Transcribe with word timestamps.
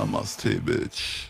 Namaste, 0.00 0.58
Bitch. 0.62 1.28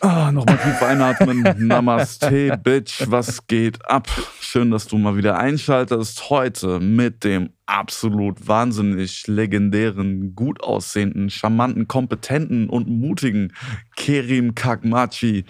Ah, 0.00 0.32
Nochmal 0.32 0.58
tief 0.58 0.82
einatmen. 0.82 1.44
Namaste, 1.68 2.58
Bitch. 2.64 3.04
Was 3.08 3.46
geht 3.46 3.88
ab? 3.88 4.08
Schön, 4.40 4.72
dass 4.72 4.88
du 4.88 4.98
mal 4.98 5.16
wieder 5.16 5.38
einschaltest. 5.38 6.28
Heute 6.28 6.80
mit 6.80 7.22
dem 7.22 7.50
absolut 7.66 8.48
wahnsinnig 8.48 9.28
legendären, 9.28 10.34
gut 10.34 10.64
aussehenden, 10.64 11.30
charmanten, 11.30 11.86
kompetenten 11.86 12.68
und 12.70 12.88
mutigen 12.88 13.52
Kerim 13.94 14.56
Kakmachi. 14.56 15.44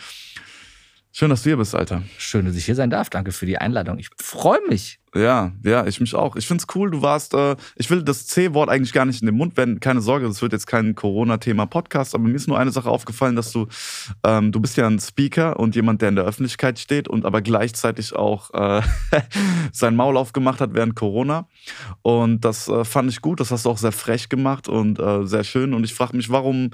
Schön, 1.11 1.31
dass 1.31 1.43
du 1.45 1.49
hier 1.49 1.57
bist, 1.57 1.75
Alter. 1.75 2.03
Schön, 2.19 2.45
dass 2.45 2.55
ich 2.55 2.67
hier 2.67 2.75
sein 2.75 2.91
darf. 2.91 3.09
Danke 3.09 3.33
für 3.33 3.47
die 3.47 3.57
Einladung. 3.57 3.99
Ich 3.99 4.11
freue 4.21 4.61
mich. 4.69 5.01
Ja, 5.17 5.53
ja, 5.65 5.87
ich 5.87 5.99
mich 5.99 6.15
auch. 6.15 6.37
Ich 6.37 6.47
find's 6.47 6.67
cool, 6.75 6.91
du 6.91 7.01
warst, 7.01 7.33
äh, 7.33 7.57
ich 7.77 7.89
will 7.89 8.03
das 8.03 8.27
C-Wort 8.27 8.69
eigentlich 8.69 8.93
gar 8.93 9.07
nicht 9.07 9.23
in 9.23 9.27
den 9.27 9.37
Mund 9.37 9.57
wenden. 9.57 9.81
Keine 9.81 10.03
Sorge, 10.03 10.27
das 10.27 10.43
wird 10.43 10.53
jetzt 10.53 10.67
kein 10.67 10.95
Corona-Thema-Podcast, 10.95 12.15
aber 12.15 12.25
mir 12.25 12.35
ist 12.35 12.49
nur 12.49 12.59
eine 12.59 12.71
Sache 12.71 12.91
aufgefallen, 12.91 13.35
dass 13.35 13.51
du, 13.51 13.67
ähm, 14.25 14.53
du 14.53 14.61
bist 14.61 14.77
ja 14.77 14.87
ein 14.87 14.99
Speaker 14.99 15.59
und 15.59 15.75
jemand, 15.75 16.03
der 16.03 16.11
in 16.11 16.17
der 16.17 16.25
Öffentlichkeit 16.25 16.79
steht 16.79 17.09
und 17.09 17.25
aber 17.25 17.41
gleichzeitig 17.41 18.15
auch 18.15 18.53
äh, 18.53 18.83
sein 19.73 19.97
Maul 19.97 20.19
aufgemacht 20.19 20.61
hat 20.61 20.75
während 20.75 20.97
Corona. 20.97 21.49
Und 22.03 22.45
das 22.45 22.69
äh, 22.69 22.85
fand 22.85 23.11
ich 23.11 23.23
gut, 23.23 23.41
das 23.41 23.51
hast 23.51 23.65
du 23.65 23.71
auch 23.71 23.79
sehr 23.79 23.93
frech 23.93 24.29
gemacht 24.29 24.69
und 24.69 24.99
äh, 24.99 25.25
sehr 25.27 25.45
schön. 25.45 25.73
Und 25.73 25.85
ich 25.85 25.95
frage 25.95 26.15
mich, 26.15 26.29
warum 26.29 26.71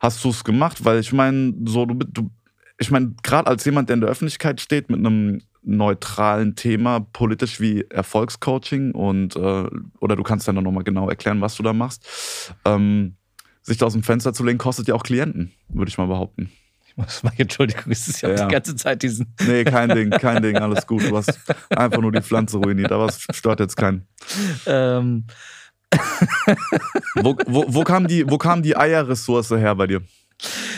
hast 0.00 0.24
du 0.24 0.30
es 0.30 0.42
gemacht? 0.42 0.86
Weil 0.86 1.00
ich 1.00 1.12
meine, 1.12 1.52
so, 1.66 1.84
du, 1.84 1.94
du 1.94 2.30
ich 2.78 2.90
meine, 2.90 3.14
gerade 3.22 3.48
als 3.48 3.64
jemand, 3.64 3.88
der 3.88 3.94
in 3.94 4.00
der 4.00 4.10
Öffentlichkeit 4.10 4.60
steht 4.60 4.90
mit 4.90 4.98
einem 4.98 5.42
neutralen 5.62 6.56
Thema, 6.56 7.00
politisch 7.00 7.60
wie 7.60 7.82
Erfolgscoaching 7.88 8.92
und 8.92 9.36
äh, 9.36 9.64
oder 10.00 10.16
du 10.16 10.22
kannst 10.22 10.46
dann 10.46 10.56
nochmal 10.56 10.84
genau 10.84 11.08
erklären, 11.08 11.40
was 11.40 11.56
du 11.56 11.62
da 11.62 11.72
machst. 11.72 12.54
Ähm, 12.64 13.16
sich 13.62 13.78
da 13.78 13.86
aus 13.86 13.94
dem 13.94 14.02
Fenster 14.02 14.34
zu 14.34 14.44
legen, 14.44 14.58
kostet 14.58 14.88
ja 14.88 14.94
auch 14.94 15.02
Klienten, 15.02 15.52
würde 15.68 15.88
ich 15.88 15.96
mal 15.96 16.06
behaupten. 16.06 16.50
Ich 16.86 16.96
muss 16.96 17.22
mal, 17.22 17.32
Entschuldigung, 17.38 17.90
es 17.90 18.08
ist 18.08 18.20
ja, 18.20 18.30
ja, 18.30 18.46
die 18.46 18.52
ganze 18.52 18.76
Zeit 18.76 19.02
diesen. 19.02 19.34
Nee, 19.46 19.64
kein 19.64 19.88
Ding, 19.88 20.10
kein 20.10 20.42
Ding, 20.42 20.56
alles 20.56 20.86
gut. 20.86 21.02
Du 21.08 21.16
hast 21.16 21.38
einfach 21.70 22.00
nur 22.00 22.12
die 22.12 22.20
Pflanze 22.20 22.58
ruiniert, 22.58 22.92
aber 22.92 23.06
es 23.06 23.26
stört 23.30 23.60
jetzt 23.60 23.76
keinen. 23.76 24.06
Ähm. 24.66 25.24
wo, 27.14 27.36
wo, 27.46 27.64
wo, 27.68 27.84
kam 27.84 28.08
die, 28.08 28.28
wo 28.28 28.36
kam 28.36 28.62
die 28.62 28.76
Eierressource 28.76 29.50
her 29.50 29.74
bei 29.76 29.86
dir? 29.86 30.02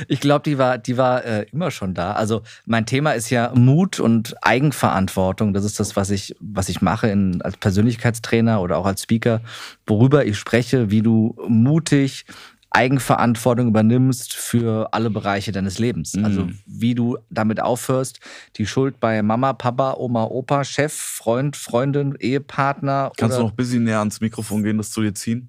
Ich 0.08 0.20
glaube, 0.20 0.42
die 0.42 0.58
war, 0.58 0.78
die 0.78 0.96
war 0.96 1.24
äh, 1.24 1.46
immer 1.52 1.70
schon 1.70 1.94
da. 1.94 2.12
Also 2.12 2.42
mein 2.66 2.86
Thema 2.86 3.12
ist 3.12 3.30
ja 3.30 3.52
Mut 3.54 4.00
und 4.00 4.34
Eigenverantwortung. 4.42 5.52
Das 5.52 5.64
ist 5.64 5.80
das, 5.80 5.96
was 5.96 6.10
ich, 6.10 6.34
was 6.40 6.68
ich 6.68 6.82
mache 6.82 7.08
in, 7.08 7.42
als 7.42 7.56
Persönlichkeitstrainer 7.56 8.60
oder 8.60 8.78
auch 8.78 8.86
als 8.86 9.02
Speaker, 9.02 9.40
worüber 9.86 10.24
ich 10.24 10.38
spreche, 10.38 10.90
wie 10.90 11.02
du 11.02 11.36
mutig 11.48 12.26
Eigenverantwortung 12.70 13.68
übernimmst 13.68 14.34
für 14.34 14.92
alle 14.92 15.08
Bereiche 15.08 15.50
deines 15.50 15.78
Lebens. 15.78 16.14
Mhm. 16.14 16.24
Also 16.24 16.48
wie 16.66 16.94
du 16.94 17.16
damit 17.30 17.60
aufhörst, 17.60 18.20
die 18.56 18.66
Schuld 18.66 19.00
bei 19.00 19.22
Mama, 19.22 19.54
Papa, 19.54 19.94
Oma, 19.94 20.24
Opa, 20.24 20.64
Chef, 20.64 20.92
Freund, 20.92 21.56
Freundin, 21.56 22.16
Ehepartner. 22.18 23.12
Kannst 23.16 23.38
du 23.38 23.42
noch 23.42 23.50
ein 23.50 23.56
bisschen 23.56 23.84
näher 23.84 24.00
ans 24.00 24.20
Mikrofon 24.20 24.62
gehen, 24.62 24.76
das 24.76 24.90
zu 24.90 25.00
dir 25.00 25.14
ziehen? 25.14 25.48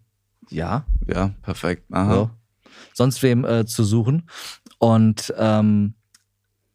Ja. 0.50 0.86
Ja, 1.06 1.32
perfekt. 1.42 1.84
Aha. 1.92 2.14
So 2.14 2.30
sonst 2.98 3.22
wem 3.22 3.46
äh, 3.46 3.66
zu 3.66 3.84
suchen 3.84 4.24
und 4.80 5.34
ähm, 5.38 5.94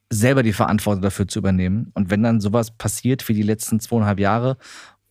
selber 0.09 0.43
die 0.43 0.53
Verantwortung 0.53 1.03
dafür 1.03 1.27
zu 1.27 1.41
übernehmen. 1.41 1.91
Und 1.95 2.11
wenn 2.11 2.23
dann 2.23 2.41
sowas 2.41 2.71
passiert 2.71 3.29
wie 3.29 3.35
die 3.35 3.43
letzten 3.43 3.81
zweieinhalb 3.81 4.21
Jahre, 4.21 4.57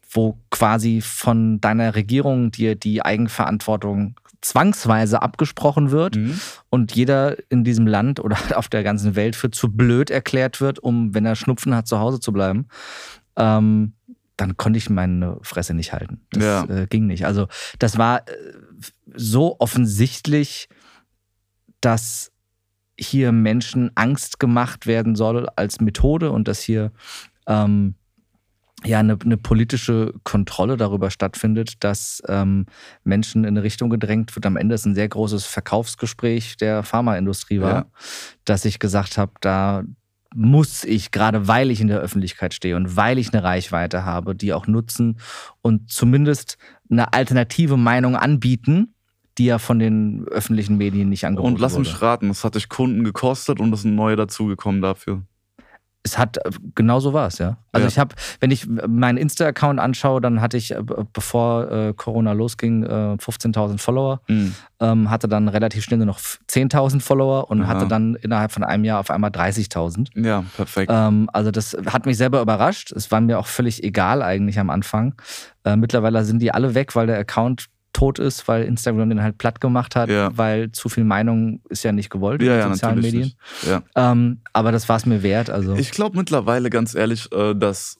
wo 0.09 0.39
quasi 0.49 1.01
von 1.01 1.59
deiner 1.59 1.95
Regierung 1.95 2.51
dir 2.51 2.75
die 2.75 3.03
Eigenverantwortung 3.03 4.15
zwangsweise 4.41 5.21
abgesprochen 5.21 5.91
wird 5.91 6.15
mhm. 6.15 6.39
und 6.69 6.95
jeder 6.95 7.37
in 7.49 7.63
diesem 7.63 7.87
Land 7.87 8.19
oder 8.19 8.37
auf 8.55 8.69
der 8.69 8.83
ganzen 8.83 9.15
Welt 9.15 9.35
für 9.35 9.51
zu 9.51 9.69
blöd 9.69 10.09
erklärt 10.09 10.61
wird, 10.61 10.79
um, 10.79 11.13
wenn 11.13 11.25
er 11.25 11.35
Schnupfen 11.35 11.75
hat, 11.75 11.87
zu 11.87 11.99
Hause 11.99 12.19
zu 12.19 12.31
bleiben, 12.31 12.67
ähm, 13.35 13.93
dann 14.37 14.55
konnte 14.57 14.77
ich 14.77 14.89
meine 14.89 15.37
Fresse 15.41 15.73
nicht 15.73 15.93
halten. 15.93 16.21
Das 16.31 16.43
ja. 16.43 16.63
äh, 16.63 16.87
ging 16.87 17.05
nicht. 17.05 17.25
Also 17.25 17.47
das 17.79 17.97
war 17.97 18.27
äh, 18.27 18.31
so 19.13 19.57
offensichtlich 19.59 20.69
dass 21.81 22.31
hier 22.97 23.31
Menschen 23.31 23.91
Angst 23.95 24.39
gemacht 24.39 24.85
werden 24.85 25.15
soll 25.15 25.47
als 25.55 25.81
Methode 25.81 26.31
und 26.31 26.47
dass 26.47 26.61
hier 26.61 26.91
ähm, 27.47 27.95
ja 28.83 28.99
eine, 28.99 29.17
eine, 29.23 29.37
politische 29.37 30.13
Kontrolle 30.23 30.77
darüber 30.77 31.11
stattfindet, 31.11 31.83
dass 31.83 32.21
ähm, 32.27 32.65
Menschen 33.03 33.43
in 33.43 33.49
eine 33.49 33.63
Richtung 33.63 33.89
gedrängt 33.89 34.35
wird. 34.35 34.45
Am 34.45 34.57
Ende 34.57 34.75
ist 34.75 34.85
ein 34.85 34.95
sehr 34.95 35.09
großes 35.09 35.45
Verkaufsgespräch 35.45 36.57
der 36.57 36.83
Pharmaindustrie 36.83 37.61
war, 37.61 37.73
ja. 37.73 37.85
dass 38.45 38.65
ich 38.65 38.79
gesagt 38.79 39.17
habe, 39.17 39.33
da 39.41 39.83
muss 40.33 40.83
ich, 40.83 41.11
gerade 41.11 41.47
weil 41.47 41.71
ich 41.71 41.81
in 41.81 41.87
der 41.87 41.99
Öffentlichkeit 41.99 42.53
stehe 42.53 42.75
und 42.75 42.95
weil 42.95 43.17
ich 43.17 43.33
eine 43.33 43.43
Reichweite 43.43 44.05
habe, 44.05 44.35
die 44.35 44.53
auch 44.53 44.65
nutzen 44.65 45.19
und 45.61 45.91
zumindest 45.91 46.57
eine 46.89 47.13
alternative 47.13 47.77
Meinung 47.77 48.15
anbieten, 48.15 48.93
die 49.37 49.45
ja 49.45 49.59
von 49.59 49.79
den 49.79 50.25
öffentlichen 50.29 50.77
Medien 50.77 51.09
nicht 51.09 51.25
angeboten 51.25 51.53
Und 51.53 51.59
lass 51.59 51.73
wurde. 51.73 51.81
mich 51.81 52.01
raten, 52.01 52.29
es 52.29 52.43
hat 52.43 52.55
dich 52.55 52.69
Kunden 52.69 53.03
gekostet 53.03 53.59
und 53.59 53.73
es 53.73 53.83
sind 53.83 53.95
neue 53.95 54.15
dazugekommen 54.15 54.81
dafür. 54.81 55.23
Es 56.03 56.17
hat, 56.17 56.37
äh, 56.37 56.49
genau 56.73 56.99
so 56.99 57.13
war 57.13 57.27
es, 57.27 57.37
ja. 57.37 57.57
Also 57.71 57.85
ja. 57.85 57.89
ich 57.89 57.99
habe, 57.99 58.15
wenn 58.39 58.49
ich 58.49 58.67
meinen 58.67 59.17
Insta-Account 59.17 59.79
anschaue, 59.79 60.19
dann 60.19 60.41
hatte 60.41 60.57
ich, 60.57 60.71
äh, 60.71 60.81
bevor 61.13 61.71
äh, 61.71 61.93
Corona 61.95 62.31
losging, 62.31 62.83
äh, 62.83 63.17
15.000 63.19 63.77
Follower, 63.77 64.21
mhm. 64.27 64.55
ähm, 64.79 65.11
hatte 65.11 65.27
dann 65.27 65.47
relativ 65.47 65.83
schnell 65.83 65.97
nur 65.97 66.07
noch 66.07 66.19
10.000 66.19 67.01
Follower 67.01 67.51
und 67.51 67.61
Aha. 67.61 67.67
hatte 67.67 67.87
dann 67.87 68.15
innerhalb 68.15 68.51
von 68.51 68.63
einem 68.63 68.83
Jahr 68.83 68.99
auf 68.99 69.11
einmal 69.11 69.29
30.000. 69.29 70.07
Ja, 70.25 70.43
perfekt. 70.55 70.91
Ähm, 70.91 71.29
also 71.33 71.51
das 71.51 71.77
hat 71.85 72.07
mich 72.07 72.17
selber 72.17 72.41
überrascht. 72.41 72.91
Es 72.91 73.11
war 73.11 73.21
mir 73.21 73.37
auch 73.37 73.47
völlig 73.47 73.83
egal 73.83 74.23
eigentlich 74.23 74.57
am 74.57 74.71
Anfang. 74.71 75.13
Äh, 75.63 75.75
mittlerweile 75.75 76.25
sind 76.25 76.41
die 76.41 76.51
alle 76.51 76.73
weg, 76.73 76.95
weil 76.95 77.05
der 77.05 77.19
Account 77.19 77.67
tot 77.93 78.19
ist, 78.19 78.47
weil 78.47 78.63
Instagram 78.63 79.09
den 79.09 79.21
halt 79.21 79.37
platt 79.37 79.61
gemacht 79.61 79.95
hat, 79.95 80.09
ja. 80.09 80.35
weil 80.35 80.71
zu 80.71 80.89
viel 80.89 81.03
Meinung 81.03 81.61
ist 81.69 81.83
ja 81.83 81.91
nicht 81.91 82.09
gewollt 82.09 82.41
ja, 82.41 82.55
in 82.55 82.61
den 82.61 82.73
sozialen 82.73 83.01
Medien. 83.01 83.33
Ja. 83.67 83.83
Ähm, 83.95 84.41
aber 84.53 84.71
das 84.71 84.89
war 84.89 84.97
es 84.97 85.05
mir 85.05 85.23
wert. 85.23 85.49
Also. 85.49 85.75
Ich 85.75 85.91
glaube 85.91 86.17
mittlerweile, 86.17 86.69
ganz 86.69 86.95
ehrlich, 86.95 87.31
äh, 87.31 87.53
dass 87.53 87.97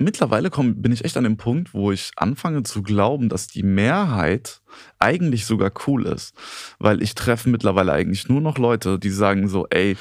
mittlerweile 0.00 0.50
komm, 0.50 0.82
bin 0.82 0.92
ich 0.92 1.04
echt 1.04 1.16
an 1.16 1.24
dem 1.24 1.36
Punkt, 1.36 1.74
wo 1.74 1.92
ich 1.92 2.10
anfange 2.16 2.62
zu 2.62 2.82
glauben, 2.82 3.28
dass 3.28 3.46
die 3.46 3.62
Mehrheit 3.62 4.60
eigentlich 4.98 5.46
sogar 5.46 5.72
cool 5.86 6.06
ist. 6.06 6.34
Weil 6.78 7.02
ich 7.02 7.14
treffe 7.14 7.48
mittlerweile 7.48 7.92
eigentlich 7.92 8.28
nur 8.28 8.40
noch 8.40 8.58
Leute, 8.58 8.98
die 8.98 9.10
sagen 9.10 9.48
so, 9.48 9.66
ey, 9.70 9.96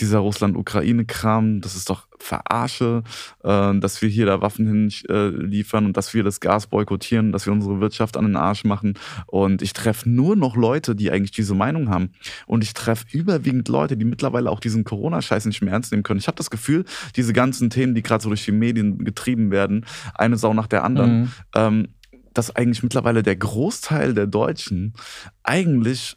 dieser 0.00 0.18
Russland-Ukraine-Kram, 0.18 1.60
das 1.60 1.76
ist 1.76 1.90
doch 1.90 2.06
Verarsche, 2.18 3.02
äh, 3.42 3.78
dass 3.78 4.02
wir 4.02 4.08
hier 4.08 4.26
da 4.26 4.40
Waffen 4.40 4.66
hinliefern 4.66 5.84
äh, 5.84 5.86
und 5.86 5.96
dass 5.96 6.14
wir 6.14 6.22
das 6.22 6.40
Gas 6.40 6.66
boykottieren, 6.66 7.32
dass 7.32 7.46
wir 7.46 7.52
unsere 7.52 7.80
Wirtschaft 7.80 8.16
an 8.16 8.24
den 8.24 8.36
Arsch 8.36 8.64
machen. 8.64 8.94
Und 9.26 9.62
ich 9.62 9.72
treffe 9.72 10.08
nur 10.08 10.36
noch 10.36 10.56
Leute, 10.56 10.94
die 10.94 11.10
eigentlich 11.10 11.30
diese 11.30 11.54
Meinung 11.54 11.88
haben. 11.88 12.10
Und 12.46 12.62
ich 12.62 12.74
treffe 12.74 13.06
überwiegend 13.12 13.68
Leute, 13.68 13.96
die 13.96 14.04
mittlerweile 14.04 14.50
auch 14.50 14.60
diesen 14.60 14.84
Corona-Scheiß 14.84 15.46
nicht 15.46 15.62
mehr 15.62 15.72
ernst 15.72 15.92
nehmen 15.92 16.02
können. 16.02 16.20
Ich 16.20 16.26
habe 16.26 16.36
das 16.36 16.50
Gefühl, 16.50 16.84
diese 17.16 17.32
ganzen 17.32 17.70
Themen, 17.70 17.94
die 17.94 18.02
gerade 18.02 18.22
so 18.22 18.28
durch 18.28 18.44
die 18.44 18.52
Medien 18.52 19.04
getrieben 19.04 19.50
werden, 19.50 19.86
eine 20.14 20.36
Sau 20.36 20.54
nach 20.54 20.66
der 20.66 20.84
anderen, 20.84 21.20
mhm. 21.20 21.30
ähm, 21.54 21.88
dass 22.34 22.54
eigentlich 22.54 22.82
mittlerweile 22.82 23.22
der 23.22 23.36
Großteil 23.36 24.14
der 24.14 24.26
Deutschen 24.26 24.94
eigentlich 25.42 26.16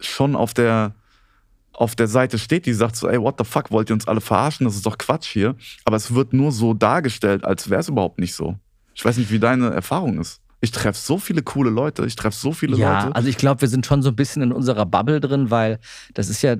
schon 0.00 0.34
auf 0.34 0.54
der 0.54 0.94
auf 1.72 1.94
der 1.96 2.06
Seite 2.06 2.38
steht, 2.38 2.66
die 2.66 2.72
sagt 2.72 2.96
so, 2.96 3.08
ey, 3.08 3.20
what 3.20 3.36
the 3.38 3.44
fuck, 3.44 3.70
wollt 3.70 3.90
ihr 3.90 3.94
uns 3.94 4.06
alle 4.06 4.20
verarschen? 4.20 4.66
Das 4.66 4.74
ist 4.74 4.86
doch 4.86 4.98
Quatsch 4.98 5.28
hier. 5.28 5.56
Aber 5.84 5.96
es 5.96 6.14
wird 6.14 6.32
nur 6.32 6.52
so 6.52 6.74
dargestellt, 6.74 7.44
als 7.44 7.70
wäre 7.70 7.80
es 7.80 7.88
überhaupt 7.88 8.18
nicht 8.18 8.34
so. 8.34 8.56
Ich 8.94 9.04
weiß 9.04 9.16
nicht, 9.16 9.30
wie 9.30 9.38
deine 9.38 9.70
Erfahrung 9.70 10.20
ist. 10.20 10.40
Ich 10.60 10.70
treffe 10.70 10.98
so 10.98 11.18
viele 11.18 11.42
coole 11.42 11.70
Leute, 11.70 12.06
ich 12.06 12.14
treffe 12.14 12.38
so 12.38 12.52
viele 12.52 12.76
ja, 12.76 12.92
Leute. 12.92 13.08
Ja, 13.08 13.12
also 13.12 13.28
ich 13.28 13.36
glaube, 13.36 13.62
wir 13.62 13.68
sind 13.68 13.84
schon 13.84 14.02
so 14.02 14.10
ein 14.10 14.16
bisschen 14.16 14.42
in 14.42 14.52
unserer 14.52 14.86
Bubble 14.86 15.20
drin, 15.20 15.50
weil 15.50 15.80
das 16.14 16.28
ist 16.28 16.42
ja 16.42 16.56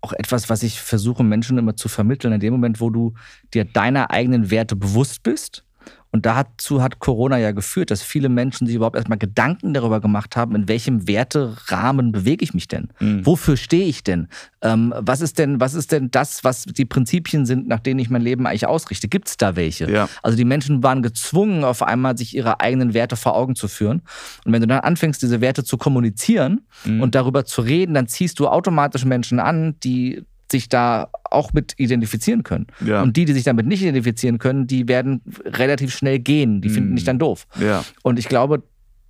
auch 0.00 0.12
etwas, 0.12 0.48
was 0.48 0.62
ich 0.62 0.80
versuche, 0.80 1.24
Menschen 1.24 1.58
immer 1.58 1.76
zu 1.76 1.88
vermitteln. 1.88 2.32
In 2.32 2.40
dem 2.40 2.52
Moment, 2.52 2.80
wo 2.80 2.90
du 2.90 3.14
dir 3.52 3.64
deiner 3.64 4.10
eigenen 4.10 4.50
Werte 4.50 4.76
bewusst 4.76 5.22
bist 5.22 5.64
und 6.12 6.26
dazu 6.26 6.82
hat 6.82 6.98
Corona 6.98 7.38
ja 7.38 7.52
geführt, 7.52 7.90
dass 7.90 8.02
viele 8.02 8.28
Menschen 8.28 8.66
sich 8.66 8.76
überhaupt 8.76 8.96
erstmal 8.96 9.16
Gedanken 9.16 9.72
darüber 9.72 9.98
gemacht 9.98 10.36
haben, 10.36 10.54
in 10.54 10.68
welchem 10.68 11.08
Werterahmen 11.08 12.12
bewege 12.12 12.44
ich 12.44 12.52
mich 12.52 12.68
denn? 12.68 12.90
Mhm. 13.00 13.24
Wofür 13.24 13.56
stehe 13.56 13.86
ich 13.86 14.04
denn? 14.04 14.28
Ähm, 14.60 14.92
was 14.98 15.22
ist 15.22 15.38
denn, 15.38 15.58
was 15.58 15.72
ist 15.72 15.90
denn 15.90 16.10
das, 16.10 16.44
was 16.44 16.64
die 16.64 16.84
Prinzipien 16.84 17.46
sind, 17.46 17.66
nach 17.66 17.80
denen 17.80 17.98
ich 17.98 18.10
mein 18.10 18.20
Leben 18.20 18.46
eigentlich 18.46 18.66
ausrichte? 18.66 19.08
Gibt 19.08 19.28
es 19.28 19.38
da 19.38 19.56
welche? 19.56 19.90
Ja. 19.90 20.06
Also 20.22 20.36
die 20.36 20.44
Menschen 20.44 20.82
waren 20.82 21.02
gezwungen, 21.02 21.64
auf 21.64 21.82
einmal 21.82 22.18
sich 22.18 22.36
ihre 22.36 22.60
eigenen 22.60 22.92
Werte 22.92 23.16
vor 23.16 23.34
Augen 23.34 23.56
zu 23.56 23.66
führen. 23.66 24.02
Und 24.44 24.52
wenn 24.52 24.60
du 24.60 24.66
dann 24.66 24.80
anfängst, 24.80 25.22
diese 25.22 25.40
Werte 25.40 25.64
zu 25.64 25.78
kommunizieren 25.78 26.60
mhm. 26.84 27.00
und 27.00 27.14
darüber 27.14 27.46
zu 27.46 27.62
reden, 27.62 27.94
dann 27.94 28.06
ziehst 28.06 28.38
du 28.38 28.48
automatisch 28.48 29.06
Menschen 29.06 29.40
an, 29.40 29.76
die 29.82 30.26
sich 30.50 30.68
da 30.68 31.10
auch 31.24 31.52
mit 31.52 31.74
identifizieren 31.78 32.42
können. 32.42 32.66
Ja. 32.84 33.02
Und 33.02 33.16
die, 33.16 33.24
die 33.24 33.32
sich 33.32 33.44
damit 33.44 33.66
nicht 33.66 33.82
identifizieren 33.82 34.38
können, 34.38 34.66
die 34.66 34.88
werden 34.88 35.22
relativ 35.44 35.94
schnell 35.94 36.18
gehen. 36.18 36.60
Die 36.60 36.68
finden 36.68 36.90
mhm. 36.90 36.96
dich 36.96 37.04
dann 37.04 37.18
doof. 37.18 37.46
Ja. 37.60 37.84
Und 38.02 38.18
ich 38.18 38.28
glaube, 38.28 38.62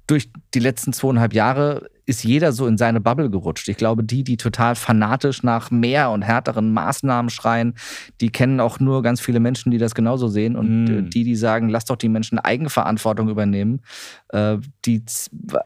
durch 0.06 0.30
die 0.54 0.60
letzten 0.60 0.92
zweieinhalb 0.92 1.34
Jahre 1.34 1.88
ist 2.04 2.24
jeder 2.24 2.52
so 2.52 2.66
in 2.66 2.76
seine 2.78 3.00
Bubble 3.00 3.30
gerutscht. 3.30 3.68
Ich 3.68 3.76
glaube, 3.76 4.02
die, 4.02 4.24
die 4.24 4.36
total 4.36 4.74
fanatisch 4.74 5.42
nach 5.44 5.70
mehr 5.70 6.10
und 6.10 6.22
härteren 6.22 6.72
Maßnahmen 6.72 7.30
schreien, 7.30 7.74
die 8.20 8.30
kennen 8.30 8.58
auch 8.58 8.80
nur 8.80 9.02
ganz 9.02 9.20
viele 9.20 9.38
Menschen, 9.38 9.70
die 9.70 9.78
das 9.78 9.94
genauso 9.94 10.26
sehen. 10.28 10.56
Und 10.56 10.84
Mm. 10.84 11.10
die, 11.10 11.22
die 11.24 11.36
sagen, 11.36 11.68
lass 11.68 11.84
doch 11.84 11.96
die 11.96 12.08
Menschen 12.08 12.38
Eigenverantwortung 12.40 13.28
übernehmen, 13.28 13.82
äh, 14.30 14.58
die 14.84 15.02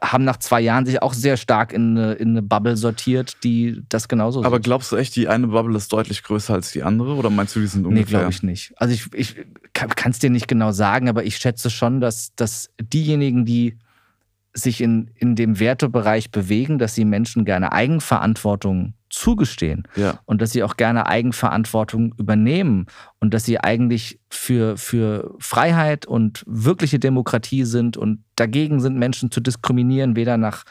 haben 0.03 0.23
nach 0.25 0.37
zwei 0.37 0.61
Jahren 0.61 0.85
sich 0.85 1.01
auch 1.01 1.13
sehr 1.13 1.37
stark 1.37 1.73
in 1.73 1.97
eine, 1.97 2.13
in 2.13 2.29
eine 2.29 2.41
Bubble 2.43 2.77
sortiert, 2.77 3.37
die 3.43 3.81
das 3.89 4.07
genauso 4.07 4.43
Aber 4.43 4.57
sieht. 4.57 4.65
glaubst 4.65 4.91
du 4.91 4.95
echt, 4.95 5.15
die 5.15 5.27
eine 5.27 5.47
Bubble 5.47 5.75
ist 5.75 5.91
deutlich 5.91 6.21
größer 6.23 6.53
als 6.53 6.71
die 6.71 6.83
andere? 6.83 7.15
Oder 7.15 7.29
meinst 7.31 7.55
du, 7.55 7.59
die 7.59 7.67
sind 7.67 7.81
Nee, 7.81 7.87
ungefähr? 7.87 8.19
glaube 8.19 8.31
ich 8.31 8.43
nicht. 8.43 8.73
Also 8.77 8.93
ich, 8.93 9.11
ich 9.13 9.35
kann 9.73 10.11
es 10.11 10.19
dir 10.19 10.29
nicht 10.29 10.47
genau 10.47 10.71
sagen, 10.71 11.09
aber 11.09 11.23
ich 11.23 11.37
schätze 11.37 11.69
schon, 11.69 11.99
dass, 11.99 12.35
dass 12.35 12.69
diejenigen, 12.81 13.45
die 13.45 13.77
sich 14.57 14.81
in, 14.81 15.11
in 15.15 15.35
dem 15.35 15.59
Wertebereich 15.59 16.31
bewegen, 16.31 16.79
dass 16.79 16.95
sie 16.95 17.05
Menschen 17.05 17.45
gerne 17.45 17.71
Eigenverantwortung 17.71 18.93
zugestehen 19.09 19.83
Ja. 19.95 20.19
und 20.25 20.41
dass 20.41 20.51
sie 20.51 20.63
auch 20.63 20.77
gerne 20.77 21.07
Eigenverantwortung 21.07 22.13
übernehmen 22.17 22.87
und 23.19 23.33
dass 23.33 23.45
sie 23.45 23.59
eigentlich 23.59 24.19
für, 24.29 24.77
für 24.77 25.33
Freiheit 25.39 26.05
und 26.05 26.43
wirkliche 26.45 26.99
Demokratie 26.99 27.63
sind 27.63 27.97
und 27.97 28.23
dagegen 28.35 28.79
sind, 28.81 28.97
Menschen 28.97 29.31
zu 29.31 29.39
diskriminieren, 29.39 30.15
weder 30.15 30.37
nach 30.37 30.63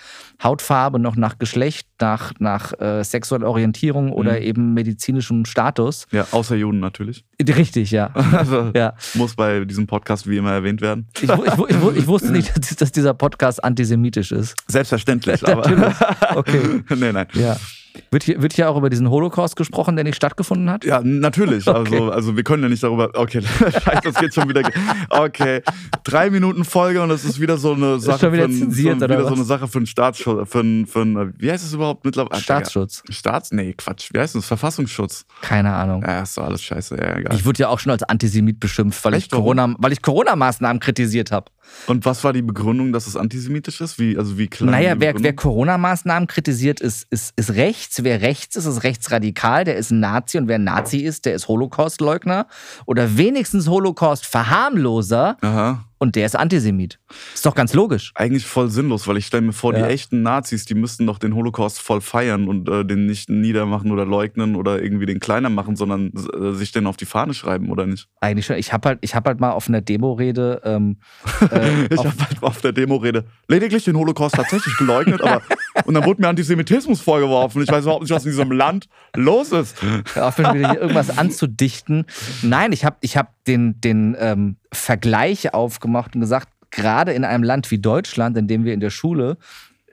Hautfarbe 0.42 0.98
noch 1.00 1.16
nach 1.16 1.38
Geschlecht, 1.38 1.88
nach, 2.00 2.32
nach 2.38 2.78
äh, 2.78 3.02
sexueller 3.02 3.48
Orientierung 3.48 4.12
oder 4.12 4.32
Mhm. 4.34 4.42
eben 4.42 4.74
medizinischem 4.74 5.44
Status. 5.46 6.06
Ja, 6.12 6.26
außer 6.30 6.54
Juden 6.54 6.78
natürlich. 6.78 7.24
Richtig, 7.42 7.90
ja. 7.90 8.10
Also, 8.32 8.70
ja. 8.76 8.94
Muss 9.14 9.34
bei 9.34 9.64
diesem 9.64 9.86
Podcast 9.86 10.28
wie 10.28 10.36
immer 10.36 10.52
erwähnt 10.52 10.80
werden. 10.80 11.08
Ich, 11.16 11.22
ich, 11.24 11.30
ich, 11.30 11.96
ich 11.96 12.06
wusste 12.06 12.30
nicht, 12.30 12.56
dass, 12.56 12.76
dass 12.76 12.92
dieser 12.92 13.14
Podcast 13.14 13.64
antisemitisch 13.64 14.30
ist. 14.32 14.54
Selbstverständlich, 14.68 15.46
aber. 15.48 15.92
Okay. 16.36 16.82
nee, 16.94 17.12
nein. 17.12 17.26
Ja. 17.34 17.56
Wird 18.10 18.22
hier, 18.22 18.42
wird 18.42 18.52
hier 18.52 18.70
auch 18.70 18.76
über 18.76 18.90
diesen 18.90 19.10
Holocaust 19.10 19.56
gesprochen, 19.56 19.96
der 19.96 20.04
nicht 20.04 20.16
stattgefunden 20.16 20.70
hat? 20.70 20.84
Ja, 20.84 21.00
natürlich. 21.02 21.66
Okay. 21.76 21.96
Also, 21.96 22.10
also 22.10 22.36
wir 22.36 22.42
können 22.42 22.62
ja 22.62 22.68
nicht 22.70 22.82
darüber. 22.82 23.10
Okay, 23.14 23.42
Scheiße, 23.60 24.00
das 24.04 24.14
geht 24.14 24.32
schon 24.32 24.48
wieder. 24.48 24.62
Okay, 25.10 25.62
drei 26.04 26.30
Minuten 26.30 26.64
Folge 26.64 27.02
und 27.02 27.10
das 27.10 27.24
ist 27.24 27.38
wieder 27.38 27.58
so 27.58 27.74
eine 27.74 27.98
Sache 28.00 28.20
schon 28.20 28.32
wieder 28.32 28.48
für, 28.48 28.54
zensiert, 28.54 28.98
so, 28.98 29.04
oder 29.04 29.14
wieder 29.14 29.24
so 29.24 29.32
was? 29.32 29.38
eine 29.38 29.44
Sache 29.44 29.68
für 29.68 29.78
einen 29.78 29.86
Staatsschutz, 29.86 30.48
für 30.48 30.60
einen, 30.60 30.86
für 30.86 31.02
einen, 31.02 31.34
wie 31.38 31.50
heißt 31.50 31.64
es 31.64 31.74
überhaupt 31.74 32.04
mittlerweile? 32.04 32.40
Staatsschutz. 32.40 33.02
Staats? 33.10 33.52
Nee, 33.52 33.74
Quatsch. 33.74 34.08
Wie 34.12 34.18
heißt 34.18 34.34
das? 34.34 34.46
Verfassungsschutz. 34.46 35.26
Keine 35.42 35.72
Ahnung. 35.72 36.02
Ja, 36.02 36.22
ist 36.22 36.36
doch 36.38 36.44
alles 36.44 36.62
scheiße. 36.62 36.96
Ja, 36.96 37.18
egal. 37.18 37.34
Ich 37.34 37.44
wurde 37.44 37.60
ja 37.60 37.68
auch 37.68 37.78
schon 37.78 37.92
als 37.92 38.02
Antisemit 38.04 38.58
beschimpft, 38.58 39.04
weil 39.04 39.14
ich 39.14 39.24
Echt? 39.24 39.32
Warum? 39.32 39.44
Corona, 39.44 39.74
weil 39.78 39.92
ich 39.92 40.02
Corona-Maßnahmen 40.02 40.80
kritisiert 40.80 41.30
habe. 41.30 41.50
Und 41.86 42.04
was 42.04 42.24
war 42.24 42.32
die 42.32 42.42
Begründung, 42.42 42.92
dass 42.92 43.06
es 43.06 43.16
antisemitisch 43.16 43.80
ist? 43.80 43.98
Wie, 43.98 44.18
also 44.18 44.38
wie 44.38 44.48
klar? 44.48 44.70
Naja, 44.70 44.94
wer, 44.98 45.14
wer? 45.22 45.34
Corona-Maßnahmen 45.34 46.26
kritisiert, 46.26 46.80
ist, 46.80 47.06
ist, 47.10 47.32
ist 47.36 47.54
rechts. 47.54 48.02
Wer 48.02 48.22
rechts 48.22 48.56
ist, 48.56 48.66
ist 48.66 48.82
rechtsradikal. 48.82 49.64
Der 49.64 49.76
ist 49.76 49.90
ein 49.90 50.00
Nazi. 50.00 50.38
Und 50.38 50.48
wer 50.48 50.56
ein 50.56 50.64
Nazi 50.64 50.98
ist, 50.98 51.24
der 51.26 51.34
ist 51.34 51.48
Holocaustleugner. 51.48 52.46
Oder 52.86 53.16
wenigstens 53.16 53.68
Holocaust-Verharmloser. 53.68 55.36
Aha. 55.40 55.84
Und 55.98 56.14
der 56.14 56.26
ist 56.26 56.36
Antisemit. 56.36 56.98
Ist 57.32 57.46
doch 57.46 57.54
ganz 57.54 57.72
logisch. 57.72 58.12
Eigentlich 58.14 58.44
voll 58.44 58.68
sinnlos, 58.68 59.08
weil 59.08 59.16
ich 59.16 59.26
stelle 59.26 59.42
mir 59.42 59.54
vor, 59.54 59.72
Ja. 59.74 59.86
die 59.86 59.92
echten 59.94 60.20
Nazis, 60.22 60.66
die 60.66 60.74
müssten 60.74 61.06
doch 61.06 61.18
den 61.18 61.34
Holocaust 61.34 61.80
voll 61.80 62.02
feiern 62.02 62.48
und 62.48 62.68
äh, 62.68 62.84
den 62.84 63.06
nicht 63.06 63.30
niedermachen 63.30 63.90
oder 63.90 64.04
leugnen 64.04 64.56
oder 64.56 64.82
irgendwie 64.82 65.06
den 65.06 65.20
kleiner 65.20 65.48
machen, 65.48 65.74
sondern 65.74 66.12
äh, 66.38 66.52
sich 66.52 66.70
den 66.72 66.86
auf 66.86 66.98
die 66.98 67.06
Fahne 67.06 67.32
schreiben, 67.32 67.70
oder 67.70 67.86
nicht? 67.86 68.08
Eigentlich 68.20 68.44
schon. 68.44 68.56
Ich 68.56 68.74
habe 68.74 68.88
halt, 68.90 68.98
ich 69.00 69.14
hab 69.14 69.26
halt 69.26 69.40
mal 69.40 69.52
auf 69.52 69.68
einer 69.68 69.80
Demo-Rede 69.80 70.60
ähm, 70.64 70.98
äh, 71.50 71.86
Ich 71.86 71.98
habe 71.98 72.12
halt 72.18 72.42
auf 72.42 72.60
der 72.60 72.72
Demo-Rede 72.72 73.24
lediglich 73.48 73.84
den 73.84 73.96
Holocaust 73.96 74.34
tatsächlich 74.34 74.76
geleugnet, 74.76 75.22
aber 75.22 75.40
und 75.86 75.94
dann 75.94 76.04
wurde 76.04 76.20
mir 76.20 76.28
Antisemitismus 76.28 77.00
vorgeworfen. 77.00 77.62
Ich 77.62 77.70
weiß 77.70 77.84
überhaupt 77.84 78.02
nicht, 78.02 78.12
was 78.12 78.24
in 78.26 78.32
diesem 78.32 78.52
Land 78.52 78.86
los 79.14 79.50
ist. 79.52 79.76
auf 80.14 80.38
wieder 80.38 80.52
hier 80.52 80.78
irgendwas 80.80 81.16
anzudichten. 81.16 82.04
Nein, 82.42 82.72
ich 82.72 82.84
habe 82.84 82.96
ich 83.00 83.16
hab 83.16 83.32
den, 83.46 83.80
den 83.80 84.14
ähm, 84.18 84.56
Vergleich 84.76 85.52
aufgemacht 85.54 86.14
und 86.14 86.20
gesagt, 86.20 86.48
gerade 86.70 87.12
in 87.12 87.24
einem 87.24 87.44
Land 87.44 87.70
wie 87.70 87.78
Deutschland, 87.78 88.36
in 88.36 88.46
dem 88.48 88.64
wir 88.64 88.74
in 88.74 88.80
der 88.80 88.90
Schule 88.90 89.36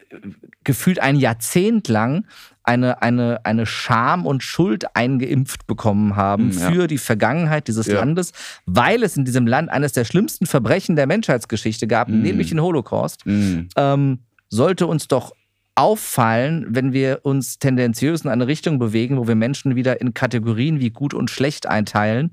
äh, 0.09 0.17
gefühlt 0.63 0.99
ein 0.99 1.15
Jahrzehnt 1.15 1.87
lang 1.87 2.25
eine, 2.65 3.01
eine, 3.01 3.41
eine 3.45 3.65
Scham 3.65 4.25
und 4.25 4.41
Schuld 4.41 4.95
eingeimpft 4.95 5.67
bekommen 5.67 6.15
haben 6.15 6.51
Hm, 6.51 6.59
ja. 6.59 6.71
für 6.71 6.87
die 6.87 6.97
Vergangenheit 6.97 7.67
dieses 7.67 7.87
Ja. 7.87 7.95
Landes, 7.99 8.31
weil 8.65 9.03
es 9.03 9.17
in 9.17 9.25
diesem 9.25 9.47
Land 9.47 9.69
eines 9.69 9.91
der 9.91 10.05
schlimmsten 10.05 10.45
Verbrechen 10.45 10.95
der 10.95 11.05
Menschheitsgeschichte 11.07 11.87
gab, 11.87 12.07
Hm. 12.07 12.21
nämlich 12.21 12.49
den 12.49 12.61
Holocaust 12.61 13.25
Mhm. 13.25 13.67
ähm, 13.75 14.19
sollte 14.49 14.87
uns 14.87 15.07
doch 15.09 15.33
auffallen, 15.75 16.65
wenn 16.69 16.93
wir 16.93 17.19
uns 17.23 17.57
tendenziös 17.59 18.21
in 18.21 18.29
eine 18.29 18.47
Richtung 18.47 18.79
bewegen, 18.79 19.17
wo 19.17 19.27
wir 19.27 19.35
Menschen 19.35 19.75
wieder 19.75 19.99
in 20.01 20.13
Kategorien 20.13 20.79
wie 20.79 20.91
gut 20.91 21.13
und 21.13 21.29
schlecht 21.31 21.65
einteilen 21.67 22.31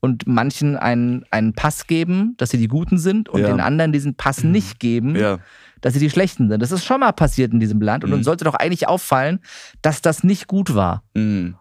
und 0.00 0.26
manchen 0.26 0.76
einen, 0.76 1.24
einen 1.30 1.54
Pass 1.54 1.86
geben, 1.86 2.34
dass 2.36 2.50
sie 2.50 2.58
die 2.58 2.68
Guten 2.68 2.98
sind 2.98 3.28
und 3.28 3.40
Ja. 3.40 3.46
den 3.48 3.60
anderen 3.60 3.92
diesen 3.92 4.14
Pass 4.14 4.44
nicht 4.44 4.78
geben, 4.78 5.16
Ja. 5.16 5.38
dass 5.80 5.94
sie 5.94 6.00
die 6.00 6.10
Schlechten 6.10 6.48
sind. 6.48 6.60
Das 6.60 6.70
ist 6.72 6.84
schon 6.84 7.00
mal 7.00 7.12
passiert 7.12 7.52
in 7.52 7.60
diesem 7.60 7.80
Land 7.80 8.04
und 8.04 8.10
Mhm. 8.10 8.16
uns 8.16 8.24
sollte 8.26 8.44
doch 8.44 8.54
eigentlich 8.54 8.86
auffallen, 8.88 9.40
dass 9.80 10.02
das 10.02 10.22
nicht 10.22 10.46
gut 10.46 10.74
war. 10.74 11.02
Mhm. 11.14 11.56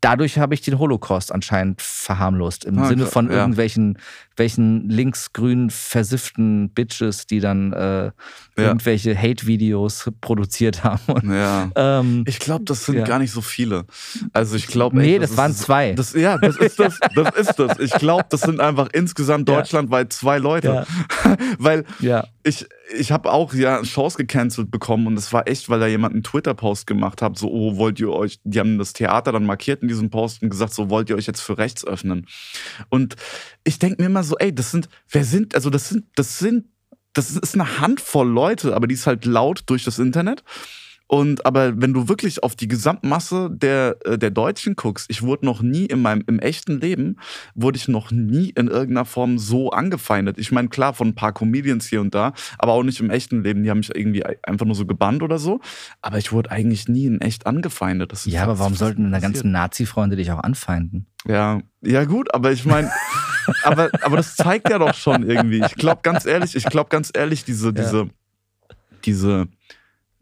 Dadurch 0.00 0.38
habe 0.38 0.54
ich 0.54 0.60
den 0.60 0.78
Holocaust 0.78 1.32
anscheinend 1.32 1.82
verharmlost. 1.82 2.64
Im 2.64 2.78
Ah, 2.78 2.86
Sinne 2.86 3.06
von 3.06 3.26
ja. 3.30 3.38
irgendwelchen 3.38 3.98
welchen 4.36 4.88
linksgrün 4.88 5.68
versifften 5.68 6.70
Bitches, 6.70 7.26
die 7.26 7.40
dann 7.40 7.72
äh, 7.72 8.12
irgendwelche 8.54 9.16
Hate-Videos 9.20 10.08
produziert 10.20 10.84
haben. 10.84 11.00
Und, 11.08 11.32
Ja. 11.34 11.70
ähm, 11.74 12.22
Ich 12.28 12.38
glaube, 12.38 12.64
das 12.64 12.84
sind 12.84 12.98
Ja. 12.98 13.04
gar 13.04 13.18
nicht 13.18 13.32
so 13.32 13.40
viele. 13.40 13.84
Also 14.32 14.54
ich 14.54 14.68
glaube 14.68 14.96
Nee, 14.96 15.18
das 15.18 15.36
waren 15.36 15.52
zwei. 15.52 15.92
Das, 15.94 16.12
ja, 16.14 16.38
das 16.38 16.56
ist 16.56 16.78
das. 16.78 17.00
Das 17.16 17.34
ist 17.34 17.56
das. 17.58 17.80
Ich 17.80 17.90
glaube, 17.94 18.26
das 18.30 18.42
sind 18.42 18.60
einfach 18.60 18.88
insgesamt 18.92 19.48
Ja. 19.48 19.56
deutschlandweit 19.56 20.12
zwei 20.12 20.38
Leute. 20.38 20.86
Weil 21.58 21.84
ja. 21.98 22.24
ich, 22.44 22.64
ich 22.94 23.12
habe 23.12 23.30
auch 23.30 23.54
ja 23.54 23.84
Shows 23.84 24.16
gecancelt 24.16 24.70
bekommen 24.70 25.06
und 25.06 25.18
es 25.18 25.32
war 25.32 25.46
echt, 25.46 25.68
weil 25.68 25.80
da 25.80 25.86
jemand 25.86 26.14
einen 26.14 26.22
Twitter-Post 26.22 26.86
gemacht 26.86 27.22
hat, 27.22 27.38
so, 27.38 27.50
oh, 27.50 27.76
wollt 27.76 28.00
ihr 28.00 28.10
euch, 28.10 28.40
die 28.44 28.58
haben 28.58 28.78
das 28.78 28.92
Theater 28.92 29.32
dann 29.32 29.46
markiert 29.46 29.82
in 29.82 29.88
diesem 29.88 30.10
Post 30.10 30.42
und 30.42 30.50
gesagt, 30.50 30.72
so, 30.72 30.90
wollt 30.90 31.10
ihr 31.10 31.16
euch 31.16 31.26
jetzt 31.26 31.40
für 31.40 31.58
rechts 31.58 31.84
öffnen? 31.84 32.26
Und 32.88 33.16
ich 33.64 33.78
denke 33.78 34.02
mir 34.02 34.06
immer 34.06 34.22
so, 34.22 34.36
ey, 34.38 34.54
das 34.54 34.70
sind, 34.70 34.88
wer 35.10 35.24
sind, 35.24 35.54
also 35.54 35.70
das 35.70 35.88
sind, 35.88 36.06
das 36.14 36.38
sind, 36.38 36.66
das 37.12 37.30
ist 37.30 37.54
eine 37.54 37.80
Handvoll 37.80 38.28
Leute, 38.28 38.74
aber 38.74 38.86
die 38.86 38.94
ist 38.94 39.06
halt 39.06 39.24
laut 39.24 39.64
durch 39.66 39.84
das 39.84 39.98
Internet. 39.98 40.44
Und 41.08 41.46
aber 41.46 41.80
wenn 41.80 41.94
du 41.94 42.06
wirklich 42.08 42.42
auf 42.42 42.54
die 42.54 42.68
Gesamtmasse 42.68 43.48
der, 43.50 43.96
äh, 44.04 44.18
der 44.18 44.30
Deutschen 44.30 44.76
guckst, 44.76 45.06
ich 45.08 45.22
wurde 45.22 45.46
noch 45.46 45.62
nie 45.62 45.86
in 45.86 46.02
meinem 46.02 46.22
im 46.26 46.38
echten 46.38 46.80
Leben, 46.80 47.16
wurde 47.54 47.78
ich 47.78 47.88
noch 47.88 48.10
nie 48.10 48.50
in 48.50 48.68
irgendeiner 48.68 49.06
Form 49.06 49.38
so 49.38 49.70
angefeindet. 49.70 50.38
Ich 50.38 50.52
meine, 50.52 50.68
klar, 50.68 50.92
von 50.92 51.08
ein 51.08 51.14
paar 51.14 51.32
Comedians 51.32 51.86
hier 51.86 52.02
und 52.02 52.14
da, 52.14 52.34
aber 52.58 52.72
auch 52.72 52.82
nicht 52.82 53.00
im 53.00 53.08
echten 53.08 53.42
Leben. 53.42 53.62
Die 53.62 53.70
haben 53.70 53.78
mich 53.78 53.94
irgendwie 53.94 54.22
einfach 54.24 54.66
nur 54.66 54.74
so 54.74 54.84
gebannt 54.84 55.22
oder 55.22 55.38
so. 55.38 55.60
Aber 56.02 56.18
ich 56.18 56.30
wurde 56.30 56.50
eigentlich 56.50 56.88
nie 56.88 57.06
in 57.06 57.22
echt 57.22 57.46
angefeindet. 57.46 58.12
Das 58.12 58.26
ist 58.26 58.32
ja, 58.32 58.42
aber 58.42 58.58
warum 58.58 58.74
sollten 58.74 59.04
deine 59.04 59.16
passiert. 59.16 59.32
ganzen 59.32 59.50
Nazi-Freunde 59.50 60.16
dich 60.16 60.30
auch 60.30 60.40
anfeinden? 60.40 61.06
Ja, 61.26 61.62
ja 61.80 62.04
gut, 62.04 62.34
aber 62.34 62.52
ich 62.52 62.66
meine, 62.66 62.90
aber, 63.64 63.88
aber 64.02 64.18
das 64.18 64.36
zeigt 64.36 64.68
ja 64.68 64.78
doch 64.78 64.94
schon 64.94 65.22
irgendwie. 65.22 65.62
Ich 65.64 65.74
glaube 65.74 66.00
ganz 66.02 66.26
ehrlich, 66.26 66.54
ich 66.54 66.64
glaube 66.64 66.90
ganz 66.90 67.10
ehrlich, 67.14 67.44
diese, 67.44 67.72
diese, 67.72 68.10
diese, 69.06 69.48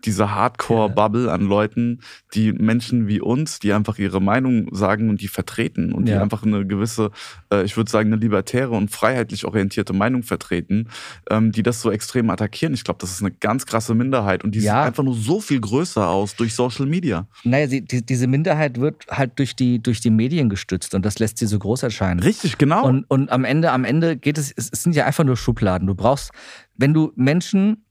diese 0.07 0.35
Hardcore-Bubble 0.35 1.31
an 1.31 1.43
Leuten, 1.43 2.01
die 2.35 2.53
Menschen 2.53 3.09
wie 3.09 3.21
uns, 3.21 3.59
die 3.59 3.73
einfach 3.73 3.99
ihre 3.99 4.21
Meinung 4.21 4.69
sagen 4.75 5.11
und 5.11 5.21
die 5.21 5.29
vertreten 5.29 5.93
und 5.93 6.07
die 6.07 6.13
Ja. 6.13 6.23
einfach 6.23 6.45
eine 6.45 6.67
gewisse, 6.67 7.11
äh, 7.53 7.65
ich 7.65 7.77
würde 7.77 7.91
sagen, 7.91 8.13
eine 8.13 8.21
libertäre 8.21 8.71
und 8.71 8.91
freiheitlich 8.91 9.45
orientierte 9.45 9.93
Meinung 9.93 10.23
vertreten, 10.23 10.89
ähm, 11.31 11.53
die 11.53 11.63
das 11.63 11.83
so 11.83 11.91
extrem 11.91 12.31
attackieren. 12.31 12.73
Ich 12.75 12.85
glaube, 12.85 12.99
das 13.01 13.11
ist 13.11 13.21
eine 13.21 13.33
ganz 13.33 13.67
krasse 13.67 13.95
Minderheit 13.95 14.45
und 14.45 14.55
die 14.55 14.61
Ja. 14.61 14.79
sieht 14.81 14.87
einfach 14.89 15.03
nur 15.03 15.15
so 15.15 15.41
viel 15.41 15.61
größer 15.61 16.07
aus 16.09 16.37
durch 16.37 16.55
Social 16.55 16.87
Media. 16.87 17.27
Naja, 17.45 17.69
sie, 17.69 17.81
die, 17.83 18.05
diese 18.05 18.27
Minderheit 18.27 18.81
wird 18.81 19.07
halt 19.11 19.39
durch 19.39 19.57
die, 19.57 19.83
durch 19.83 20.01
die 20.01 20.11
Medien 20.11 20.49
gestützt 20.49 20.95
und 20.95 21.05
das 21.05 21.19
lässt 21.19 21.39
sie 21.39 21.47
so 21.47 21.59
groß 21.59 21.83
erscheinen. 21.83 22.21
Richtig, 22.21 22.59
genau. 22.59 22.87
Und, 22.87 23.05
und 23.09 23.31
am 23.31 23.45
Ende, 23.45 23.73
am 23.73 23.85
Ende 23.85 24.17
geht 24.17 24.39
es 24.39 24.53
es 24.57 24.69
sind 24.83 24.95
ja 24.95 25.05
einfach 25.07 25.25
nur 25.25 25.37
Schubladen. 25.37 25.87
Du 25.89 25.95
brauchst, 25.95 26.31
wenn 26.77 26.95
du 26.95 27.13
Menschen 27.17 27.86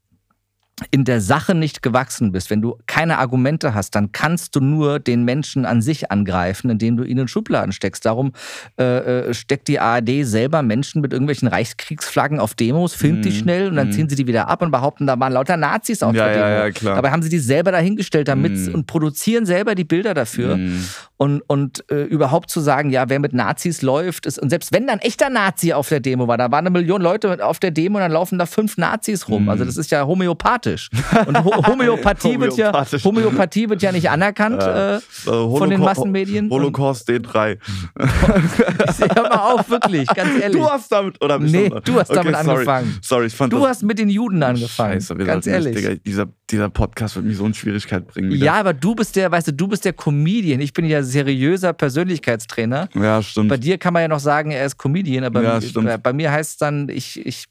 in 0.91 1.05
der 1.05 1.22
Sache 1.22 1.55
nicht 1.55 1.82
gewachsen 1.82 2.34
bist, 2.34 2.50
wenn 2.50 2.62
du 2.62 2.77
keine 2.86 3.17
Argumente 3.20 3.74
hast, 3.74 3.96
dann 3.96 4.12
kannst 4.12 4.58
du 4.58 4.60
nur 4.60 5.00
den 5.00 5.24
Menschen 5.24 5.65
an 5.65 5.82
sich 5.82 6.12
angreifen, 6.12 6.70
indem 6.70 6.98
du 6.98 7.03
ihnen 7.05 7.22
in 7.22 7.27
Schubladen 7.29 7.72
steckst. 7.72 8.05
Darum 8.05 8.34
äh, 8.77 9.29
äh, 9.29 9.34
steckt 9.34 9.70
die 9.70 9.79
ARD 9.79 10.25
selber 10.25 10.63
Menschen 10.63 11.01
mit 11.01 11.13
irgendwelchen 11.13 11.48
Reichskriegsflaggen 11.48 12.41
auf 12.41 12.55
Demos, 12.55 12.94
filmt 12.94 13.24
die 13.24 13.29
Mhm. 13.29 13.34
schnell 13.36 13.67
und 13.70 13.77
dann 13.77 13.88
Mhm. 13.88 13.91
ziehen 13.94 14.10
sie 14.10 14.15
die 14.17 14.27
wieder 14.27 14.50
ab 14.50 14.62
und 14.62 14.72
behaupten, 14.72 15.08
da 15.08 15.17
waren 15.17 15.32
lauter 15.32 15.55
Nazis 15.55 16.03
auf 16.03 16.13
Ja, 16.13 16.25
der 16.27 16.36
ja, 16.38 16.44
Demo. 16.50 16.65
ja, 16.65 16.72
klar. 16.72 16.96
Dabei 16.96 17.12
haben 17.12 17.22
sie 17.22 17.29
die 17.29 17.39
selber 17.39 17.72
dahingestellt 17.72 18.27
damit 18.27 18.51
Mhm. 18.58 18.75
und 18.75 18.86
produzieren 18.86 19.46
selber 19.46 19.75
die 19.75 19.86
Bilder 19.86 20.13
dafür. 20.13 20.58
Mhm. 20.58 20.84
Und, 21.15 21.41
und 21.48 21.89
äh, 21.89 22.03
überhaupt 22.03 22.50
zu 22.50 22.60
sagen, 22.60 22.89
ja, 22.89 23.08
wer 23.08 23.20
mit 23.20 23.32
Nazis 23.34 23.82
läuft, 23.82 24.25
ist, 24.25 24.39
und 24.39 24.50
selbst 24.50 24.74
wenn 24.74 24.88
da 24.88 24.94
ein 24.94 25.00
echter 25.00 25.29
Nazi 25.29 25.72
auf 25.72 25.88
der 25.88 26.01
Demo 26.01 26.27
war, 26.27 26.38
da 26.38 26.51
waren 26.51 26.67
eine 26.67 26.72
Million 26.72 27.01
Leute 27.01 27.46
auf 27.46 27.60
der 27.62 27.72
Demo 27.72 27.96
und 27.98 28.01
dann 28.01 28.12
laufen 28.12 28.38
da 28.38 28.46
fünf 28.46 28.75
Nazis 28.77 29.29
rum. 29.29 29.44
Mhm. 29.44 29.50
Also 29.50 29.63
das 29.63 29.77
ist 29.77 29.89
ja 29.91 30.05
homöopathisch 30.05 30.65
homöopathisch. 30.66 30.90
Und 31.28 31.44
Ho 31.44 31.68
Homöopathie, 31.68 32.40
wird 32.40 32.58
ja. 32.58 32.72
Homöopathie 33.04 33.70
wird 33.70 33.82
ja 33.82 33.92
nicht 33.92 34.10
anerkannt 34.10 34.62
äh, 34.62 34.96
Äh, 34.96 35.00
von 35.26 35.70
den 35.70 35.80
Holocaust- 35.80 35.80
Massenmedien. 35.98 36.50
Holocaust 36.50 37.10
D3. 37.10 37.58
Hör 39.16 39.24
mal 39.24 39.54
auf, 39.54 39.70
wirklich, 39.70 40.08
ganz 40.08 40.40
ehrlich. 40.42 40.58
Du 40.62 40.70
hast 40.70 40.92
damit, 40.92 41.24
oder 41.24 41.40
ich 41.42 41.52
Nee, 41.52 41.70
du 41.84 42.00
hast 42.00 42.10
damit 42.10 42.36
sorry. 42.36 42.50
angefangen. 42.52 42.98
Sorry, 43.02 43.26
ich 43.28 43.36
fand 43.36 43.54
Du 43.54 43.60
das. 43.60 43.68
hast 43.70 43.84
mit 43.84 44.00
den 44.00 44.10
Juden 44.10 44.44
angefangen. 44.44 44.94
Scheiße, 44.94 45.16
ganz 45.16 45.48
ehrlich. 45.48 45.76
Nicht, 45.76 45.86
Digga, 45.88 45.96
dieser, 46.06 46.26
dieser 46.50 46.70
Podcast 46.70 47.16
wird 47.16 47.26
mich 47.26 47.38
so 47.38 47.46
in 47.46 47.54
Schwierigkeit 47.54 48.08
bringen. 48.08 48.32
Wieder. 48.32 48.46
ja, 48.46 48.54
aber 48.56 48.74
du 48.74 48.96
bist 48.96 49.16
der, 49.16 49.32
weißt 49.32 49.48
du, 49.48 49.54
du 49.54 49.68
bist 49.68 49.86
der 49.86 49.94
Comedian. 49.94 50.60
Ich 50.62 50.74
bin 50.74 50.86
ja 50.86 51.04
seriöser 51.04 51.74
Persönlichkeitstrainer. 51.74 52.90
Ja, 52.94 53.22
stimmt. 53.22 53.50
Bei 53.50 53.58
dir 53.58 53.78
kann 53.78 53.94
man 53.94 54.02
ja 54.02 54.08
noch 54.08 54.20
sagen, 54.20 54.52
er 54.52 54.66
ist 54.66 54.78
Comedian, 54.78 55.24
aber 55.24 55.42
Ja, 55.44 55.60
bei, 55.74 55.98
bei 55.98 56.14
mir 56.14 56.32
heißt 56.32 56.52
es 56.52 56.58
dann, 56.58 56.90
ich, 56.90 57.26
ich, 57.26 57.46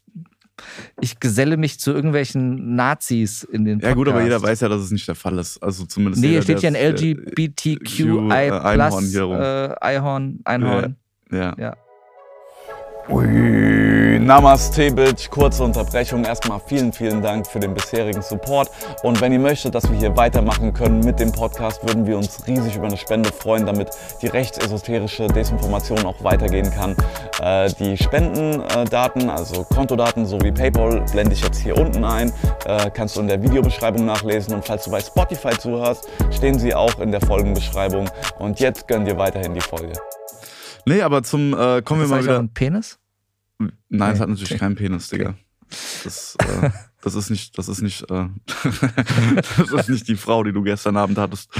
ich 1.01 1.19
geselle 1.19 1.57
mich 1.57 1.79
zu 1.79 1.91
irgendwelchen 1.91 2.75
Nazis 2.75 3.43
in 3.43 3.65
den 3.65 3.79
Podcast. 3.79 3.89
ja, 3.89 3.95
gut, 3.95 4.07
aber 4.07 4.23
jeder 4.23 4.41
weiß 4.41 4.61
ja, 4.61 4.69
dass 4.69 4.81
es 4.81 4.91
nicht 4.91 5.07
der 5.07 5.15
Fall 5.15 5.37
ist. 5.37 5.61
Also 5.61 5.85
zumindest. 5.85 6.21
Nee, 6.21 6.29
jeder, 6.29 6.43
hier 6.45 6.57
steht 6.57 6.61
ja 6.63 6.69
ein 6.69 6.75
es- 6.75 7.01
LGBTQI 7.01 8.29
äh, 8.29 8.51
Einhorn 8.51 9.05
hier 9.05 9.23
rum. 9.23 9.35
äh, 9.39 9.75
Einhorn, 9.81 10.39
Einhorn. 10.45 10.95
Ja. 11.31 11.53
Ja. 11.57 11.75
Ui, 13.07 14.17
Namaste, 14.19 14.89
Bitch. 14.89 15.29
Kurze 15.29 15.63
Unterbrechung. 15.63 16.25
Erstmal 16.25 16.59
vielen, 16.59 16.91
vielen 16.91 17.21
Dank 17.21 17.45
für 17.45 17.59
den 17.59 17.75
bisherigen 17.75 18.23
Support. 18.23 18.71
Und 19.03 19.21
wenn 19.21 19.31
ihr 19.31 19.37
möchtet, 19.37 19.75
dass 19.75 19.87
wir 19.91 19.95
hier 19.95 20.17
weitermachen 20.17 20.73
können 20.73 21.01
mit 21.01 21.19
dem 21.19 21.31
Podcast, 21.31 21.87
würden 21.87 22.07
wir 22.07 22.17
uns 22.17 22.47
riesig 22.47 22.75
über 22.75 22.87
eine 22.87 22.97
Spende 22.97 23.31
freuen, 23.31 23.67
damit 23.67 23.89
die 24.23 24.27
rechtsesoterische 24.27 25.27
Desinformation 25.27 26.03
auch 26.03 26.23
weitergehen 26.23 26.71
kann. 26.71 26.95
Äh, 27.39 27.71
die 27.73 27.95
Spendendaten, 27.95 29.29
also 29.29 29.63
Kontodaten 29.65 30.25
sowie 30.25 30.51
PayPal, 30.51 31.05
blende 31.11 31.33
ich 31.33 31.43
jetzt 31.43 31.61
hier 31.61 31.77
unten 31.77 32.03
ein. 32.03 32.33
Äh, 32.65 32.89
kannst 32.89 33.17
du 33.17 33.21
in 33.21 33.27
der 33.27 33.43
Videobeschreibung 33.43 34.03
nachlesen. 34.03 34.55
Und 34.55 34.65
falls 34.65 34.85
du 34.85 34.89
bei 34.89 34.99
Spotify 34.99 35.55
zuhörst, 35.55 36.09
stehen 36.31 36.57
sie 36.57 36.73
auch 36.73 36.97
in 36.97 37.11
der 37.11 37.21
Folgenbeschreibung. 37.21 38.09
Und 38.39 38.59
jetzt 38.59 38.87
gönn 38.87 39.05
dir 39.05 39.19
weiterhin 39.19 39.53
die 39.53 39.61
Folge. 39.61 39.93
Nee, 40.85 41.01
aber 41.01 41.23
zum, 41.23 41.53
äh, 41.53 41.81
kommen 41.81 42.01
wir 42.01 42.07
mal 42.07 42.23
wieder. 42.23 42.39
ein 42.39 42.53
Penis? 42.53 42.99
Nein, 43.57 43.71
es 43.89 43.89
Nee. 43.89 43.99
hat 44.19 44.29
natürlich 44.29 44.51
Okay. 44.51 44.59
keinen 44.59 44.75
Penis, 44.75 45.09
Digga. 45.09 45.35
Das, 46.03 46.35
äh, 46.39 46.69
das 47.01 47.15
ist 47.15 47.29
nicht, 47.31 47.57
das 47.57 47.67
ist 47.69 47.81
nicht, 47.81 48.03
äh, 48.11 48.27
das 49.57 49.71
ist 49.71 49.89
nicht 49.89 50.07
die 50.07 50.15
Frau, 50.15 50.43
die 50.43 50.51
du 50.53 50.61
gestern 50.61 50.95
Abend 50.97 51.17
hattest. 51.17 51.49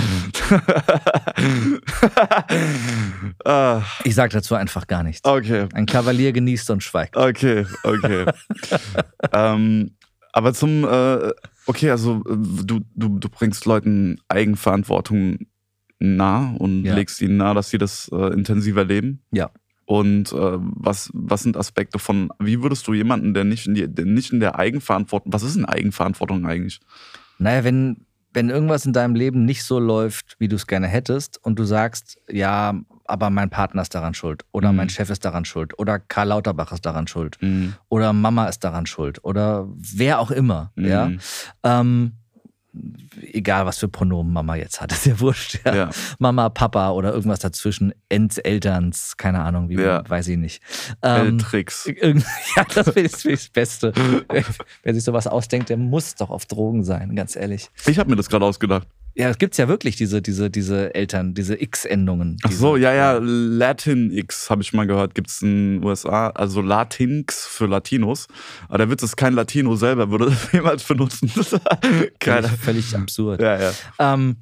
ah, 3.46 3.82
Ich 4.04 4.16
sag 4.16 4.32
dazu 4.32 4.56
einfach 4.56 4.88
gar 4.88 5.04
nichts. 5.04 5.22
okay, 5.24 5.68
Ein 5.74 5.86
Kavalier 5.86 6.32
genießt 6.32 6.70
und 6.72 6.84
schweigt. 6.84 7.16
okay, 7.18 7.66
okay. 7.84 8.26
ähm, 9.32 9.92
aber 10.34 10.54
zum, 10.54 10.84
äh, 10.84 11.32
okay, 11.66 11.92
also 11.92 12.24
äh, 12.28 12.36
du, 12.66 12.82
du, 12.96 13.20
du 13.20 13.30
bringst 13.30 13.66
Leuten 13.66 14.20
Eigenverantwortung 14.28 15.40
nah 16.00 16.52
und 16.58 16.84
Ja. 16.84 16.96
legst 16.96 17.22
ihnen 17.22 17.38
nahe, 17.38 17.54
dass 17.56 17.70
sie 17.70 17.78
das 17.78 18.10
äh, 18.14 18.34
intensiver 18.34 18.84
leben. 18.84 19.22
Ja. 19.32 19.50
Und 19.86 20.32
äh, 20.34 20.36
was, 20.60 21.12
was 21.14 21.44
sind 21.44 21.56
Aspekte 21.58 22.00
von, 22.00 22.30
wie 22.40 22.62
würdest 22.64 22.88
du 22.88 22.94
jemanden, 22.94 23.34
der 23.34 23.44
nicht 23.44 23.68
in, 23.68 23.76
die, 23.76 23.88
der 23.88 24.06
nicht 24.06 24.34
in 24.34 24.40
der 24.40 24.58
Eigenverantwortung, 24.58 25.32
was 25.32 25.44
ist 25.44 25.56
denn 25.56 25.66
Eigenverantwortung 25.66 26.46
eigentlich? 26.48 26.80
Naja, 27.38 27.64
wenn, 27.64 28.06
wenn 28.34 28.50
irgendwas 28.50 28.86
in 28.88 28.94
deinem 28.94 29.14
Leben 29.16 29.46
nicht 29.46 29.64
so 29.64 29.78
läuft, 29.80 30.36
wie 30.40 30.48
du 30.48 30.56
es 30.56 30.66
gerne 30.68 30.88
hättest, 30.88 31.40
und 31.46 31.60
du 31.60 31.66
sagst, 31.66 32.18
ja, 32.30 32.74
aber 33.06 33.30
mein 33.30 33.52
Partner 33.52 33.84
ist 33.84 33.94
daran 33.94 34.16
schuld, 34.16 34.44
oder 34.52 34.72
Mhm. 34.72 34.78
mein 34.78 34.90
Chef 34.90 35.12
ist 35.12 35.24
daran 35.24 35.46
schuld, 35.46 35.78
oder 35.78 36.00
Karl 36.00 36.30
Lauterbach 36.30 36.72
ist 36.72 36.84
daran 36.86 37.06
schuld, 37.08 37.38
Mhm. 37.42 37.76
oder 37.88 38.12
Mama 38.12 38.48
ist 38.48 38.64
daran 38.64 38.88
schuld, 38.88 39.24
oder 39.24 39.68
wer 39.76 40.18
auch 40.20 40.32
immer, 40.32 40.72
Mhm. 40.76 40.86
ja. 40.86 41.12
Ähm, 41.64 42.14
egal, 43.32 43.66
was 43.66 43.80
für 43.80 43.88
Pronomen 43.88 44.32
Mama 44.34 44.56
jetzt 44.56 44.82
hat, 44.82 44.92
ist 44.94 45.06
ja 45.06 45.20
wurscht. 45.20 45.60
Ja. 45.66 45.76
Ja. 45.76 45.90
Mama, 46.20 46.50
Papa 46.50 46.92
oder 46.92 47.14
irgendwas 47.14 47.40
dazwischen, 47.40 47.94
Ents, 48.10 48.38
Elterns, 48.38 49.16
keine 49.18 49.42
Ahnung, 49.42 49.70
wie, 49.70 49.76
Ja. 49.76 50.04
weiß 50.08 50.28
ich 50.30 50.38
nicht. 50.38 50.62
Ähm. 51.02 51.38
Irgend- 51.86 52.26
Ja, 52.56 52.66
das 52.74 52.96
ich 52.96 53.12
das 53.24 53.50
Beste. 53.50 53.94
Wer 54.84 54.94
sich 54.94 55.04
sowas 55.04 55.28
ausdenkt, 55.28 55.70
der 55.70 55.78
muss 55.78 56.16
doch 56.16 56.30
auf 56.30 56.46
Drogen 56.46 56.84
sein, 56.84 57.16
ganz 57.16 57.36
ehrlich. 57.36 57.70
Ich 57.86 57.98
habe 58.00 58.10
mir 58.10 58.16
das 58.16 58.30
gerade 58.30 58.46
ausgedacht. 58.46 58.88
Ja, 59.18 59.30
es 59.30 59.38
gibt 59.38 59.58
ja 59.58 59.70
wirklich 59.70 59.96
diese, 59.96 60.22
diese, 60.22 60.50
diese 60.50 60.94
Eltern, 60.94 61.34
diese 61.34 61.56
X-Endungen. 61.62 62.36
Ach 62.44 62.52
so, 62.52 62.76
ja, 62.76 62.94
ja, 62.94 63.18
Latin 63.22 64.12
X 64.12 64.50
habe 64.50 64.62
ich 64.62 64.74
mal 64.74 64.86
gehört, 64.88 65.16
gibt's 65.16 65.42
in 65.42 65.78
den 65.80 65.84
USA, 65.86 66.28
also 66.32 66.60
Latinx 66.60 67.46
für 67.48 67.66
Latinos. 67.66 68.28
Aber 68.68 68.80
der 68.80 68.90
Witz 68.90 69.04
ist, 69.04 69.16
kein 69.16 69.32
Latino 69.34 69.78
selber 69.78 70.12
würde 70.12 70.26
das 70.26 70.52
jemals 70.52 70.84
benutzen. 70.84 71.32
Keiner. 72.20 72.50
Völlig, 72.50 72.60
völlig 72.62 72.94
absurd. 73.06 73.42
Ja, 73.42 73.60
ja. 73.60 73.72
Ähm, 74.00 74.38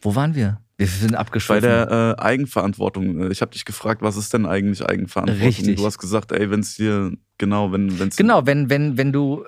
wo 0.00 0.14
waren 0.14 0.34
wir? 0.34 0.60
Wir 0.78 0.86
sind 0.88 1.12
Bei 1.12 1.18
abgeschweift. 1.18 1.62
der 1.64 2.16
äh, 2.18 2.20
Eigenverantwortung. 2.22 3.30
Ich 3.30 3.40
habe 3.40 3.52
dich 3.52 3.64
gefragt, 3.64 4.02
was 4.02 4.16
ist 4.16 4.32
denn 4.32 4.46
eigentlich 4.46 4.84
Eigenverantwortung? 4.84 5.46
Richtig. 5.46 5.76
Du 5.76 5.86
hast 5.86 5.98
gesagt, 5.98 6.32
ey, 6.32 6.50
wenn 6.50 6.60
es 6.60 6.74
dir, 6.74 7.12
genau, 7.38 7.70
wenn 7.72 7.88
es 7.88 8.16
Genau, 8.16 8.46
wenn, 8.46 8.68
wenn, 8.68 8.96
wenn 8.98 9.12
du 9.12 9.44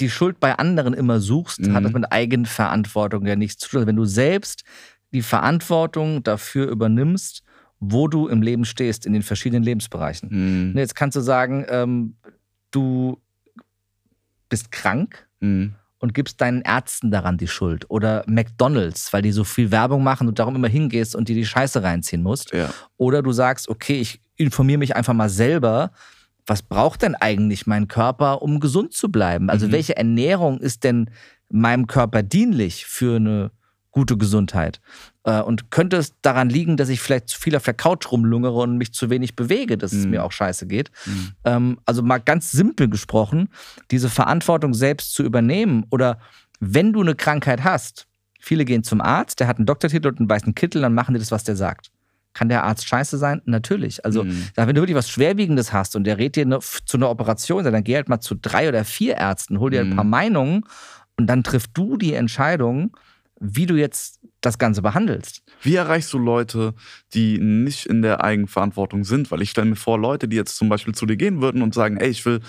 die 0.00 0.10
Schuld 0.10 0.40
bei 0.40 0.54
anderen 0.58 0.92
immer 0.92 1.20
suchst, 1.20 1.60
Mhm. 1.60 1.72
hat 1.74 1.84
das 1.84 1.92
mit 1.92 2.12
Eigenverantwortung 2.12 3.24
ja 3.26 3.36
nichts 3.36 3.58
zu 3.62 3.70
tun. 3.70 3.78
Also 3.78 3.86
Wenn 3.86 3.96
du 3.96 4.04
selbst 4.04 4.64
die 5.14 5.22
Verantwortung 5.22 6.22
dafür 6.22 6.68
übernimmst, 6.68 7.42
wo 7.80 8.08
du 8.08 8.28
im 8.28 8.42
Leben 8.42 8.64
stehst, 8.64 9.06
in 9.06 9.12
den 9.12 9.22
verschiedenen 9.22 9.62
Lebensbereichen. 9.62 10.28
Hm, 10.30 10.72
Ne, 10.72 10.80
Jetzt 10.80 10.94
kannst 10.96 11.16
du 11.16 11.20
sagen, 11.20 11.64
ähm, 11.68 12.16
du 12.72 13.20
bist 14.48 14.70
krank 14.72 15.26
hm, 15.40 15.74
und 16.04 16.12
gibst 16.12 16.40
deinen 16.42 16.60
Ärzten 16.60 17.10
daran 17.10 17.38
die 17.38 17.48
Schuld. 17.48 17.86
Oder 17.88 18.24
McDonalds, 18.26 19.10
weil 19.14 19.22
die 19.22 19.32
so 19.32 19.42
viel 19.42 19.70
Werbung 19.70 20.04
machen 20.04 20.28
und 20.28 20.38
darum 20.38 20.54
immer 20.54 20.68
hingehst 20.68 21.16
und 21.16 21.28
dir 21.30 21.34
die 21.34 21.46
Scheiße 21.46 21.82
reinziehen 21.82 22.22
musst. 22.22 22.52
ja. 22.52 22.68
Oder 22.98 23.22
du 23.22 23.32
sagst, 23.32 23.68
okay, 23.70 23.98
ich 24.00 24.20
informiere 24.36 24.78
mich 24.78 24.94
einfach 24.94 25.14
mal 25.14 25.30
selber, 25.30 25.92
was 26.46 26.60
braucht 26.62 27.00
denn 27.02 27.14
eigentlich 27.14 27.66
mein 27.66 27.88
Körper, 27.88 28.42
um 28.42 28.60
gesund 28.60 28.92
zu 28.92 29.08
bleiben? 29.10 29.48
Also 29.48 29.66
Mhm. 29.66 29.72
welche 29.72 29.96
Ernährung 29.96 30.60
ist 30.60 30.84
denn 30.84 31.08
meinem 31.48 31.86
Körper 31.86 32.22
dienlich 32.22 32.84
für 32.84 33.16
eine 33.16 33.50
gute 33.90 34.18
Gesundheit? 34.18 34.80
Äh, 35.24 35.40
Und 35.40 35.70
könnte 35.70 35.96
es 35.96 36.14
daran 36.22 36.48
liegen, 36.50 36.76
dass 36.76 36.88
ich 36.90 37.00
vielleicht 37.00 37.28
zu 37.28 37.40
viel 37.40 37.56
auf 37.56 37.64
der 37.64 37.74
Couch 37.74 38.10
rumlungere 38.12 38.60
und 38.60 38.76
mich 38.78 38.92
zu 38.92 39.08
wenig 39.10 39.36
bewege, 39.36 39.76
dass 39.78 39.92
es 39.92 40.04
Mhm. 40.04 40.10
mir 40.10 40.24
auch 40.24 40.32
scheiße 40.32 40.66
geht? 40.66 40.90
Mhm. 41.06 41.32
Ähm, 41.44 41.78
also 41.86 42.02
mal 42.02 42.18
ganz 42.18 42.50
simpel 42.50 42.88
gesprochen, 42.88 43.48
diese 43.90 44.08
Verantwortung 44.10 44.74
selbst 44.74 45.14
zu 45.14 45.22
übernehmen 45.22 45.86
oder 45.90 46.18
wenn 46.60 46.92
du 46.92 47.00
eine 47.00 47.14
Krankheit 47.14 47.64
hast, 47.64 48.06
viele 48.38 48.64
gehen 48.64 48.84
zum 48.84 49.00
Arzt, 49.00 49.40
der 49.40 49.46
hat 49.48 49.56
einen 49.56 49.66
Doktortitel 49.66 50.08
und 50.08 50.18
einen 50.20 50.28
weißen 50.30 50.54
Kittel, 50.54 50.82
dann 50.82 50.94
machen 50.94 51.14
die 51.14 51.18
das, 51.20 51.30
was 51.32 51.44
der 51.44 51.56
sagt. 51.56 51.90
Kann 52.34 52.48
der 52.48 52.64
Arzt 52.64 52.86
scheiße 52.86 53.16
sein? 53.16 53.40
Natürlich. 53.44 54.04
Also, 54.04 54.24
Mhm. 54.24 54.48
wenn 54.56 54.74
du 54.74 54.82
wirklich 54.82 54.96
was 54.96 55.08
Schwerwiegendes 55.08 55.72
hast 55.72 55.94
und 55.96 56.04
der 56.04 56.18
rät 56.18 56.36
dir 56.36 56.44
ne, 56.44 56.58
zu 56.84 56.96
einer 56.96 57.08
Operation, 57.08 57.62
dann 57.64 57.84
geh 57.84 57.94
halt 57.94 58.08
mal 58.08 58.20
zu 58.20 58.34
drei 58.34 58.68
oder 58.68 58.84
vier 58.84 59.14
Ärzten, 59.16 59.58
hol 59.60 59.70
dir 59.70 59.80
ein 59.82 59.88
Mhm. 59.90 59.94
paar 59.96 60.04
Meinungen 60.04 60.64
und 61.16 61.26
dann 61.28 61.44
triff 61.44 61.66
du 61.68 61.96
die 61.96 62.12
Entscheidung, 62.14 62.96
wie 63.40 63.66
du 63.66 63.74
jetzt 63.76 64.20
das 64.44 64.58
Ganze 64.58 64.82
behandelst. 64.82 65.42
Wie 65.62 65.74
erreichst 65.74 66.12
du 66.12 66.18
Leute, 66.18 66.74
die 67.14 67.38
nicht 67.38 67.86
in 67.86 68.02
der 68.02 68.22
Eigenverantwortung 68.22 69.04
sind? 69.04 69.30
Weil 69.30 69.42
ich 69.42 69.50
stelle 69.50 69.68
mir 69.68 69.76
vor, 69.76 69.98
Leute, 69.98 70.28
die 70.28 70.36
jetzt 70.36 70.56
zum 70.56 70.68
Beispiel 70.68 70.94
zu 70.94 71.06
dir 71.06 71.16
gehen 71.16 71.40
würden 71.40 71.62
und 71.62 71.74
sagen, 71.74 71.96
ey, 71.96 72.08
ich 72.08 72.24
will 72.26 72.40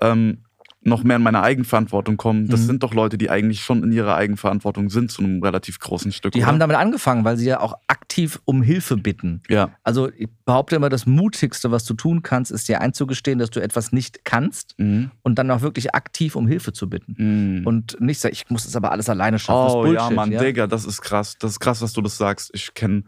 ähm, 0.00 0.43
noch 0.86 1.02
mehr 1.02 1.16
in 1.16 1.22
meine 1.22 1.42
Eigenverantwortung 1.42 2.16
kommen, 2.16 2.46
das 2.48 2.60
Mhm. 2.62 2.66
sind 2.66 2.82
doch 2.82 2.92
Leute, 2.94 3.16
die 3.18 3.30
eigentlich 3.30 3.60
schon 3.62 3.82
in 3.82 3.90
ihrer 3.90 4.14
Eigenverantwortung 4.16 4.90
sind, 4.90 5.10
zu 5.10 5.22
einem 5.22 5.42
relativ 5.42 5.78
großen 5.80 6.12
Stück. 6.12 6.32
Die 6.32 6.40
oder? 6.40 6.46
haben 6.46 6.58
damit 6.58 6.76
angefangen, 6.76 7.24
weil 7.24 7.36
sie 7.38 7.46
ja 7.46 7.60
auch 7.60 7.74
aktiv 7.86 8.40
um 8.44 8.62
Hilfe 8.62 8.96
bitten. 8.96 9.42
ja. 9.48 9.70
Also 9.82 10.10
ich 10.16 10.28
behaupte 10.44 10.76
immer, 10.76 10.90
das 10.90 11.06
Mutigste, 11.06 11.70
was 11.70 11.84
du 11.84 11.94
tun 11.94 12.22
kannst, 12.22 12.50
ist 12.52 12.68
dir 12.68 12.80
einzugestehen, 12.82 13.38
dass 13.38 13.50
du 13.50 13.60
etwas 13.60 13.92
nicht 13.92 14.24
kannst 14.24 14.74
Mhm. 14.78 15.10
und 15.22 15.38
dann 15.38 15.50
auch 15.50 15.62
wirklich 15.62 15.94
aktiv 15.94 16.36
um 16.36 16.46
Hilfe 16.46 16.72
zu 16.74 16.88
bitten. 16.90 17.14
Mhm. 17.60 17.66
Und 17.66 18.00
nicht 18.00 18.20
sagen, 18.20 18.34
ich 18.34 18.50
muss 18.50 18.64
das 18.64 18.76
aber 18.76 18.92
alles 18.92 19.08
alleine 19.08 19.38
schaffen. 19.38 19.74
Oh 19.74 19.86
ja, 19.86 20.10
Mann, 20.10 20.30
Digga, 20.30 20.66
das 20.66 20.84
ist 20.84 21.00
krass. 21.00 21.36
Das 21.38 21.52
ist 21.52 21.60
krass, 21.60 21.80
dass 21.80 21.92
du 21.94 22.02
das 22.02 22.18
sagst. 22.18 22.50
Ich 22.52 22.74
kenne, 22.74 23.04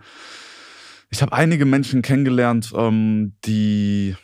ich 1.10 1.22
habe 1.22 1.32
einige 1.32 1.66
Menschen 1.66 2.02
kennengelernt, 2.02 2.72
ähm, 2.76 3.34
die, 3.44 4.16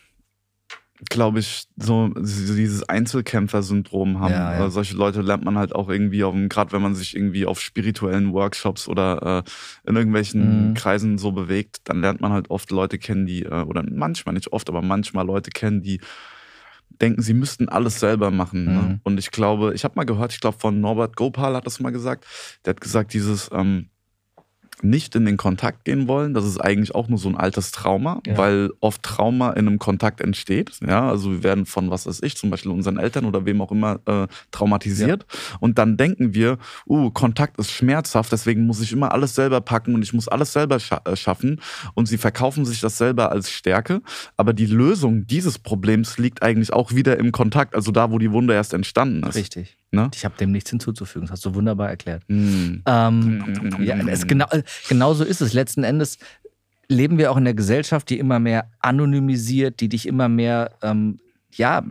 glaube 1.11 1.40
ich, 1.40 1.64
so 1.76 2.09
dieses 2.09 2.88
Einzelkämpfer-Syndrom 2.88 4.21
haben. 4.21 4.32
Ja, 4.32 4.59
ja. 4.59 4.71
Solche 4.71 4.97
Leute 4.97 5.21
lernt 5.21 5.44
man 5.44 5.59
halt 5.59 5.75
auch 5.75 5.88
irgendwie, 5.88 6.25
auf, 6.25 6.35
gerade 6.49 6.73
wenn 6.73 6.82
man 6.82 6.94
sich 6.94 7.16
irgendwie 7.16 7.47
auf 7.47 7.61
spirituellen 7.61 8.32
Workshops 8.32 8.88
oder 8.88 9.44
äh, 9.44 9.88
in 9.88 9.97
irgendwelchen 9.97 10.71
Mhm. 10.71 10.75
Kreisen 10.75 11.18
so 11.18 11.32
bewegt, 11.32 11.80
dann 11.85 12.00
lernt 12.00 12.21
man 12.21 12.32
halt 12.32 12.50
oft 12.50 12.71
Leute 12.71 12.99
kennen, 12.99 13.26
die, 13.26 13.42
äh, 13.42 13.62
oder 13.62 13.85
manchmal 13.88 14.35
nicht 14.35 14.52
oft, 14.52 14.68
aber 14.68 14.82
manchmal 14.82 15.26
Leute 15.26 15.50
kennen, 15.50 15.82
die 15.82 16.00
denken, 17.00 17.23
sie 17.23 17.35
müssten 17.35 17.68
alles 17.68 18.00
selber 18.00 18.30
machen. 18.30 18.64
Ne? 18.64 18.71
Mhm. 18.71 19.00
Und 19.02 19.18
ich 19.18 19.30
glaube, 19.30 19.75
ich 19.75 19.85
habe 19.85 19.94
mal 19.97 20.04
gehört, 20.04 20.32
ich 20.32 20.40
glaube 20.40 20.59
von 20.59 20.80
Norbert 20.80 21.16
Gopal 21.16 21.54
hat 21.56 21.66
das 21.66 21.80
mal 21.80 21.90
gesagt, 21.90 22.26
der 22.64 22.75
hat 22.75 22.80
gesagt, 22.80 23.12
dieses, 23.12 23.50
ähm, 23.52 23.88
nicht 24.85 25.15
in 25.15 25.25
den 25.25 25.37
Kontakt 25.37 25.85
gehen 25.85 26.09
wollen. 26.09 26.35
Das 26.35 26.45
ist 26.45 26.59
eigentlich 26.59 26.95
auch 26.95 27.09
nur 27.09 27.19
so 27.19 27.29
ein 27.29 27.37
altes 27.37 27.71
Trauma, 27.71 28.21
Ja. 28.27 28.37
weil 28.37 28.71
oft 28.81 29.03
Trauma 29.03 29.51
in 29.51 29.67
einem 29.67 29.79
Kontakt 29.79 30.21
entsteht. 30.21 30.73
Ja, 30.87 31.09
also 31.09 31.31
wir 31.31 31.43
werden 31.43 31.67
von, 31.67 31.91
was 31.91 32.07
weiß 32.07 32.21
ich, 32.23 32.37
zum 32.37 32.51
Beispiel 32.51 32.71
unseren 32.71 32.99
Eltern 32.99 33.25
oder 33.25 33.45
wem 33.47 33.61
auch 33.61 33.73
immer 33.73 34.01
äh, 34.07 34.27
traumatisiert. 34.51 35.27
Und 35.61 35.79
dann 35.79 35.97
denken 35.97 36.35
wir, 36.35 36.59
uh, 36.87 37.11
Kontakt 37.11 37.59
ist 37.59 37.71
schmerzhaft, 37.71 38.33
deswegen 38.33 38.67
muss 38.67 38.81
ich 38.81 38.93
immer 38.93 39.12
alles 39.12 39.35
selber 39.35 39.61
packen 39.61 39.95
und 39.95 40.03
ich 40.03 40.12
muss 40.12 40.29
alles 40.29 40.53
selber 40.53 40.79
scha 40.81 41.01
äh, 41.05 41.17
schaffen. 41.17 41.61
Und 41.95 42.07
sie 42.07 42.19
verkaufen 42.19 42.65
sich 42.65 42.81
das 42.81 42.99
selber 42.99 43.33
als 43.33 43.51
Stärke. 43.51 44.03
Aber 44.37 44.53
die 44.53 44.67
Lösung 44.67 45.27
dieses 45.27 45.59
Problems 45.59 46.19
liegt 46.19 46.43
eigentlich 46.43 46.73
auch 46.73 46.93
wieder 46.93 47.19
im 47.19 47.33
Kontakt, 47.33 47.75
also 47.75 47.93
da, 47.93 48.11
wo 48.11 48.19
die 48.19 48.33
Wunde 48.33 48.55
erst 48.55 48.75
entstanden 48.75 49.23
ist. 49.27 49.35
Richtig. 49.35 49.77
Ne? 49.93 50.11
Ich 50.15 50.25
habe 50.25 50.35
dem 50.39 50.53
nichts 50.53 50.71
hinzuzufügen. 50.71 51.27
Das 51.27 51.33
hast 51.33 51.45
du 51.45 51.55
wunderbar 51.55 51.91
erklärt. 51.91 52.23
Hm. 52.29 52.83
Ähm, 52.87 53.77
ja, 53.81 53.97
es 54.09 54.27
genau, 54.27 54.47
genau 54.89 55.13
so 55.15 55.23
ist 55.23 55.43
es. 55.43 55.53
Letzten 55.53 55.85
Endes 55.85 56.19
leben 56.89 57.19
wir 57.19 57.31
auch 57.31 57.37
in 57.37 57.43
einer 57.43 57.55
Gesellschaft, 57.55 58.09
die 58.11 58.19
immer 58.19 58.39
mehr 58.39 58.71
anonymisiert, 58.81 59.81
die 59.81 59.89
dich 59.91 60.07
immer 60.09 60.29
mehr, 60.29 60.73
ähm, 60.83 61.21
ja, 61.53 61.83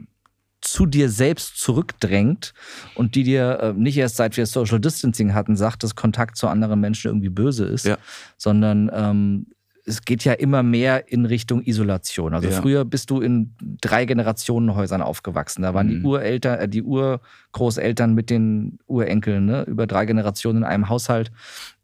zu 0.61 0.85
dir 0.85 1.09
selbst 1.09 1.59
zurückdrängt 1.59 2.53
und 2.95 3.15
die 3.15 3.23
dir 3.23 3.59
äh, 3.61 3.73
nicht 3.73 3.97
erst 3.97 4.17
seit 4.17 4.37
wir 4.37 4.45
Social 4.45 4.79
Distancing 4.79 5.33
hatten, 5.33 5.55
sagt, 5.55 5.83
dass 5.83 5.95
Kontakt 5.95 6.37
zu 6.37 6.47
anderen 6.47 6.79
Menschen 6.79 7.07
irgendwie 7.07 7.29
böse 7.29 7.65
ist, 7.65 7.85
Ja. 7.85 7.97
sondern 8.37 8.89
ähm, 8.93 9.47
es 9.85 10.01
geht 10.03 10.23
ja 10.23 10.33
immer 10.33 10.63
mehr 10.63 11.11
in 11.11 11.25
Richtung 11.25 11.61
Isolation. 11.63 12.33
Also 12.33 12.49
Ja. 12.49 12.61
früher 12.61 12.85
bist 12.85 13.09
du 13.09 13.19
in 13.21 13.55
drei 13.81 14.05
Generationenhäusern 14.05 15.01
aufgewachsen. 15.01 15.61
Da 15.63 15.73
waren 15.73 15.87
die 15.87 15.95
Mhm. 15.97 16.05
Ureltern, 16.05 16.59
äh, 16.59 16.69
die 16.69 16.83
Urgroßeltern 16.83 18.13
mit 18.13 18.29
den 18.29 18.79
Urenkeln, 18.87 19.45
ne? 19.45 19.63
über 19.63 19.87
drei 19.87 20.05
Generationen 20.05 20.59
in 20.59 20.63
einem 20.63 20.89
Haushalt. 20.89 21.31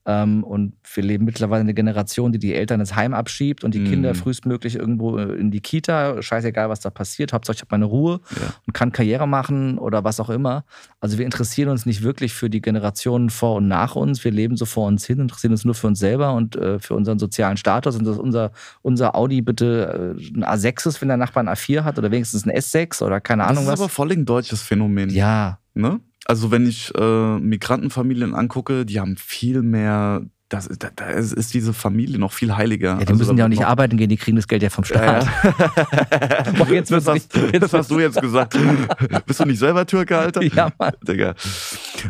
Ähm, 0.09 0.45
und 0.45 0.73
wir 0.93 1.03
leben 1.03 1.25
mittlerweile 1.25 1.59
eine 1.61 1.73
Generation, 1.73 2.31
die 2.31 2.39
die 2.39 2.53
Eltern 2.53 2.79
ins 2.79 2.95
Heim 2.95 3.13
abschiebt 3.13 3.65
und 3.65 3.73
die 3.73 3.79
Mhm. 3.79 3.89
Kinder 3.89 4.15
frühestmöglich 4.15 4.75
irgendwo 4.77 5.17
äh, 5.17 5.33
in 5.35 5.51
die 5.51 5.59
Kita. 5.59 6.21
Scheißegal, 6.21 6.69
was 6.69 6.79
da 6.79 6.89
passiert. 6.89 7.33
Hauptsache, 7.33 7.55
ich 7.55 7.61
habe 7.61 7.69
meine 7.71 7.83
Ruhe 7.85 8.21
Ja. 8.39 8.53
und 8.65 8.73
kann 8.73 8.93
Karriere 8.93 9.27
machen 9.27 9.77
oder 9.77 10.05
was 10.05 10.21
auch 10.21 10.29
immer. 10.29 10.63
Also 11.01 11.17
wir 11.17 11.25
interessieren 11.25 11.67
uns 11.69 11.85
nicht 11.85 12.03
wirklich 12.03 12.33
für 12.33 12.49
die 12.49 12.61
Generationen 12.61 13.29
vor 13.29 13.55
und 13.57 13.67
nach 13.67 13.97
uns. 13.97 14.23
Wir 14.23 14.31
leben 14.31 14.55
so 14.55 14.63
vor 14.65 14.87
uns 14.87 15.05
hin, 15.05 15.19
interessieren 15.19 15.51
uns 15.51 15.65
nur 15.65 15.75
für 15.75 15.87
uns 15.87 15.99
selber 15.99 16.33
und 16.33 16.55
äh, 16.55 16.79
für 16.79 16.93
unseren 16.95 17.19
sozialen 17.19 17.57
Status. 17.57 17.97
Und 17.97 18.05
dass 18.07 18.17
unser, 18.17 18.51
unser 18.81 19.13
Audi 19.15 19.41
bitte 19.41 20.15
äh, 20.17 20.37
ein 20.37 20.45
A6 20.45 20.87
ist, 20.87 21.01
wenn 21.01 21.09
der 21.09 21.17
Nachbar 21.17 21.43
ein 21.43 21.49
A4 21.49 21.83
hat 21.83 21.97
oder 21.99 22.11
wenigstens 22.11 22.45
ein 22.45 22.51
S6 22.55 23.03
oder 23.03 23.19
keine 23.19 23.43
Das 23.43 23.51
Ahnung 23.51 23.63
ist 23.65 23.71
was. 23.71 23.79
aber 23.81 23.89
voll 23.89 24.11
ein 24.13 24.23
deutsches 24.25 24.61
Phänomen. 24.61 25.09
ja, 25.09 25.59
Ne? 25.73 25.99
Also 26.29 26.51
wenn 26.51 26.67
ich 26.67 26.93
äh, 26.95 27.39
Migrantenfamilien 27.39 28.35
angucke, 28.35 28.85
die 28.85 28.99
haben 28.99 29.15
viel 29.15 29.61
mehr, 29.61 30.23
das, 30.49 30.67
da, 30.77 30.89
da 30.95 31.05
ist 31.07 31.53
diese 31.53 31.73
Familie 31.73 32.19
noch 32.19 32.33
viel 32.33 32.55
heiliger. 32.55 32.89
ja 32.91 32.95
die 32.99 33.07
also 33.07 33.15
müssen 33.15 33.37
ja 33.37 33.45
auch 33.45 33.49
nicht 33.49 33.63
arbeiten 33.65 33.95
gehen, 33.97 34.09
die 34.09 34.17
kriegen 34.17 34.35
das 34.35 34.47
Geld 34.47 34.61
ja 34.61 34.69
vom 34.69 34.83
Ja, 34.89 35.21
Staat. 35.23 35.27
ja. 35.43 36.51
Boah, 36.57 36.69
jetzt 36.69 36.91
das, 36.91 37.07
hast, 37.07 37.33
richtig- 37.33 37.59
das 37.61 37.71
hast 37.73 37.89
du 37.91 37.99
jetzt 37.99 38.19
gesagt. 38.21 38.57
Bist 39.25 39.39
du 39.39 39.45
nicht 39.45 39.59
selber 39.59 39.85
Türke, 39.85 40.17
Alter? 40.17 40.43
Ja, 40.43 40.69
Mann. 40.77 40.93
Digga. 41.07 41.33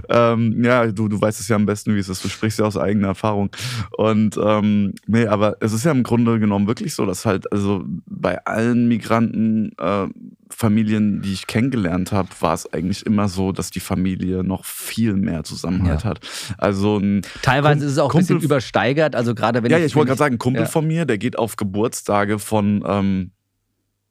Ähm, 0.10 0.64
ja, 0.64 0.88
du, 0.88 1.08
du 1.08 1.20
weißt 1.20 1.40
es 1.40 1.48
ja 1.48 1.56
am 1.56 1.66
besten, 1.66 1.96
wie 1.96 2.00
es 2.00 2.10
ist. 2.10 2.24
Du 2.24 2.30
sprichst 2.30 2.60
ja 2.60 2.66
aus 2.66 2.78
eigener 2.78 3.10
Erfahrung. 3.10 3.50
Und 3.98 4.38
ähm, 4.44 4.94
nee, 5.08 5.26
aber 5.28 5.58
es 5.60 5.74
ist 5.74 5.86
ja 5.86 5.92
im 5.92 6.04
Grunde 6.04 6.40
genommen 6.40 6.68
wirklich 6.68 6.94
so, 6.94 7.06
dass 7.06 7.26
halt, 7.26 7.52
also 7.52 7.84
bei 8.06 8.44
allen 8.46 8.88
Migranten, 8.88 9.72
äh, 9.80 10.08
Familien, 10.50 11.22
die 11.22 11.34
ich 11.34 11.46
kennengelernt 11.46 12.14
habe, 12.14 12.30
war 12.40 12.54
es 12.54 12.72
eigentlich 12.72 13.06
immer 13.06 13.28
so, 13.28 13.52
dass 13.52 13.70
die 13.70 13.82
Familie 13.82 14.46
noch 14.46 14.64
viel 14.64 15.14
mehr 15.14 15.44
Zusammenhalt 15.44 16.04
Ja. 16.04 16.10
hat. 16.10 16.20
Also 16.58 16.98
ein 16.98 17.22
Teilweise 17.42 17.80
Kum- 17.80 17.86
ist 17.88 17.92
es 17.94 17.98
auch 18.00 18.06
ein 18.06 18.12
Kumpel- 18.12 18.36
bisschen 18.38 18.46
übersteigert. 18.46 19.14
Also 19.16 19.36
gerade 19.36 19.62
wenn 19.62 19.72
ja, 19.72 19.78
ich, 19.78 19.82
ja, 19.82 19.86
ich 19.88 19.96
wollte 19.98 20.08
gerade 20.10 20.20
sagen, 20.20 20.36
ein 20.36 20.40
Kumpel 20.40 20.62
ja. 20.64 20.68
von 20.68 20.88
mir, 20.88 21.06
der 21.06 21.18
geht 21.18 21.38
auf 21.38 21.58
Geburtstage 21.58 22.40
von, 22.40 22.82
ähm, 22.88 23.32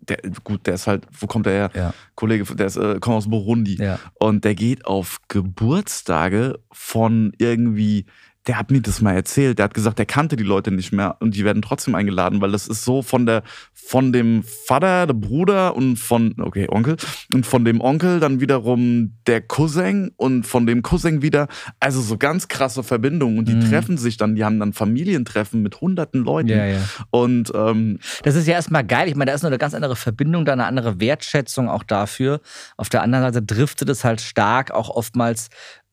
der, 0.08 0.18
gut, 0.44 0.66
der 0.66 0.75
ist 0.75 0.86
halt, 0.86 1.06
wo 1.18 1.26
kommt 1.26 1.46
der 1.46 1.52
her? 1.52 1.70
Ja. 1.75 1.94
Kollege, 2.14 2.44
der 2.54 2.66
ist, 2.66 2.76
äh, 2.76 2.98
kommt 3.00 3.16
aus 3.16 3.30
Burundi. 3.30 3.76
Ja. 3.80 3.98
Und 4.14 4.45
der 4.45 4.54
geht 4.54 4.86
auf 4.86 5.21
Geburtstage 5.28 6.58
von 6.73 7.32
irgendwie, 7.38 8.06
der 8.47 8.59
hat 8.59 8.71
mir 8.71 8.80
das 8.80 9.00
mal 9.00 9.15
erzählt, 9.15 9.59
der 9.59 9.65
hat 9.65 9.75
gesagt, 9.75 9.99
der 9.99 10.06
kannte 10.06 10.37
die 10.37 10.45
Leute 10.45 10.71
nicht 10.71 10.93
mehr 10.93 11.17
und 11.21 11.35
die 11.35 11.45
werden 11.45 11.63
trotzdem 11.63 11.95
eingeladen, 11.95 12.41
weil 12.41 12.52
das 12.52 12.69
ist 12.69 12.85
so 12.85 13.02
von 13.02 13.26
der, 13.26 13.43
von 13.73 14.13
dem 14.13 14.43
Vater, 14.67 15.06
der 15.06 15.15
Bruder 15.15 15.75
und 15.76 15.97
von, 15.97 16.35
okay, 16.41 16.69
Onkel, 16.71 16.97
und 17.32 17.47
von 17.47 17.65
dem 17.65 17.80
Onkel 17.80 18.21
dann 18.21 18.41
wiederum 18.41 19.15
der 19.26 19.41
Cousin 19.41 20.13
und 20.17 20.47
von 20.47 20.67
dem 20.67 20.82
Cousin 20.82 21.23
wieder, 21.23 21.49
also 21.80 22.00
so 22.00 22.17
ganz 22.19 22.49
krasse 22.49 22.82
Verbindungen 22.82 23.39
und 23.39 23.49
die 23.49 23.54
Mhm. 23.54 23.69
treffen 23.69 23.97
sich 23.99 24.17
dann, 24.17 24.35
die 24.37 24.45
haben 24.45 24.61
dann 24.61 24.73
Familientreffen 24.73 25.63
mit 25.63 25.80
hunderten 25.80 26.25
Leuten 26.25 26.49
Ja, 26.50 26.67
ja. 26.67 26.80
und 27.11 27.50
ähm, 27.54 27.99
Das 28.23 28.35
ist 28.37 28.47
ja 28.47 28.54
erstmal 28.54 28.85
geil. 28.85 29.09
Ich 29.09 29.15
meine, 29.17 29.30
da 29.30 29.35
ist 29.35 29.43
noch 29.43 29.50
eine 29.50 29.59
ganz 29.59 29.75
andere 29.75 29.97
Verbindung, 29.97 30.45
da 30.45 30.52
eine 30.52 30.67
andere 30.67 31.00
Wertschätzung 31.00 31.69
auch 31.69 31.82
dafür. 31.82 32.41
Auf 32.76 32.89
der 32.89 33.02
anderen 33.02 33.25
Seite 33.32 33.45
driftet 33.45 33.89
es 33.89 34.04
halt 34.04 34.21
stark 34.21 34.71
auch 34.71 34.91
oftmals 34.91 35.49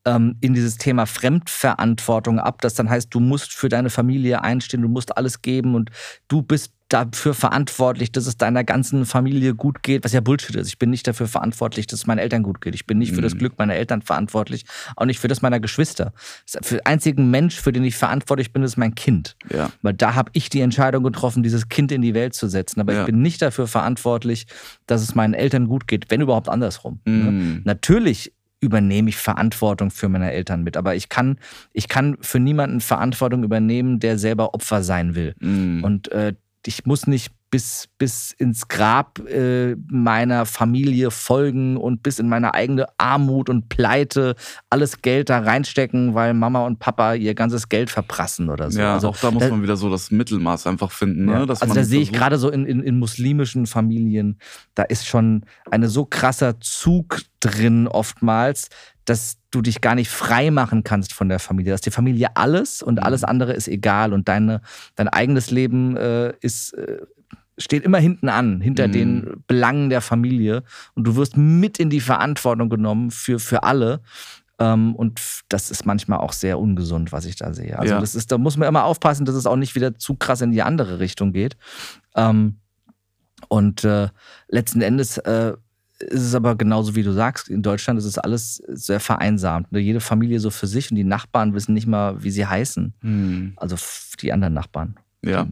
ähm, 0.06 0.36
in 0.40 0.54
dieses 0.54 0.76
Thema 0.76 1.06
Fremdverantwortung 1.06 2.38
ab, 2.38 2.60
das 2.60 2.74
dann 2.74 2.90
heißt, 2.90 3.08
du 3.12 3.20
musst 3.20 3.52
für 3.52 3.68
deine 3.68 3.90
Familie 3.90 4.42
einstehen, 4.42 4.82
du 4.82 4.88
musst 4.88 5.16
alles 5.16 5.42
geben 5.42 5.74
und 5.74 5.90
du 6.28 6.42
bist 6.42 6.72
dafür 6.90 7.32
verantwortlich, 7.34 8.12
dass 8.12 8.26
es 8.26 8.36
deiner 8.36 8.62
ganzen 8.62 9.06
Familie 9.06 9.54
gut 9.54 9.82
geht, 9.82 10.04
was 10.04 10.12
ja 10.12 10.20
Bullshit 10.20 10.54
ist. 10.54 10.68
Ich 10.68 10.78
bin 10.78 10.90
nicht 10.90 11.06
dafür 11.08 11.26
verantwortlich, 11.26 11.86
dass 11.86 12.00
es 12.00 12.06
meinen 12.06 12.18
Eltern 12.18 12.42
gut 12.42 12.60
geht. 12.60 12.74
Ich 12.74 12.86
bin 12.86 12.98
nicht 12.98 13.14
für 13.14 13.22
das 13.22 13.34
Mhm. 13.34 13.38
Glück 13.38 13.58
meiner 13.58 13.74
Eltern 13.74 14.02
verantwortlich, 14.02 14.64
auch 14.94 15.06
nicht 15.06 15.18
für 15.18 15.26
das 15.26 15.40
meiner 15.40 15.58
Geschwister. 15.60 16.12
Für 16.46 16.76
den 16.76 16.86
einzigen 16.86 17.30
Mensch, 17.30 17.58
für 17.60 17.72
den 17.72 17.82
ich 17.84 17.96
verantwortlich 17.96 18.52
bin, 18.52 18.62
ist 18.62 18.76
mein 18.76 18.94
Kind. 18.94 19.34
ja, 19.50 19.70
Weil 19.82 19.94
da 19.94 20.14
habe 20.14 20.30
ich 20.34 20.50
die 20.50 20.60
Entscheidung 20.60 21.02
getroffen, 21.02 21.42
dieses 21.42 21.68
Kind 21.70 21.90
in 21.90 22.02
die 22.02 22.14
Welt 22.14 22.34
zu 22.34 22.48
setzen. 22.48 22.80
Aber 22.80 22.92
Ja. 22.92 23.00
ich 23.00 23.06
bin 23.06 23.22
nicht 23.22 23.40
dafür 23.40 23.66
verantwortlich, 23.66 24.46
dass 24.86 25.02
es 25.02 25.14
meinen 25.14 25.34
Eltern 25.34 25.66
gut 25.66 25.88
geht, 25.88 26.10
wenn 26.10 26.20
überhaupt 26.20 26.50
andersrum. 26.50 27.00
Ne? 27.06 27.30
Mm. 27.30 27.62
Natürlich 27.64 28.32
übernehme 28.64 29.10
ich 29.10 29.16
Verantwortung 29.16 29.90
für 29.90 30.08
meine 30.08 30.32
Eltern 30.32 30.62
mit, 30.62 30.76
aber 30.76 30.94
ich 30.94 31.08
kann, 31.08 31.38
ich 31.72 31.88
kann 31.88 32.16
für 32.20 32.40
niemanden 32.40 32.80
Verantwortung 32.80 33.44
übernehmen, 33.44 34.00
der 34.00 34.18
selber 34.18 34.54
Opfer 34.54 34.82
sein 34.82 35.14
will. 35.14 35.34
Mm. 35.40 35.84
Und 35.84 36.10
äh, 36.12 36.34
ich 36.66 36.86
muss 36.86 37.06
nicht 37.06 37.32
bis, 37.54 37.86
bis 37.98 38.32
ins 38.32 38.66
Grab 38.66 39.20
äh, 39.28 39.76
meiner 39.86 40.44
Familie 40.44 41.12
folgen 41.12 41.76
und 41.76 42.02
bis 42.02 42.18
in 42.18 42.28
meine 42.28 42.52
eigene 42.52 42.86
Armut 42.98 43.48
und 43.48 43.68
Pleite 43.68 44.34
alles 44.70 45.02
Geld 45.02 45.30
da 45.30 45.38
reinstecken, 45.38 46.14
weil 46.14 46.34
Mama 46.34 46.66
und 46.66 46.80
Papa 46.80 47.14
ihr 47.14 47.32
ganzes 47.36 47.68
Geld 47.68 47.90
verprassen 47.90 48.50
oder 48.50 48.72
so. 48.72 48.80
ja, 48.80 48.94
also, 48.94 49.10
auch 49.10 49.16
da 49.18 49.30
muss 49.30 49.44
da- 49.44 49.50
man 49.50 49.62
wieder 49.62 49.76
so 49.76 49.88
das 49.88 50.10
Mittelmaß 50.10 50.66
einfach 50.66 50.90
finden. 50.90 51.26
Ne? 51.26 51.32
ja, 51.32 51.46
Dass 51.46 51.62
also 51.62 51.72
man 51.72 51.76
da 51.76 51.84
sehe 51.88 52.00
ich 52.00 52.10
gerade 52.10 52.38
so 52.38 52.50
in, 52.50 52.66
in, 52.66 52.82
in 52.82 52.98
muslimischen 52.98 53.66
Familien, 53.68 54.36
da 54.74 54.82
ist 54.82 55.06
schon 55.06 55.44
eine 55.70 55.88
so 55.88 56.04
krasser 56.06 56.58
Zug 56.58 57.20
drin 57.38 57.86
oftmals, 57.86 58.68
dass 59.04 59.36
du 59.52 59.60
dich 59.62 59.80
gar 59.80 59.94
nicht 59.94 60.10
frei 60.10 60.50
machen 60.50 60.82
kannst 60.82 61.12
von 61.12 61.28
der 61.28 61.38
Familie. 61.38 61.70
Dass 61.70 61.82
die 61.82 61.90
Familie 61.92 62.34
alles 62.36 62.82
und 62.82 63.00
alles 63.00 63.20
Mhm. 63.22 63.28
andere 63.28 63.52
ist 63.52 63.68
egal 63.68 64.12
und 64.12 64.26
deine, 64.28 64.60
dein 64.96 65.06
eigenes 65.08 65.52
Leben 65.52 65.96
äh, 65.96 66.32
ist, 66.40 66.72
äh, 66.72 66.98
steht 67.58 67.84
immer 67.84 67.98
hinten 67.98 68.28
an, 68.28 68.60
hinter 68.60 68.88
Mhm. 68.88 68.92
den 68.92 69.44
Belangen 69.46 69.90
der 69.90 70.00
Familie 70.00 70.62
und 70.94 71.04
du 71.04 71.16
wirst 71.16 71.36
mit 71.36 71.78
in 71.78 71.90
die 71.90 72.00
Verantwortung 72.00 72.68
genommen 72.68 73.10
für, 73.10 73.38
für 73.38 73.62
alle. 73.62 74.00
Ähm, 74.58 74.94
und 74.94 75.20
das 75.48 75.70
ist 75.70 75.84
manchmal 75.86 76.18
auch 76.20 76.32
sehr 76.32 76.58
ungesund, 76.58 77.10
was 77.12 77.24
ich 77.26 77.36
da 77.36 77.52
sehe. 77.54 77.78
Also 77.78 77.94
Ja. 77.94 78.00
das 78.00 78.14
ist, 78.14 78.30
da 78.32 78.38
muss 78.38 78.56
man 78.56 78.68
immer 78.68 78.84
aufpassen, 78.84 79.24
dass 79.26 79.34
es 79.34 79.46
auch 79.46 79.56
nicht 79.56 79.74
wieder 79.74 79.96
zu 79.96 80.14
krass 80.14 80.40
in 80.42 80.52
die 80.52 80.62
andere 80.62 80.98
Richtung 81.00 81.32
geht. 81.32 81.56
Ähm, 82.14 82.56
und 83.48 83.84
äh, 83.84 84.08
letzten 84.48 84.80
Endes 84.80 85.18
äh, 85.18 85.54
ist 86.00 86.22
es 86.22 86.34
aber 86.34 86.56
genauso, 86.56 86.94
wie 86.96 87.02
du 87.02 87.12
sagst, 87.12 87.48
in 87.48 87.62
Deutschland 87.62 87.98
ist 87.98 88.04
es 88.04 88.18
alles 88.18 88.56
sehr 88.68 89.00
vereinsamt. 89.00 89.70
Ne? 89.72 89.78
Jede 89.78 90.00
Familie 90.00 90.40
so 90.40 90.50
für 90.50 90.66
sich 90.66 90.90
und 90.90 90.96
die 90.96 91.04
Nachbarn 91.04 91.54
wissen 91.54 91.72
nicht 91.74 91.86
mal, 91.86 92.22
wie 92.22 92.30
sie 92.30 92.46
heißen. 92.46 92.94
Mm. 93.00 93.48
Also 93.56 93.76
die 94.20 94.32
anderen 94.32 94.54
Nachbarn. 94.54 94.96
Ja. 95.24 95.46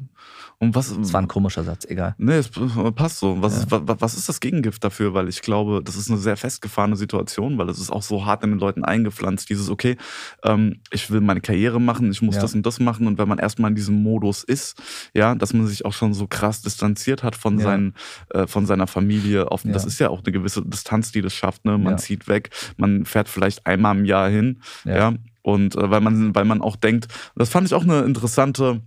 Und 0.62 0.76
was, 0.76 0.96
Das 0.96 1.12
war 1.12 1.20
ein 1.20 1.26
komischer 1.26 1.64
Satz, 1.64 1.84
egal. 1.86 2.14
Nee, 2.18 2.34
es 2.34 2.48
passt 2.94 3.18
so. 3.18 3.42
Was, 3.42 3.54
Ja. 3.56 3.58
ist, 3.62 3.70
wa- 3.72 3.82
was 3.98 4.14
ist 4.14 4.28
das 4.28 4.38
Gegengift 4.38 4.84
dafür? 4.84 5.12
Weil 5.12 5.28
ich 5.28 5.42
glaube, 5.42 5.82
das 5.82 5.96
ist 5.96 6.08
eine 6.08 6.20
sehr 6.20 6.36
festgefahrene 6.36 6.94
Situation, 6.94 7.58
weil 7.58 7.68
es 7.68 7.80
ist 7.80 7.90
auch 7.90 8.02
so 8.02 8.26
hart 8.26 8.44
in 8.44 8.50
den 8.50 8.60
Leuten 8.60 8.84
eingepflanzt. 8.84 9.50
Dieses, 9.50 9.68
okay, 9.68 9.96
ähm, 10.44 10.76
ich 10.92 11.10
will 11.10 11.20
meine 11.20 11.40
Karriere 11.40 11.80
machen, 11.80 12.12
ich 12.12 12.22
muss 12.22 12.36
Ja. 12.36 12.42
das 12.42 12.54
und 12.54 12.64
das 12.64 12.78
machen. 12.78 13.08
Und 13.08 13.18
wenn 13.18 13.26
man 13.26 13.38
erstmal 13.38 13.70
in 13.70 13.74
diesem 13.74 14.00
Modus 14.04 14.44
ist, 14.44 14.80
ja, 15.14 15.34
dass 15.34 15.52
man 15.52 15.66
sich 15.66 15.84
auch 15.84 15.92
schon 15.92 16.14
so 16.14 16.28
krass 16.28 16.62
distanziert 16.62 17.24
hat 17.24 17.34
von, 17.34 17.58
Ja. 17.58 17.64
seinen, 17.64 17.94
äh, 18.30 18.46
von 18.46 18.64
seiner 18.64 18.86
Familie. 18.86 19.48
Ja. 19.50 19.72
Das 19.72 19.84
ist 19.84 19.98
ja 19.98 20.10
auch 20.10 20.22
eine 20.22 20.30
gewisse 20.30 20.62
Distanz, 20.62 21.10
die 21.10 21.22
das 21.22 21.34
schafft. 21.34 21.64
Ne? 21.64 21.76
Man 21.76 21.98
zieht 21.98 22.28
weg, 22.28 22.50
man 22.76 23.04
fährt 23.04 23.28
vielleicht 23.28 23.66
einmal 23.66 23.96
im 23.98 24.04
Jahr 24.04 24.28
hin. 24.28 24.60
Ja. 24.84 24.94
Ja. 25.10 25.14
Und 25.42 25.74
äh, 25.74 25.90
weil 25.90 26.00
man, 26.00 26.36
weil 26.36 26.44
man 26.44 26.62
auch 26.62 26.76
denkt, 26.76 27.08
das 27.34 27.48
fand 27.48 27.66
ich 27.66 27.74
auch 27.74 27.82
eine 27.82 28.02
interessante. 28.02 28.80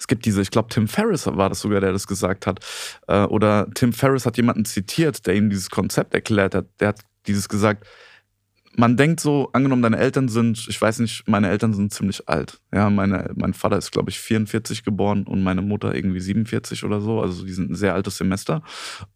Es 0.00 0.06
gibt 0.06 0.24
diese, 0.24 0.40
ich 0.40 0.50
glaube, 0.50 0.70
Tim 0.70 0.88
Ferriss 0.88 1.26
war 1.26 1.50
das 1.50 1.60
sogar, 1.60 1.80
der 1.80 1.92
das 1.92 2.06
gesagt 2.06 2.46
hat. 2.46 2.64
Äh, 3.06 3.24
oder 3.24 3.68
Tim 3.74 3.92
Ferriss 3.92 4.24
hat 4.24 4.38
jemanden 4.38 4.64
zitiert, 4.64 5.26
der 5.26 5.36
ihm 5.36 5.50
dieses 5.50 5.68
Konzept 5.68 6.14
erklärt 6.14 6.54
hat. 6.54 6.66
Der 6.80 6.88
hat 6.88 7.00
dieses 7.26 7.50
gesagt, 7.50 7.86
man 8.76 8.96
denkt 8.96 9.20
so, 9.20 9.50
angenommen, 9.52 9.82
deine 9.82 9.98
Eltern 9.98 10.28
sind, 10.28 10.66
ich 10.68 10.80
weiß 10.80 11.00
nicht, 11.00 11.28
meine 11.28 11.50
Eltern 11.50 11.74
sind 11.74 11.92
ziemlich 11.92 12.28
alt. 12.30 12.60
Ja, 12.72 12.88
meine, 12.88 13.30
mein 13.34 13.52
Vater 13.52 13.76
ist, 13.76 13.92
glaube 13.92 14.08
ich, 14.08 14.18
44 14.20 14.84
geboren 14.84 15.24
und 15.24 15.42
meine 15.42 15.60
Mutter 15.60 15.94
irgendwie 15.94 16.20
47 16.20 16.84
oder 16.84 17.02
so. 17.02 17.20
Also 17.20 17.44
die 17.44 17.52
sind 17.52 17.70
ein 17.70 17.74
sehr 17.74 17.92
altes 17.92 18.16
Semester. 18.16 18.62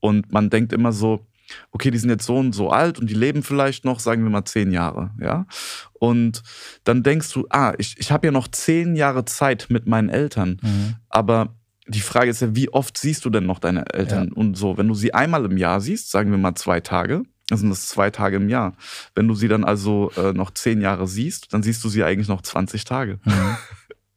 Und 0.01 0.33
man 0.33 0.51
denkt 0.51 0.75
immer 0.75 0.93
so, 0.93 1.27
okay, 1.71 1.91
die 1.91 1.99
sind 1.99 2.11
jetzt 2.11 2.27
so 2.27 2.37
und 2.37 2.53
so 2.53 2.71
alt 2.71 2.99
und 2.99 3.09
die 3.09 3.15
leben 3.15 3.43
vielleicht 3.43 3.85
noch, 3.85 4.01
sagen 4.01 4.23
wir 4.23 4.31
mal, 4.31 4.45
zehn 4.45 4.73
Jahre, 4.73 5.11
ja. 5.21 5.47
Und 5.93 6.43
dann 6.85 7.03
denkst 7.03 7.33
du, 7.33 7.47
ah, 7.51 7.73
ich, 7.79 7.97
ich 7.99 8.13
habe 8.13 8.27
ja 8.27 8.33
noch 8.33 8.49
zehn 8.49 8.97
Jahre 8.97 9.25
Zeit 9.25 9.67
mit 9.69 9.87
meinen 9.87 10.09
Eltern, 10.09 10.61
mhm. 10.63 10.97
aber 11.09 11.55
die 11.87 12.01
Frage 12.01 12.31
ist 12.31 12.41
ja, 12.41 12.55
wie 12.57 12.71
oft 12.71 12.97
siehst 12.97 13.25
du 13.25 13.31
denn 13.31 13.47
noch 13.47 13.59
deine 13.59 13.93
Eltern? 13.93 14.29
Ja. 14.29 14.35
Und 14.35 14.57
so, 14.57 14.79
wenn 14.79 14.89
du 14.89 14.95
sie 14.95 15.13
einmal 15.13 15.45
im 15.45 15.57
Jahr 15.57 15.81
siehst, 15.81 16.11
sagen 16.11 16.31
wir 16.31 16.39
mal 16.39 16.55
zwei 16.55 16.81
Tage, 16.81 17.25
dann 17.49 17.59
sind 17.59 17.71
das 17.71 17.89
zwei 17.89 18.11
Tage 18.11 18.37
im 18.37 18.49
Jahr. 18.49 18.75
Wenn 19.15 19.29
du 19.29 19.35
sie 19.35 19.49
dann 19.49 19.65
also 19.65 20.11
äh, 20.17 20.33
noch 20.33 20.51
zehn 20.53 20.81
Jahre 20.81 21.07
siehst, 21.07 21.53
dann 21.53 21.63
siehst 21.63 21.85
du 21.85 21.89
sie 21.89 22.03
eigentlich 22.03 22.29
noch 22.29 22.41
20 22.41 22.85
Tage. 22.85 23.21
Mhm. 23.25 23.57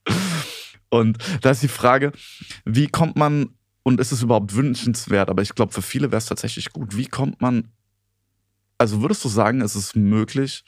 und 0.90 1.18
da 1.42 1.50
ist 1.52 1.64
die 1.64 1.68
Frage, 1.68 2.14
wie 2.64 2.88
kommt 2.88 3.18
man, 3.18 3.50
und 3.88 4.02
ist 4.02 4.12
es 4.12 4.22
überhaupt 4.22 4.54
wünschenswert, 4.54 5.30
aber 5.30 5.42
ich 5.42 5.56
glaube, 5.56 5.72
für 5.72 5.82
viele 5.82 6.12
wäre 6.12 6.18
es 6.18 6.26
tatsächlich 6.26 6.74
gut, 6.74 6.98
wie 6.98 7.06
kommt 7.06 7.40
man, 7.40 7.70
also 8.78 9.02
würdest 9.02 9.24
du 9.24 9.30
sagen, 9.30 9.62
ist 9.62 9.76
es 9.76 9.96
möglich, 9.96 10.66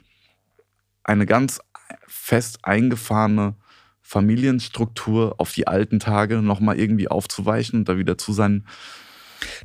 eine 1.04 1.26
ganz 1.26 1.60
fest 2.08 2.60
eingefahrene 2.64 3.56
Familienstruktur 4.02 5.36
auf 5.38 5.52
die 5.52 5.68
alten 5.68 6.00
Tage 6.00 6.42
nochmal 6.42 6.80
irgendwie 6.80 7.10
aufzuweichen 7.10 7.80
und 7.80 7.90
da 7.90 7.98
wieder 7.98 8.18
zu 8.18 8.32
seinen 8.32 8.66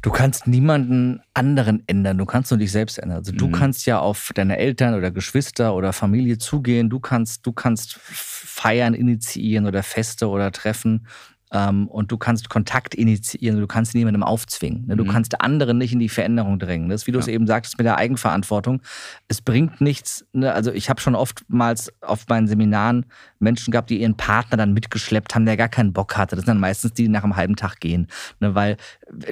Du 0.03 0.11
kannst 0.11 0.49
niemanden 0.49 1.21
anderen 1.33 1.85
ändern, 1.87 2.19
du 2.19 2.27
kannst 2.27 2.51
nur 2.51 2.59
dich 2.59 2.73
selbst 2.73 2.99
ändern. 2.99 3.19
Also 3.19 3.33
du 3.33 3.49
mhm. 3.49 3.53
kannst 3.53 3.87
ja 3.87 4.01
auf 4.01 4.31
deine 4.35 4.57
Eltern 4.57 4.95
oder 4.95 5.11
Geschwister 5.13 5.75
oder 5.75 5.93
Familie 5.93 6.39
zugehen, 6.39 6.91
du 6.91 6.99
kannst, 6.99 7.47
du 7.47 7.53
kannst 7.53 7.95
Feiern 7.95 8.95
initiieren 8.95 9.67
oder 9.67 9.83
Feste 9.83 10.29
oder 10.29 10.53
Treffen 10.53 11.07
und 11.55 12.11
du 12.11 12.17
kannst 12.17 12.49
Kontakt 12.49 12.95
initiieren, 12.95 13.61
du 13.61 13.67
kannst 13.67 13.95
niemandem 13.95 14.23
aufzwingen. 14.23 14.87
Ne? 14.87 14.97
Du 14.97 15.05
mhm. 15.05 15.09
kannst 15.09 15.41
anderen 15.41 15.79
nicht 15.79 15.93
in 15.93 16.01
die 16.01 16.09
Veränderung 16.09 16.59
drängen. 16.59 16.89
Das 16.89 17.03
ist, 17.03 17.07
wie 17.07 17.13
du 17.13 17.19
ja. 17.19 17.23
es 17.23 17.29
eben 17.29 17.47
sagtest, 17.47 17.79
mit 17.79 17.87
der 17.87 17.97
Eigenverantwortung. 17.97 18.83
Es 19.29 19.41
bringt 19.41 19.81
nichts. 19.81 20.27
Ne? 20.33 20.53
Also 20.53 20.73
ich 20.73 20.91
habe 20.91 21.01
schon 21.01 21.15
oftmals 21.15 21.93
auf 22.01 22.27
meinen 22.29 22.49
Seminaren 22.49 23.07
Menschen 23.39 23.71
gehabt, 23.71 23.91
die 23.91 24.01
ihren 24.01 24.17
Partner 24.17 24.57
dann 24.57 24.73
mitgeschleppt 24.73 25.35
haben, 25.35 25.47
der 25.47 25.57
gar 25.57 25.69
keinen 25.69 25.93
Bock 25.93 26.17
hatte. 26.17 26.35
Das 26.35 26.45
sind 26.45 26.55
dann 26.55 26.61
meistens 26.61 26.93
die, 26.95 27.05
die 27.05 27.09
nach 27.09 27.23
einem 27.23 27.37
halben 27.37 27.55
Tag 27.55 27.79
gehen. 27.79 28.09
Ne? 28.41 28.55
Weil 28.57 28.77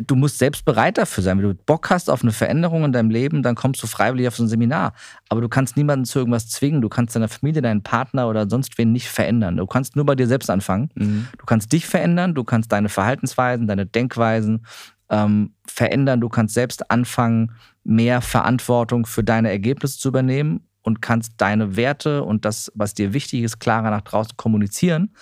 du 0.06 0.14
musst 0.14 0.38
selbst 0.38 0.64
bereit 0.64 0.98
dafür 0.98 1.24
sein. 1.24 1.38
Wenn 1.38 1.48
du 1.48 1.54
Bock 1.54 1.90
hast 1.90 2.08
auf 2.08 2.22
eine 2.22 2.32
Veränderung 2.32 2.84
in 2.84 2.92
deinem 2.92 3.10
Leben, 3.10 3.42
dann 3.42 3.56
kommst 3.56 3.82
du 3.82 3.88
freiwillig 3.88 4.28
auf 4.28 4.36
so 4.36 4.44
ein 4.44 4.48
Seminar. 4.48 4.92
Aber 5.28 5.40
du 5.40 5.48
kannst 5.48 5.76
niemanden 5.76 6.04
zu 6.04 6.20
irgendwas 6.20 6.48
zwingen. 6.48 6.82
Du 6.82 6.88
kannst 6.88 7.16
deine 7.16 7.28
Familie, 7.28 7.62
deinen 7.62 7.82
Partner 7.82 8.28
oder 8.28 8.48
sonst 8.48 8.78
wen 8.78 8.92
nicht 8.92 9.08
verändern. 9.08 9.56
Du 9.56 9.66
kannst 9.66 9.96
nur 9.96 10.06
bei 10.06 10.14
dir 10.14 10.28
selbst 10.28 10.50
anfangen. 10.50 10.90
Mhm. 10.94 11.26
Du 11.36 11.46
kannst 11.46 11.72
dich 11.72 11.86
verändern, 11.86 12.11
du 12.16 12.44
kannst 12.44 12.72
deine 12.72 12.88
Verhaltensweisen, 12.88 13.66
deine 13.66 13.86
Denkweisen 13.86 14.66
ähm, 15.10 15.54
verändern. 15.66 16.20
Du 16.20 16.28
kannst 16.28 16.54
selbst 16.54 16.90
anfangen, 16.90 17.52
mehr 17.84 18.20
Verantwortung 18.20 19.06
für 19.06 19.24
deine 19.24 19.50
Ergebnisse 19.50 19.98
zu 19.98 20.08
übernehmen 20.08 20.66
und 20.82 21.02
kannst 21.02 21.34
deine 21.36 21.76
Werte 21.76 22.24
und 22.24 22.44
das, 22.44 22.72
was 22.74 22.94
dir 22.94 23.12
wichtig 23.12 23.42
ist, 23.42 23.58
klarer 23.60 23.90
nach 23.90 24.02
draußen 24.02 24.36
kommunizieren. 24.36 25.14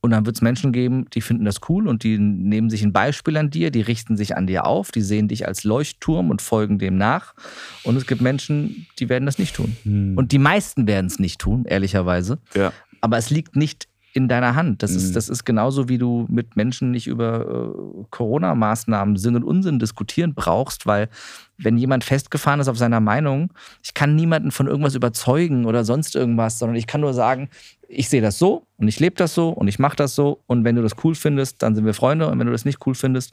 Und 0.00 0.12
dann 0.12 0.26
wird 0.26 0.36
es 0.36 0.42
Menschen 0.42 0.72
geben, 0.72 1.06
die 1.12 1.20
finden 1.20 1.44
das 1.44 1.56
cool 1.68 1.88
und 1.88 2.04
die 2.04 2.18
nehmen 2.18 2.70
sich 2.70 2.84
ein 2.84 2.92
Beispiel 2.92 3.36
an 3.36 3.50
dir, 3.50 3.72
die 3.72 3.80
richten 3.80 4.16
sich 4.16 4.36
an 4.36 4.46
dir 4.46 4.64
auf, 4.64 4.92
die 4.92 5.00
sehen 5.00 5.26
dich 5.26 5.48
als 5.48 5.64
Leuchtturm 5.64 6.30
und 6.30 6.40
folgen 6.40 6.78
dem 6.78 6.96
nach. 6.96 7.34
Und 7.82 7.96
es 7.96 8.06
gibt 8.06 8.20
Menschen, 8.20 8.86
die 9.00 9.08
werden 9.08 9.26
das 9.26 9.38
nicht 9.38 9.56
tun. 9.56 9.76
Hm. 9.82 10.16
Und 10.16 10.30
die 10.30 10.38
meisten 10.38 10.86
werden 10.86 11.06
es 11.06 11.18
nicht 11.18 11.40
tun, 11.40 11.64
ehrlicherweise. 11.64 12.38
Ja. 12.54 12.72
Aber 13.00 13.18
es 13.18 13.30
liegt 13.30 13.56
nicht 13.56 13.88
in 14.18 14.28
deiner 14.28 14.54
Hand. 14.56 14.82
Das, 14.82 14.90
mhm. 14.90 14.98
ist, 14.98 15.16
das 15.16 15.28
ist 15.28 15.44
genauso, 15.44 15.88
wie 15.88 15.96
du 15.96 16.26
mit 16.28 16.56
Menschen 16.56 16.90
nicht 16.90 17.06
über 17.06 17.40
äh, 17.40 18.04
Corona-Maßnahmen 18.10 19.16
Sinn 19.16 19.36
und 19.36 19.44
Unsinn 19.44 19.78
diskutieren 19.78 20.34
brauchst, 20.34 20.86
weil 20.86 21.08
wenn 21.56 21.78
jemand 21.78 22.04
festgefahren 22.04 22.60
ist 22.60 22.68
auf 22.68 22.76
seiner 22.76 23.00
Meinung, 23.00 23.52
ich 23.82 23.94
kann 23.94 24.16
niemanden 24.16 24.50
von 24.50 24.66
irgendwas 24.66 24.94
überzeugen 24.94 25.64
oder 25.64 25.84
sonst 25.84 26.14
irgendwas, 26.16 26.58
sondern 26.58 26.76
ich 26.76 26.86
kann 26.86 27.00
nur 27.00 27.14
sagen, 27.14 27.48
ich 27.88 28.08
sehe 28.08 28.20
das 28.20 28.38
so 28.38 28.66
und 28.76 28.88
ich 28.88 29.00
lebe 29.00 29.14
das 29.16 29.34
so 29.34 29.50
und 29.50 29.68
ich 29.68 29.78
mache 29.78 29.96
das 29.96 30.14
so 30.14 30.42
und 30.46 30.64
wenn 30.64 30.76
du 30.76 30.82
das 30.82 30.96
cool 31.04 31.14
findest, 31.14 31.62
dann 31.62 31.74
sind 31.74 31.86
wir 31.86 31.94
Freunde 31.94 32.28
und 32.28 32.38
wenn 32.38 32.46
du 32.46 32.52
das 32.52 32.64
nicht 32.64 32.84
cool 32.86 32.94
findest, 32.94 33.32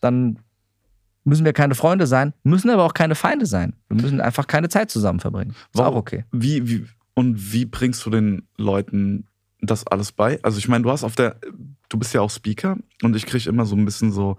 dann 0.00 0.38
müssen 1.24 1.44
wir 1.44 1.52
keine 1.54 1.74
Freunde 1.74 2.06
sein, 2.06 2.34
müssen 2.42 2.70
aber 2.70 2.84
auch 2.84 2.94
keine 2.94 3.14
Feinde 3.14 3.46
sein. 3.46 3.74
Wir 3.88 4.00
müssen 4.00 4.20
einfach 4.20 4.46
keine 4.46 4.68
Zeit 4.68 4.90
zusammen 4.90 5.20
verbringen. 5.20 5.54
Ist 5.72 5.80
auch 5.80 5.94
okay. 5.94 6.24
Wie, 6.32 6.68
wie, 6.68 6.86
und 7.14 7.52
wie 7.52 7.64
bringst 7.64 8.04
du 8.06 8.10
den 8.10 8.46
Leuten 8.56 9.27
das 9.60 9.86
alles 9.86 10.12
bei? 10.12 10.38
Also 10.42 10.58
ich 10.58 10.68
meine, 10.68 10.84
du 10.84 10.90
hast 10.90 11.04
auf 11.04 11.16
der, 11.16 11.36
du 11.88 11.98
bist 11.98 12.14
ja 12.14 12.20
auch 12.20 12.30
Speaker 12.30 12.76
und 13.02 13.16
ich 13.16 13.26
kriege 13.26 13.48
immer 13.48 13.66
so 13.66 13.76
ein 13.76 13.84
bisschen 13.84 14.12
so 14.12 14.36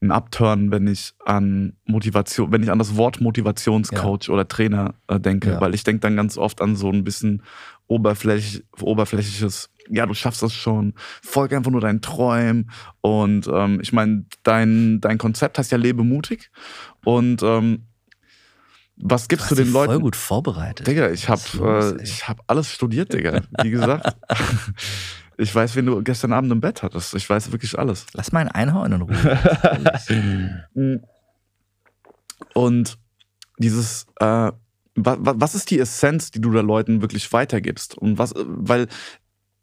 ein 0.00 0.12
Upturn, 0.12 0.70
wenn 0.70 0.86
ich 0.86 1.12
an 1.24 1.72
Motivation, 1.84 2.52
wenn 2.52 2.62
ich 2.62 2.70
an 2.70 2.78
das 2.78 2.96
Wort 2.96 3.20
Motivationscoach 3.20 4.28
ja. 4.28 4.34
oder 4.34 4.46
Trainer 4.46 4.94
äh, 5.08 5.18
denke, 5.18 5.50
ja. 5.50 5.60
weil 5.60 5.74
ich 5.74 5.82
denke 5.82 6.00
dann 6.00 6.16
ganz 6.16 6.38
oft 6.38 6.60
an 6.60 6.76
so 6.76 6.90
ein 6.90 7.02
bisschen 7.02 7.42
oberflächlich, 7.88 8.64
oberflächliches, 8.80 9.70
ja, 9.88 10.06
du 10.06 10.14
schaffst 10.14 10.42
das 10.42 10.52
schon, 10.52 10.94
folge 11.22 11.56
einfach 11.56 11.72
nur 11.72 11.80
deinen 11.80 12.00
Träumen 12.00 12.70
und 13.00 13.48
ähm, 13.52 13.80
ich 13.80 13.92
meine, 13.92 14.24
dein, 14.44 15.00
dein 15.00 15.18
Konzept 15.18 15.58
heißt 15.58 15.72
ja 15.72 15.78
lebe 15.78 16.04
mutig 16.04 16.50
und 17.04 17.42
ähm, 17.42 17.87
was 19.00 19.28
gibst 19.28 19.50
du, 19.50 19.54
du 19.54 19.62
den 19.62 19.72
Leuten? 19.72 19.92
Voll 19.92 20.00
gut 20.00 20.16
vorbereitet. 20.16 20.86
Digga, 20.86 21.10
ich 21.10 21.28
habe 21.28 21.96
äh, 22.00 22.06
hab 22.06 22.42
alles 22.46 22.72
studiert, 22.72 23.12
Digga. 23.12 23.42
Wie 23.62 23.70
gesagt. 23.70 24.16
ich 25.36 25.54
weiß, 25.54 25.76
wen 25.76 25.86
du 25.86 26.02
gestern 26.02 26.32
Abend 26.32 26.50
im 26.50 26.60
Bett 26.60 26.82
hattest. 26.82 27.14
Ich 27.14 27.28
weiß 27.28 27.52
wirklich 27.52 27.78
alles. 27.78 28.06
Lass 28.12 28.32
mal 28.32 28.40
einen 28.40 28.50
Einhorn 28.50 28.92
in 28.92 29.02
Ruhe. 29.02 31.00
Und 32.54 32.98
dieses, 33.58 34.06
äh, 34.20 34.52
was 34.96 35.54
ist 35.54 35.70
die 35.70 35.78
Essenz, 35.78 36.32
die 36.32 36.40
du 36.40 36.50
da 36.50 36.60
Leuten 36.60 37.00
wirklich 37.00 37.32
weitergibst? 37.32 37.96
Und 37.96 38.18
was, 38.18 38.34
weil 38.36 38.88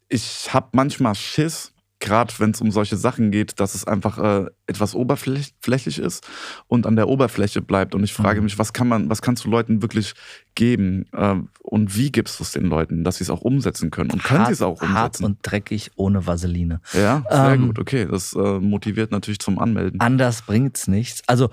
ich 0.08 0.52
habe 0.54 0.68
manchmal 0.72 1.14
Schiss, 1.14 1.72
gerade 1.98 2.32
wenn 2.38 2.50
es 2.50 2.60
um 2.60 2.70
solche 2.70 2.96
Sachen 2.96 3.30
geht, 3.30 3.58
dass 3.58 3.74
es 3.74 3.86
einfach 3.86 4.18
äh, 4.18 4.46
etwas 4.66 4.94
oberflächlich 4.94 5.98
ist 5.98 6.26
und 6.66 6.86
an 6.86 6.96
der 6.96 7.08
Oberfläche 7.08 7.62
bleibt. 7.62 7.94
Und 7.94 8.04
ich 8.04 8.12
frage 8.12 8.40
mhm. 8.40 8.44
mich, 8.44 8.58
was 8.58 8.72
kann 8.72 8.88
man, 8.88 9.08
was 9.08 9.22
kannst 9.22 9.44
du 9.44 9.50
Leuten 9.50 9.82
wirklich 9.82 10.14
geben 10.54 11.06
äh, 11.12 11.36
und 11.62 11.96
wie 11.96 12.12
gibst 12.12 12.38
du 12.38 12.44
es 12.44 12.52
den 12.52 12.66
Leuten, 12.66 13.02
dass 13.04 13.16
sie 13.16 13.24
es 13.24 13.30
auch 13.30 13.40
umsetzen 13.40 13.90
können 13.90 14.10
und 14.10 14.22
können 14.22 14.46
sie 14.46 14.52
es 14.52 14.62
auch 14.62 14.82
umsetzen? 14.82 14.94
Hart 14.94 15.20
und 15.20 15.38
dreckig 15.42 15.90
ohne 15.96 16.26
Vaseline. 16.26 16.80
Ja, 16.92 17.24
sehr 17.30 17.54
ähm, 17.54 17.68
gut. 17.68 17.78
Okay, 17.78 18.06
das 18.10 18.34
äh, 18.34 18.60
motiviert 18.60 19.10
natürlich 19.10 19.38
zum 19.38 19.58
Anmelden. 19.58 20.00
Anders 20.00 20.42
bringt's 20.42 20.88
nichts. 20.88 21.22
Also 21.26 21.48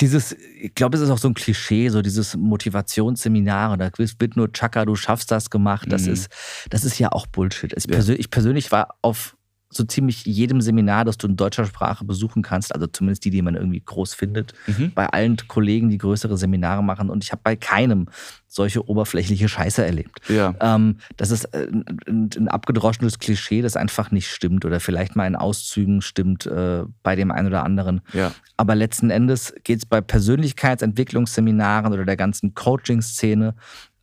dieses, 0.00 0.34
ich 0.60 0.74
glaube, 0.74 0.96
es 0.96 1.02
ist 1.02 1.10
auch 1.10 1.18
so 1.18 1.28
ein 1.28 1.34
Klischee, 1.34 1.90
so 1.90 2.00
dieses 2.00 2.36
Motivationsseminar, 2.36 3.76
da 3.76 3.90
wird 3.96 4.36
nur 4.36 4.50
Chaka, 4.52 4.86
du 4.86 4.96
schaffst 4.96 5.30
das 5.30 5.50
gemacht. 5.50 5.88
Das 5.90 6.06
mhm. 6.06 6.14
ist, 6.14 6.30
das 6.70 6.84
ist 6.84 6.98
ja 6.98 7.12
auch 7.12 7.26
Bullshit. 7.26 7.74
Ich, 7.76 7.84
ja. 7.84 7.92
persönlich, 7.92 8.20
ich 8.20 8.30
persönlich 8.30 8.72
war 8.72 8.96
auf 9.02 9.36
so 9.72 9.84
ziemlich 9.84 10.24
jedem 10.24 10.60
Seminar, 10.60 11.04
das 11.04 11.16
du 11.16 11.28
in 11.28 11.36
deutscher 11.36 11.64
Sprache 11.64 12.04
besuchen 12.04 12.42
kannst, 12.42 12.74
also 12.74 12.88
zumindest 12.88 13.24
die, 13.24 13.30
die 13.30 13.40
man 13.40 13.54
irgendwie 13.54 13.80
groß 13.80 14.14
findet, 14.14 14.52
mhm. 14.66 14.92
bei 14.94 15.06
allen 15.06 15.36
Kollegen, 15.46 15.90
die 15.90 15.98
größere 15.98 16.36
Seminare 16.36 16.82
machen. 16.82 17.08
Und 17.08 17.22
ich 17.22 17.30
habe 17.30 17.40
bei 17.44 17.54
keinem 17.54 18.06
solche 18.48 18.88
oberflächliche 18.88 19.48
Scheiße 19.48 19.84
erlebt. 19.84 20.20
Ja. 20.28 20.54
Ähm, 20.60 20.96
das 21.16 21.30
ist 21.30 21.44
äh, 21.54 21.68
ein, 22.08 22.30
ein, 22.36 22.48
abgedroschenes 22.48 23.20
Klischee, 23.20 23.62
das 23.62 23.76
einfach 23.76 24.10
nicht 24.10 24.28
stimmt 24.28 24.64
oder 24.64 24.80
vielleicht 24.80 25.14
mal 25.14 25.28
in 25.28 25.36
Auszügen 25.36 26.02
stimmt 26.02 26.46
äh, 26.46 26.82
bei 27.04 27.14
dem 27.14 27.30
einen 27.30 27.46
oder 27.46 27.62
anderen. 27.62 28.00
Ja. 28.12 28.32
Aber 28.56 28.74
letzten 28.74 29.10
Endes 29.10 29.54
geht 29.62 29.78
es 29.78 29.86
bei 29.86 30.00
Persönlichkeitsentwicklungsseminaren 30.00 31.92
oder 31.92 32.04
der 32.04 32.16
ganzen 32.16 32.54
Coaching-Szene 32.54 33.54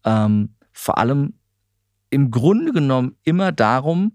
ähm, 0.05 0.55
vor 0.71 0.97
allem 0.97 1.33
im 2.09 2.31
Grunde 2.31 2.71
genommen 2.71 3.17
immer 3.23 3.51
darum, 3.51 4.13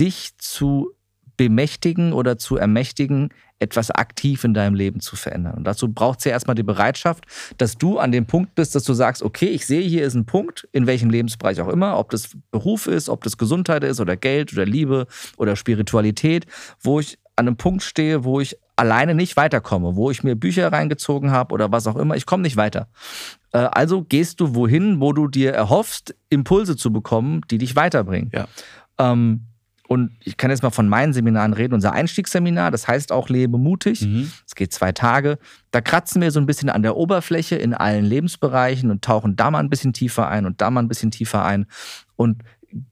dich 0.00 0.36
zu 0.38 0.90
bemächtigen 1.36 2.12
oder 2.12 2.38
zu 2.38 2.56
ermächtigen, 2.56 3.30
etwas 3.60 3.90
aktiv 3.90 4.44
in 4.44 4.54
deinem 4.54 4.74
Leben 4.74 5.00
zu 5.00 5.16
verändern. 5.16 5.54
Und 5.54 5.64
dazu 5.64 5.92
braucht 5.92 6.18
es 6.18 6.24
ja 6.24 6.32
erstmal 6.32 6.54
die 6.54 6.62
Bereitschaft, 6.62 7.24
dass 7.58 7.76
du 7.78 7.98
an 7.98 8.10
dem 8.10 8.26
Punkt 8.26 8.54
bist, 8.54 8.74
dass 8.74 8.84
du 8.84 8.94
sagst, 8.94 9.22
okay, 9.22 9.46
ich 9.46 9.66
sehe, 9.66 9.82
hier 9.82 10.04
ist 10.04 10.14
ein 10.14 10.26
Punkt, 10.26 10.68
in 10.72 10.86
welchem 10.86 11.10
Lebensbereich 11.10 11.60
auch 11.60 11.68
immer, 11.68 11.98
ob 11.98 12.10
das 12.10 12.30
Beruf 12.50 12.86
ist, 12.86 13.08
ob 13.08 13.22
das 13.22 13.36
Gesundheit 13.36 13.84
ist 13.84 14.00
oder 14.00 14.16
Geld 14.16 14.52
oder 14.52 14.64
Liebe 14.64 15.06
oder 15.36 15.56
Spiritualität, 15.56 16.46
wo 16.80 17.00
ich 17.00 17.18
an 17.36 17.46
einem 17.46 17.56
Punkt 17.56 17.82
stehe, 17.82 18.24
wo 18.24 18.40
ich 18.40 18.58
alleine 18.76 19.14
nicht 19.14 19.36
weiterkomme, 19.36 19.96
wo 19.96 20.10
ich 20.10 20.22
mir 20.22 20.36
Bücher 20.36 20.72
reingezogen 20.72 21.30
habe 21.30 21.54
oder 21.54 21.70
was 21.70 21.86
auch 21.86 21.96
immer, 21.96 22.16
ich 22.16 22.26
komme 22.26 22.42
nicht 22.42 22.56
weiter. 22.56 22.88
Äh, 23.52 23.58
also 23.58 24.02
gehst 24.02 24.40
du 24.40 24.54
wohin, 24.54 25.00
wo 25.00 25.12
du 25.12 25.28
dir 25.28 25.52
erhoffst, 25.52 26.14
Impulse 26.28 26.76
zu 26.76 26.92
bekommen, 26.92 27.42
die 27.50 27.58
dich 27.58 27.76
weiterbringen. 27.76 28.30
Ja. 28.34 28.46
Ähm, 28.98 29.46
und 29.90 30.12
ich 30.22 30.36
kann 30.36 30.52
jetzt 30.52 30.62
mal 30.62 30.70
von 30.70 30.88
meinen 30.88 31.12
Seminaren 31.12 31.52
reden, 31.52 31.74
unser 31.74 31.92
Einstiegsseminar, 31.92 32.70
das 32.70 32.86
heißt 32.86 33.10
auch 33.10 33.28
Lebe 33.28 33.58
mutig. 33.58 34.02
Mhm. 34.02 34.30
Es 34.46 34.54
geht 34.54 34.72
zwei 34.72 34.92
Tage. 34.92 35.36
Da 35.72 35.80
kratzen 35.80 36.22
wir 36.22 36.30
so 36.30 36.38
ein 36.38 36.46
bisschen 36.46 36.68
an 36.68 36.84
der 36.84 36.96
Oberfläche 36.96 37.56
in 37.56 37.74
allen 37.74 38.04
Lebensbereichen 38.04 38.92
und 38.92 39.02
tauchen 39.02 39.34
da 39.34 39.50
mal 39.50 39.58
ein 39.58 39.68
bisschen 39.68 39.92
tiefer 39.92 40.28
ein 40.28 40.46
und 40.46 40.60
da 40.60 40.70
mal 40.70 40.78
ein 40.78 40.86
bisschen 40.86 41.10
tiefer 41.10 41.44
ein 41.44 41.66
und 42.14 42.44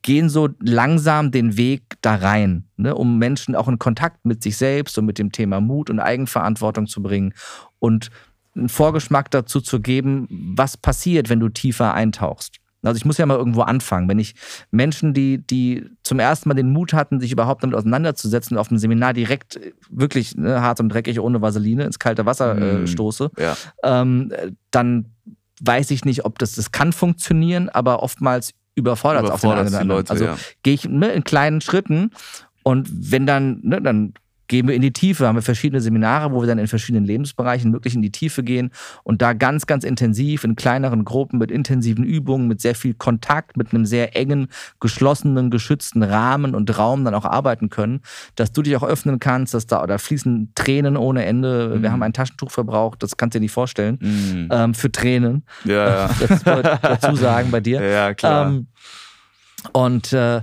gehen 0.03 0.29
so 0.29 0.49
langsam 0.59 1.31
den 1.31 1.57
Weg 1.57 1.83
da 2.01 2.17
rein, 2.17 2.65
ne, 2.77 2.97
um 2.97 3.17
Menschen 3.17 3.55
auch 3.55 3.69
in 3.69 3.79
Kontakt 3.79 4.27
mit 4.27 4.43
sich 4.43 4.57
selbst 4.57 4.99
und 4.99 5.07
mit 5.07 5.21
dem 5.21 5.31
Thema 5.31 5.61
Mut 5.61 5.91
und 5.91 6.01
Eigenverantwortung 6.01 6.89
zu 6.89 7.01
bringen 7.01 7.33
und 7.79 8.11
einen 8.57 8.69
Vorgeschmack 8.69 9.31
dazu 9.31 9.61
zu 9.61 9.81
geben, 9.81 10.27
was 10.57 10.77
passiert, 10.77 11.29
wenn 11.29 11.39
du 11.39 11.49
tiefer 11.49 11.95
eintauchst. 11.95 12.59
Also 12.83 12.97
ich 12.97 13.05
muss 13.05 13.19
ja 13.19 13.27
mal 13.27 13.37
irgendwo 13.37 13.63
anfangen. 13.63 14.09
Wenn 14.09 14.19
ich 14.19 14.35
Menschen, 14.71 15.13
die, 15.15 15.39
die 15.39 15.85
zum 16.05 16.19
ersten 16.21 16.49
Mal 16.49 16.55
den 16.55 16.71
Mut 16.71 16.93
hatten, 16.93 17.19
sich 17.21 17.33
überhaupt 17.33 17.63
damit 17.65 17.75
auseinanderzusetzen, 17.77 18.57
auf 18.57 18.69
dem 18.69 18.79
Seminar 18.79 19.13
direkt 19.13 19.57
äh, 19.57 19.73
wirklich 19.91 20.37
ne, 20.37 20.61
hart 20.63 20.81
und 20.81 20.89
dreckig 20.89 21.19
ohne 21.21 21.43
Vaseline 21.43 21.85
ins 21.85 21.99
kalte 21.99 22.25
Wasser 22.27 22.57
äh, 22.57 22.79
Mm. 22.79 22.87
stoße, 22.87 23.31
Ja. 23.39 23.57
ähm, 23.83 24.33
dann 24.71 25.07
weiß 25.61 25.91
ich 25.91 26.05
nicht, 26.05 26.25
ob 26.25 26.39
das, 26.39 26.53
das 26.53 26.71
kann 26.71 26.93
funktionieren, 26.93 27.69
aber 27.69 28.03
oftmals 28.03 28.55
überfordert 28.77 29.25
es 29.25 29.31
auch 29.31 29.41
den 29.41 29.51
anderen. 29.51 29.89
Leute, 29.89 30.11
also 30.13 30.25
ja. 30.25 30.37
gehe 30.63 30.75
ich 30.75 30.89
ne, 30.89 31.09
in 31.09 31.25
kleinen 31.25 31.61
Schritten 31.61 32.13
und 32.63 32.89
wenn 32.93 33.27
dann, 33.27 33.59
ne, 33.65 33.83
dann 33.83 34.15
gehen 34.49 34.67
wir 34.67 34.75
in 34.75 34.83
die 34.83 34.93
Tiefe, 34.93 35.27
haben 35.27 35.37
wir 35.37 35.43
verschiedene 35.43 35.81
Seminare, 35.81 36.33
wo 36.33 36.41
wir 36.41 36.47
dann 36.47 36.59
in 36.59 36.67
verschiedenen 36.67 37.05
Lebensbereichen 37.05 37.73
wirklich 37.73 37.95
in 37.95 38.03
die 38.03 38.11
Tiefe 38.11 38.43
gehen 38.43 38.71
und 39.05 39.23
da 39.23 39.33
ganz, 39.35 39.67
ganz 39.67 39.85
intensiv 39.85 40.43
in 40.45 40.57
kleineren 40.57 41.05
Gruppen 41.05 41.39
mit 41.39 41.51
intensiven 41.51 42.03
Übungen, 42.05 42.49
mit 42.49 42.61
sehr 42.61 42.75
viel 42.75 42.95
Kontakt, 42.95 43.57
mit 43.57 43.73
einem 43.73 43.87
sehr 43.87 44.17
engen, 44.17 44.49
geschlossenen, 44.81 45.51
geschützten 45.51 46.03
Rahmen 46.03 46.55
und 46.55 46.77
Raum 46.79 47.05
dann 47.05 47.15
auch 47.15 47.25
arbeiten 47.27 47.69
können, 47.69 48.01
dass 48.37 48.53
du 48.53 48.63
dich 48.63 48.75
auch 48.77 48.83
öffnen 48.83 49.19
kannst, 49.21 49.55
dass 49.55 49.67
da, 49.67 49.87
da 49.87 49.99
fließen 49.99 50.53
Tränen 50.55 50.97
ohne 50.97 51.25
Ende. 51.25 51.81
Wir 51.83 51.89
Mhm. 51.91 51.93
haben 51.93 52.03
ein 52.03 52.13
Taschentuch 52.13 52.51
verbraucht, 52.51 53.03
das 53.03 53.17
kannst 53.17 53.35
du 53.35 53.39
dir 53.39 53.45
nicht 53.45 53.53
vorstellen, 53.53 53.99
Mhm. 54.01 54.49
ähm, 54.51 54.75
für 54.75 54.91
Tränen. 54.91 55.45
Ja, 55.65 55.89
ja. 55.89 56.11
Das 56.21 56.47
wollte 56.47 56.73
ich 56.75 56.79
dazu 56.81 57.15
sagen 57.17 57.51
bei 57.51 57.61
dir. 57.61 57.83
ja, 57.89 58.15
klar. 58.15 58.49
Ähm, 58.49 58.67
und 59.73 60.13
äh, 60.13 60.41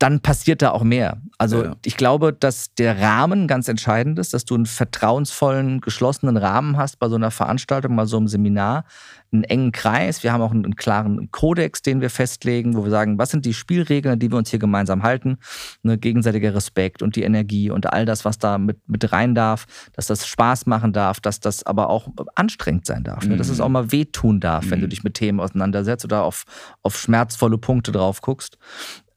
dann 0.00 0.20
passiert 0.20 0.62
da 0.62 0.70
auch 0.70 0.82
mehr. 0.82 1.20
Also 1.36 1.62
Ja. 1.64 1.76
ich 1.84 1.96
glaube, 1.96 2.32
dass 2.32 2.74
der 2.74 2.98
Rahmen 3.00 3.46
ganz 3.46 3.68
entscheidend 3.68 4.18
ist, 4.18 4.32
dass 4.32 4.46
du 4.46 4.54
einen 4.54 4.64
vertrauensvollen, 4.66 5.80
geschlossenen 5.82 6.38
Rahmen 6.38 6.78
hast 6.78 6.98
bei 6.98 7.08
so 7.08 7.16
einer 7.16 7.30
Veranstaltung, 7.30 7.94
bei 7.96 8.06
so 8.06 8.16
einem 8.16 8.26
Seminar, 8.26 8.84
einen 9.30 9.44
engen 9.44 9.72
Kreis. 9.72 10.22
Wir 10.24 10.32
haben 10.32 10.40
auch 10.40 10.52
einen, 10.52 10.64
einen 10.64 10.76
klaren 10.76 11.30
Kodex, 11.30 11.82
den 11.82 12.00
wir 12.00 12.08
festlegen, 12.08 12.76
wo 12.76 12.82
wir 12.84 12.90
sagen, 12.90 13.18
was 13.18 13.30
sind 13.30 13.44
die 13.44 13.52
Spielregeln, 13.52 14.18
die 14.18 14.30
wir 14.30 14.38
uns 14.38 14.48
hier 14.48 14.58
gemeinsam 14.58 15.02
halten. 15.02 15.36
Ne, 15.82 15.98
gegenseitiger 15.98 16.54
Respekt 16.54 17.02
und 17.02 17.14
die 17.14 17.22
Energie 17.22 17.70
und 17.70 17.92
all 17.92 18.06
das, 18.06 18.24
was 18.24 18.38
da 18.38 18.56
mit, 18.56 18.78
mit 18.88 19.12
rein 19.12 19.34
darf, 19.34 19.66
dass 19.92 20.06
das 20.06 20.26
Spaß 20.26 20.64
machen 20.64 20.94
darf, 20.94 21.20
dass 21.20 21.40
das 21.40 21.62
aber 21.64 21.90
auch 21.90 22.08
anstrengend 22.36 22.86
sein 22.86 23.04
darf. 23.04 23.26
Ne? 23.26 23.36
Dass 23.36 23.50
es 23.50 23.58
Mhm. 23.58 23.64
auch 23.64 23.68
mal 23.68 23.92
wehtun 23.92 24.40
darf, 24.40 24.70
wenn 24.70 24.80
du 24.80 24.86
Mhm. 24.86 24.90
dich 24.90 25.04
mit 25.04 25.14
Themen 25.14 25.40
auseinandersetzt 25.40 26.06
oder 26.06 26.22
auf, 26.24 26.44
auf 26.82 26.98
schmerzvolle 26.98 27.58
Punkte 27.58 27.92
drauf 27.92 28.22
guckst. 28.22 28.56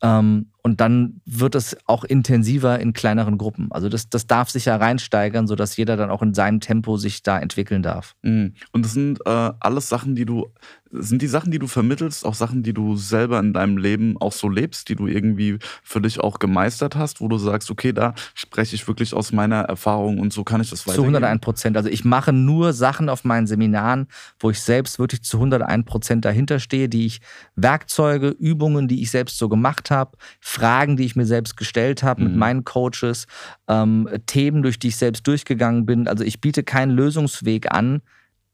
Ähm, 0.01 0.49
und 0.63 0.79
dann 0.79 1.21
wird 1.25 1.55
es 1.55 1.75
auch 1.87 2.05
intensiver 2.05 2.79
in 2.79 2.93
kleineren 2.93 3.37
Gruppen. 3.37 3.69
Also 3.71 3.89
das, 3.89 4.09
das 4.09 4.27
darf 4.27 4.49
sich 4.49 4.65
ja 4.65 4.77
reinsteigern, 4.77 5.45
sodass 5.45 5.75
jeder 5.75 5.97
dann 5.97 6.09
auch 6.09 6.21
in 6.21 6.33
seinem 6.33 6.61
Tempo 6.61 6.95
sich 6.95 7.21
da 7.21 7.37
entwickeln 7.37 7.83
darf. 7.83 8.15
Mhm. 8.21 8.53
Und 8.71 8.85
das 8.85 8.93
sind 8.93 9.19
äh, 9.25 9.51
alles 9.59 9.89
Sachen, 9.89 10.15
die 10.15 10.25
du, 10.25 10.47
sind 10.89 11.21
die 11.21 11.27
Sachen, 11.27 11.51
die 11.51 11.59
du 11.59 11.67
vermittelst, 11.67 12.25
auch 12.25 12.33
Sachen, 12.33 12.63
die 12.63 12.73
du 12.73 12.95
selber 12.95 13.39
in 13.39 13.51
deinem 13.51 13.77
Leben 13.77 14.15
auch 14.21 14.31
so 14.31 14.47
lebst, 14.47 14.87
die 14.87 14.95
du 14.95 15.07
irgendwie 15.07 15.57
für 15.83 15.99
dich 15.99 16.21
auch 16.21 16.39
gemeistert 16.39 16.95
hast, 16.95 17.19
wo 17.19 17.27
du 17.27 17.37
sagst, 17.37 17.69
okay, 17.69 17.91
da 17.91 18.13
spreche 18.33 18.75
ich 18.75 18.87
wirklich 18.87 19.13
aus 19.13 19.33
meiner 19.33 19.63
Erfahrung 19.63 20.19
und 20.19 20.31
so 20.31 20.45
kann 20.45 20.61
ich 20.61 20.69
das 20.69 20.83
Zu 20.83 20.91
weitergeben. 20.91 21.15
101 21.15 21.41
Prozent. 21.41 21.75
Also 21.75 21.89
ich 21.89 22.05
mache 22.05 22.31
nur 22.31 22.71
Sachen 22.71 23.09
auf 23.09 23.25
meinen 23.25 23.47
Seminaren, 23.47 24.07
wo 24.39 24.49
ich 24.49 24.61
selbst 24.61 24.97
wirklich 24.97 25.23
zu 25.23 25.37
101 25.37 25.85
Prozent 25.85 26.23
dahinter 26.23 26.59
stehe, 26.59 26.87
die 26.87 27.05
ich 27.05 27.19
Werkzeuge, 27.57 28.29
Übungen, 28.29 28.87
die 28.87 29.01
ich 29.01 29.11
selbst 29.11 29.37
so 29.37 29.49
gemacht 29.49 29.91
habe, 29.91 30.17
Fragen, 30.53 30.97
die 30.97 31.05
ich 31.05 31.15
mir 31.15 31.25
selbst 31.25 31.57
gestellt 31.57 32.03
habe 32.03 32.23
mit 32.23 32.33
Mhm. 32.33 32.37
meinen 32.39 32.63
Coaches, 32.63 33.25
ähm, 33.67 34.07
Themen, 34.27 34.61
durch 34.61 34.77
die 34.77 34.89
ich 34.89 34.97
selbst 34.97 35.25
durchgegangen 35.25 35.87
bin. 35.87 36.07
Also 36.07 36.23
ich 36.23 36.41
biete 36.41 36.61
keinen 36.63 36.91
Lösungsweg 36.91 37.71
an, 37.73 38.01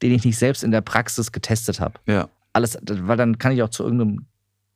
den 0.01 0.13
ich 0.13 0.23
nicht 0.23 0.37
selbst 0.37 0.63
in 0.63 0.71
der 0.71 0.79
Praxis 0.81 1.33
getestet 1.33 1.81
habe. 1.81 1.95
Ja. 2.05 2.29
Alles, 2.53 2.77
weil 2.87 3.17
dann 3.17 3.37
kann 3.37 3.51
ich 3.51 3.61
auch 3.63 3.69
zu 3.69 3.83
irgendeinem 3.83 4.25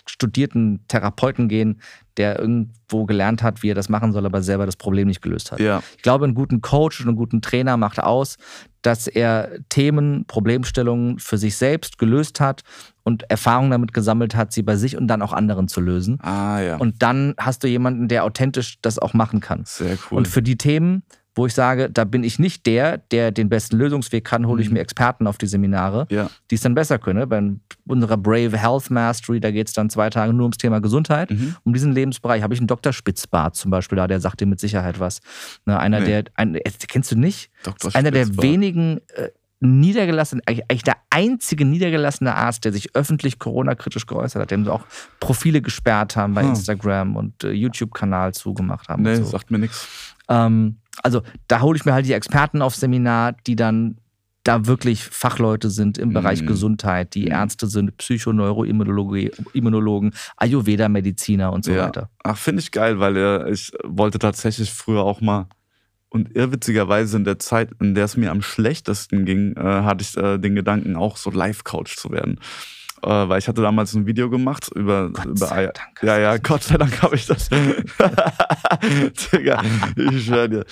studierten 0.06 0.86
Therapeuten 0.88 1.48
gehen, 1.48 1.82
der 2.18 2.40
irgendwo 2.40 3.06
gelernt 3.06 3.42
hat, 3.42 3.64
wie 3.64 3.72
er 3.72 3.76
das 3.76 3.90
machen 3.90 4.12
soll, 4.12 4.26
aber 4.26 4.42
selber 4.42 4.66
das 4.66 4.76
Problem 4.76 5.08
nicht 5.08 5.22
gelöst 5.22 5.52
hat. 5.52 5.60
Ja. 5.60 5.82
Ich 5.96 6.04
glaube, 6.04 6.26
einen 6.26 6.36
guten 6.36 6.62
Coach 6.62 7.00
und 7.02 7.08
einen 7.08 7.18
guten 7.18 7.42
Trainer 7.42 7.78
macht 7.78 8.00
aus, 8.02 8.38
dass 8.82 9.08
er 9.08 9.50
Themen, 9.70 10.26
Problemstellungen 10.28 11.18
für 11.18 11.38
sich 11.38 11.56
selbst 11.56 11.98
gelöst 11.98 12.40
hat 12.40 12.64
und 13.04 13.30
Erfahrungen 13.30 13.72
damit 13.72 13.94
gesammelt 13.94 14.36
hat, 14.36 14.52
sie 14.52 14.62
bei 14.62 14.76
sich 14.76 14.98
und 14.98 15.08
dann 15.08 15.22
auch 15.22 15.34
anderen 15.34 15.68
zu 15.68 15.82
lösen. 15.82 16.20
Ah 16.22 16.60
ja. 16.60 16.78
Und 16.78 17.02
dann 17.02 17.34
hast 17.38 17.64
du 17.64 17.68
jemanden, 17.68 18.10
der 18.10 18.26
authentisch 18.26 18.78
das 18.82 19.00
auch 19.00 19.14
machen 19.14 19.40
kann. 19.40 19.64
Sehr 19.66 19.98
cool. 20.12 20.18
Und 20.18 20.28
für 20.28 20.42
die 20.42 20.58
Themen, 20.58 21.04
wo 21.36 21.48
ich 21.48 21.54
sage, 21.54 21.90
da 21.90 22.04
bin 22.04 22.24
ich 22.24 22.38
nicht 22.38 22.66
der, 22.68 23.00
der 23.00 23.32
den 23.32 23.50
besten 23.50 23.78
Lösungsweg 23.78 24.24
kann, 24.24 24.46
hole 24.46 24.62
ich 24.62 24.68
Mhm. 24.70 24.76
mir 24.76 24.80
Experten 24.82 25.26
auf 25.26 25.38
die 25.40 25.48
Seminare, 25.48 26.06
ja. 26.12 26.30
die 26.52 26.56
es 26.56 26.62
dann 26.62 26.76
besser 26.76 27.00
können. 27.00 27.28
Bei 27.28 27.42
unserer 27.88 28.18
Brave 28.18 28.58
Health 28.58 28.92
Mastery, 28.92 29.40
da 29.40 29.50
geht 29.52 29.68
es 29.68 29.74
dann 29.74 29.90
zwei 29.90 30.10
Tage 30.12 30.32
nur 30.34 30.44
ums 30.44 30.58
Thema 30.58 30.80
Gesundheit. 30.80 31.32
Mhm. 31.32 31.56
Um 31.64 31.74
diesen 31.74 31.92
Lebensbereich 31.92 32.44
habe 32.44 32.54
ich 32.54 32.60
einen 32.60 32.68
Dr. 32.68 32.94
Spitzbart 32.94 33.56
zum 33.56 33.72
Beispiel 33.72 33.96
da, 33.96 34.06
der 34.08 34.20
sagt 34.20 34.42
dir 34.42 34.46
mit 34.46 34.60
Sicherheit 34.60 35.00
was. 35.00 35.22
Ne, 35.66 35.80
einer, 35.80 36.02
Nee. 36.02 36.06
der, 36.06 36.24
ein, 36.36 36.58
kennst 36.88 37.12
du 37.12 37.16
nicht? 37.16 37.50
Dr. 37.64 37.96
Einer 37.96 38.12
der 38.12 38.28
wenigen 38.38 39.00
äh, 39.16 39.30
niedergelassenen, 39.60 40.44
eigentlich 40.46 40.84
der 40.84 40.98
einzige 41.10 41.66
niedergelassene 41.66 42.36
Arzt, 42.36 42.66
der 42.66 42.74
sich 42.74 42.96
öffentlich 42.96 43.40
Corona-kritisch 43.40 44.06
geäußert 44.06 44.42
hat, 44.42 44.52
dem 44.52 44.66
sie 44.66 44.72
auch 44.72 44.86
Profile 45.20 45.62
gesperrt 45.62 46.16
haben 46.16 46.34
bei 46.34 46.42
Hm. 46.44 46.50
Instagram 46.50 47.16
und 47.16 47.44
äh, 47.44 47.52
YouTube-Kanal 47.52 48.34
zugemacht 48.34 48.90
haben. 48.90 49.04
Nee, 49.04 49.16
so. 49.16 49.24
sagt 49.26 49.52
mir 49.52 49.60
nichts. 49.60 49.88
Ähm, 50.30 50.78
also 51.02 51.22
da 51.48 51.62
hole 51.62 51.78
ich 51.78 51.86
mir 51.86 51.94
halt 51.94 52.06
die 52.06 52.14
Experten 52.14 52.62
auf 52.62 52.76
Seminar, 52.76 53.34
die 53.48 53.56
dann 53.56 53.98
da 54.44 54.66
wirklich 54.68 55.06
Fachleute 55.06 55.70
sind 55.70 55.98
im 55.98 56.12
Bereich 56.14 56.42
Mhm. 56.42 56.48
Gesundheit, 56.48 57.16
die 57.16 57.24
Mhm. 57.26 57.32
Ärzte 57.32 57.68
sind, 57.68 57.96
Psychoneuroimmunologie, 57.98 59.32
Immunologen, 59.54 60.14
Ayurveda-Mediziner 60.38 61.54
und 61.54 61.64
so 61.64 61.72
Ja. 61.72 61.86
weiter. 61.86 62.10
Ach, 62.24 62.38
finde 62.38 62.62
ich 62.62 62.72
geil, 62.72 63.00
weil 63.00 63.16
äh, 63.16 63.52
ich 63.52 63.72
wollte 63.86 64.20
tatsächlich 64.20 64.72
früher 64.72 65.02
auch 65.04 65.22
mal 65.22 65.48
und 66.10 66.36
irrwitzigerweise 66.36 67.18
in 67.18 67.24
der 67.24 67.40
Zeit, 67.40 67.72
in 67.82 67.96
der 67.96 68.06
es 68.06 68.18
mir 68.18 68.32
am 68.32 68.42
schlechtesten 68.42 69.26
ging, 69.26 69.56
äh, 69.56 69.62
hatte 69.62 70.04
ich 70.04 70.16
äh, 70.18 70.38
den 70.38 70.56
Gedanken, 70.56 70.96
auch 70.96 71.18
so 71.18 71.32
Live-Coach 71.32 71.96
zu 71.96 72.12
werden. 72.12 72.40
Äh, 73.04 73.30
weil 73.30 73.40
ich 73.40 73.48
hatte 73.48 73.62
damals 73.62 73.94
ein 73.94 74.06
Video 74.06 74.30
gemacht 74.30 74.70
über, 74.74 75.10
Gott 75.12 75.26
über 75.26 75.48
sei 75.48 75.66
Dank 75.66 75.78
hast 75.96 76.04
Ja, 76.04 76.18
ja, 76.20 76.38
Gott 76.38 76.64
sei 76.64 76.78
Dank 76.78 77.02
habe 77.02 77.16
ich 77.16 77.26
das. 77.26 77.50
Digga, 79.34 79.62
ich 79.98 80.26
schwör 80.26 80.48
dir. 80.48 80.66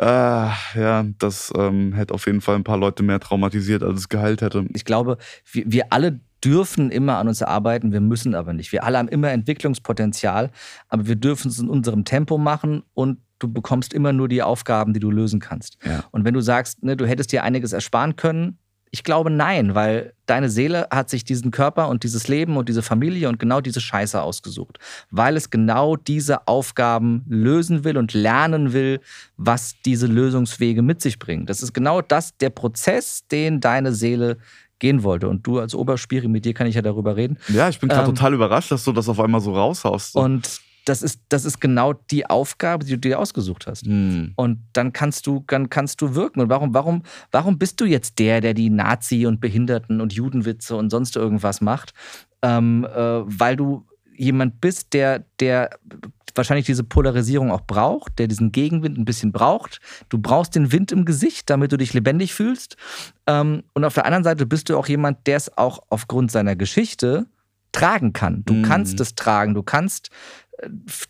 Ah, 0.00 0.52
ja, 0.74 1.04
das 1.18 1.52
ähm, 1.56 1.92
hätte 1.92 2.14
auf 2.14 2.26
jeden 2.26 2.40
Fall 2.40 2.54
ein 2.54 2.64
paar 2.64 2.78
Leute 2.78 3.02
mehr 3.02 3.18
traumatisiert, 3.18 3.82
als 3.82 3.98
es 3.98 4.08
geheilt 4.08 4.42
hätte. 4.42 4.64
Ich 4.74 4.84
glaube, 4.84 5.18
wir, 5.50 5.64
wir 5.66 5.92
alle 5.92 6.20
dürfen 6.42 6.90
immer 6.90 7.18
an 7.18 7.28
uns 7.28 7.42
arbeiten, 7.42 7.92
wir 7.92 8.00
müssen 8.00 8.34
aber 8.34 8.52
nicht. 8.52 8.72
Wir 8.72 8.84
alle 8.84 8.98
haben 8.98 9.08
immer 9.08 9.30
Entwicklungspotenzial, 9.30 10.50
aber 10.88 11.06
wir 11.06 11.16
dürfen 11.16 11.48
es 11.48 11.58
in 11.58 11.68
unserem 11.68 12.04
Tempo 12.04 12.38
machen 12.38 12.82
und 12.94 13.18
du 13.40 13.52
bekommst 13.52 13.92
immer 13.92 14.12
nur 14.12 14.28
die 14.28 14.42
Aufgaben, 14.42 14.94
die 14.94 15.00
du 15.00 15.10
lösen 15.10 15.40
kannst. 15.40 15.78
Ja. 15.84 16.04
Und 16.12 16.24
wenn 16.24 16.34
du 16.34 16.40
sagst, 16.40 16.82
ne, 16.82 16.96
du 16.96 17.06
hättest 17.06 17.32
dir 17.32 17.42
einiges 17.42 17.72
ersparen 17.72 18.16
können, 18.16 18.58
ich 18.92 19.04
glaube 19.04 19.30
nein, 19.30 19.74
weil 19.74 20.14
deine 20.26 20.48
Seele 20.48 20.88
hat 20.90 21.10
sich 21.10 21.24
diesen 21.24 21.50
Körper 21.50 21.88
und 21.88 22.02
dieses 22.02 22.26
Leben 22.28 22.56
und 22.56 22.68
diese 22.68 22.82
Familie 22.82 23.28
und 23.28 23.38
genau 23.38 23.60
diese 23.60 23.80
Scheiße 23.80 24.20
ausgesucht, 24.20 24.78
weil 25.10 25.36
es 25.36 25.50
genau 25.50 25.96
diese 25.96 26.48
Aufgaben 26.48 27.24
lösen 27.28 27.84
will 27.84 27.96
und 27.96 28.12
lernen 28.14 28.72
will, 28.72 29.00
was 29.36 29.76
diese 29.84 30.06
Lösungswege 30.06 30.82
mit 30.82 31.00
sich 31.00 31.18
bringen. 31.18 31.46
Das 31.46 31.62
ist 31.62 31.72
genau 31.72 32.02
das, 32.02 32.36
der 32.38 32.50
Prozess, 32.50 33.26
den 33.28 33.60
deine 33.60 33.92
Seele 33.92 34.38
gehen 34.80 35.02
wollte. 35.04 35.28
Und 35.28 35.46
du 35.46 35.60
als 35.60 35.74
Oberspiri, 35.74 36.26
mit 36.26 36.44
dir 36.44 36.54
kann 36.54 36.66
ich 36.66 36.74
ja 36.74 36.82
darüber 36.82 37.14
reden. 37.14 37.38
Ja, 37.48 37.68
ich 37.68 37.78
bin 37.78 37.88
gerade 37.88 38.08
Ähm, 38.08 38.14
total 38.14 38.34
überrascht, 38.34 38.72
dass 38.72 38.84
du 38.84 38.92
das 38.92 39.08
auf 39.08 39.20
einmal 39.20 39.40
so 39.40 39.54
raushaust. 39.54 40.16
Und 40.16 40.60
das 40.84 41.02
ist, 41.02 41.20
das 41.28 41.44
ist 41.44 41.60
genau 41.60 41.92
die 41.92 42.26
Aufgabe, 42.26 42.84
die 42.84 42.92
du 42.92 42.98
dir 42.98 43.18
ausgesucht 43.18 43.66
hast. 43.66 43.86
Hm. 43.86 44.32
Und 44.36 44.58
dann 44.72 44.92
kannst 44.92 45.26
du, 45.26 45.44
dann 45.46 45.68
kannst 45.70 46.00
du 46.00 46.14
wirken. 46.14 46.40
Und 46.40 46.48
warum, 46.48 46.74
warum, 46.74 47.02
warum 47.30 47.58
bist 47.58 47.80
du 47.80 47.84
jetzt 47.84 48.18
der, 48.18 48.40
der 48.40 48.54
die 48.54 48.70
Nazi- 48.70 49.26
und 49.26 49.40
Behinderten- 49.40 50.00
und 50.00 50.12
Judenwitze 50.12 50.76
und 50.76 50.90
sonst 50.90 51.16
irgendwas 51.16 51.60
macht? 51.60 51.92
Ähm, 52.42 52.84
äh, 52.84 52.96
weil 52.96 53.56
du 53.56 53.84
jemand 54.16 54.60
bist, 54.60 54.92
der, 54.92 55.24
der 55.38 55.70
wahrscheinlich 56.34 56.66
diese 56.66 56.84
Polarisierung 56.84 57.50
auch 57.50 57.62
braucht, 57.62 58.18
der 58.18 58.28
diesen 58.28 58.52
Gegenwind 58.52 58.98
ein 58.98 59.04
bisschen 59.04 59.32
braucht. 59.32 59.80
Du 60.08 60.18
brauchst 60.18 60.54
den 60.54 60.72
Wind 60.72 60.92
im 60.92 61.04
Gesicht, 61.04 61.50
damit 61.50 61.72
du 61.72 61.76
dich 61.76 61.92
lebendig 61.92 62.34
fühlst. 62.34 62.76
Ähm, 63.26 63.64
und 63.74 63.84
auf 63.84 63.94
der 63.94 64.04
anderen 64.06 64.24
Seite 64.24 64.46
bist 64.46 64.68
du 64.68 64.76
auch 64.76 64.88
jemand, 64.88 65.26
der 65.26 65.36
es 65.36 65.56
auch 65.56 65.80
aufgrund 65.88 66.30
seiner 66.30 66.56
Geschichte 66.56 67.26
tragen 67.72 68.12
kann. 68.12 68.42
Du 68.46 68.54
Mhm. 68.54 68.62
kannst 68.62 69.00
es 69.00 69.14
tragen, 69.14 69.54
du 69.54 69.62
kannst 69.62 70.10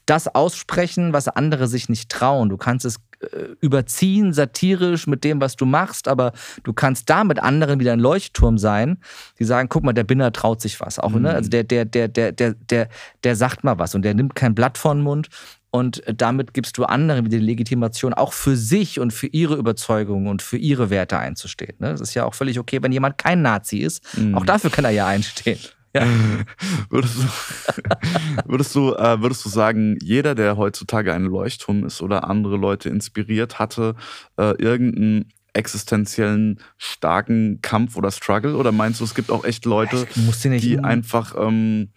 das 0.06 0.28
aussprechen, 0.34 1.12
was 1.12 1.28
andere 1.28 1.66
sich 1.66 1.88
nicht 1.88 2.10
trauen. 2.10 2.48
Du 2.48 2.56
kannst 2.56 2.84
es 2.84 2.96
äh, 3.20 3.54
überziehen, 3.60 4.32
satirisch 4.32 5.06
mit 5.06 5.24
dem, 5.24 5.40
was 5.40 5.56
du 5.56 5.66
machst, 5.66 6.08
aber 6.08 6.32
du 6.64 6.72
kannst 6.72 7.10
da 7.10 7.24
mit 7.24 7.42
anderen 7.42 7.80
wieder 7.80 7.92
ein 7.92 8.00
Leuchtturm 8.00 8.58
sein, 8.58 8.98
die 9.38 9.44
sagen, 9.44 9.68
guck 9.68 9.84
mal, 9.84 9.92
der 9.92 10.04
Binner 10.04 10.32
traut 10.32 10.60
sich 10.60 10.80
was. 10.80 10.98
Auch, 10.98 11.10
mhm. 11.10 11.22
ne? 11.22 11.34
Also 11.34 11.50
der, 11.50 11.64
der, 11.64 11.84
der, 11.84 12.08
der, 12.08 12.32
der, 12.32 12.54
der, 12.54 12.88
der 13.24 13.36
sagt 13.36 13.64
mal 13.64 13.78
was 13.78 13.94
und 13.94 14.02
der 14.02 14.14
nimmt 14.14 14.34
kein 14.34 14.54
Blatt 14.54 14.78
vor 14.78 14.94
den 14.94 15.02
Mund 15.02 15.28
und 15.70 16.02
damit 16.06 16.52
gibst 16.52 16.78
du 16.78 16.84
anderen 16.84 17.24
wieder 17.24 17.38
die 17.38 17.44
Legitimation, 17.44 18.12
auch 18.12 18.32
für 18.32 18.56
sich 18.56 18.98
und 18.98 19.12
für 19.12 19.28
ihre 19.28 19.54
Überzeugungen 19.54 20.26
und 20.26 20.42
für 20.42 20.56
ihre 20.56 20.90
Werte 20.90 21.18
einzustehen. 21.18 21.76
Ne? 21.78 21.90
Das 21.90 22.00
ist 22.00 22.14
ja 22.14 22.24
auch 22.24 22.34
völlig 22.34 22.58
okay, 22.58 22.82
wenn 22.82 22.90
jemand 22.90 23.18
kein 23.18 23.42
Nazi 23.42 23.78
ist. 23.78 24.02
Mhm. 24.16 24.34
Auch 24.34 24.44
dafür 24.44 24.70
kann 24.70 24.84
er 24.84 24.90
ja 24.90 25.06
einstehen. 25.06 25.58
Ja. 25.94 26.06
Würdest 26.88 27.16
du, 27.16 27.22
würdest, 28.44 28.74
du, 28.74 28.94
äh, 28.94 29.20
würdest 29.20 29.44
du 29.44 29.48
sagen, 29.48 29.98
jeder, 30.00 30.34
der 30.34 30.56
heutzutage 30.56 31.12
ein 31.12 31.24
Leuchtturm 31.24 31.84
ist 31.84 32.00
oder 32.00 32.28
andere 32.28 32.56
Leute 32.56 32.88
inspiriert, 32.88 33.58
hatte 33.58 33.96
äh, 34.36 34.54
irgendeinen 34.62 35.32
existenziellen 35.52 36.60
starken 36.78 37.60
Kampf 37.60 37.96
oder 37.96 38.10
Struggle? 38.12 38.56
Oder 38.56 38.70
meinst 38.70 39.00
du, 39.00 39.04
es 39.04 39.14
gibt 39.14 39.30
auch 39.30 39.44
echt 39.44 39.64
Leute, 39.64 40.06
die 40.44 40.78
einfach 40.78 41.34
ähm, 41.36 41.90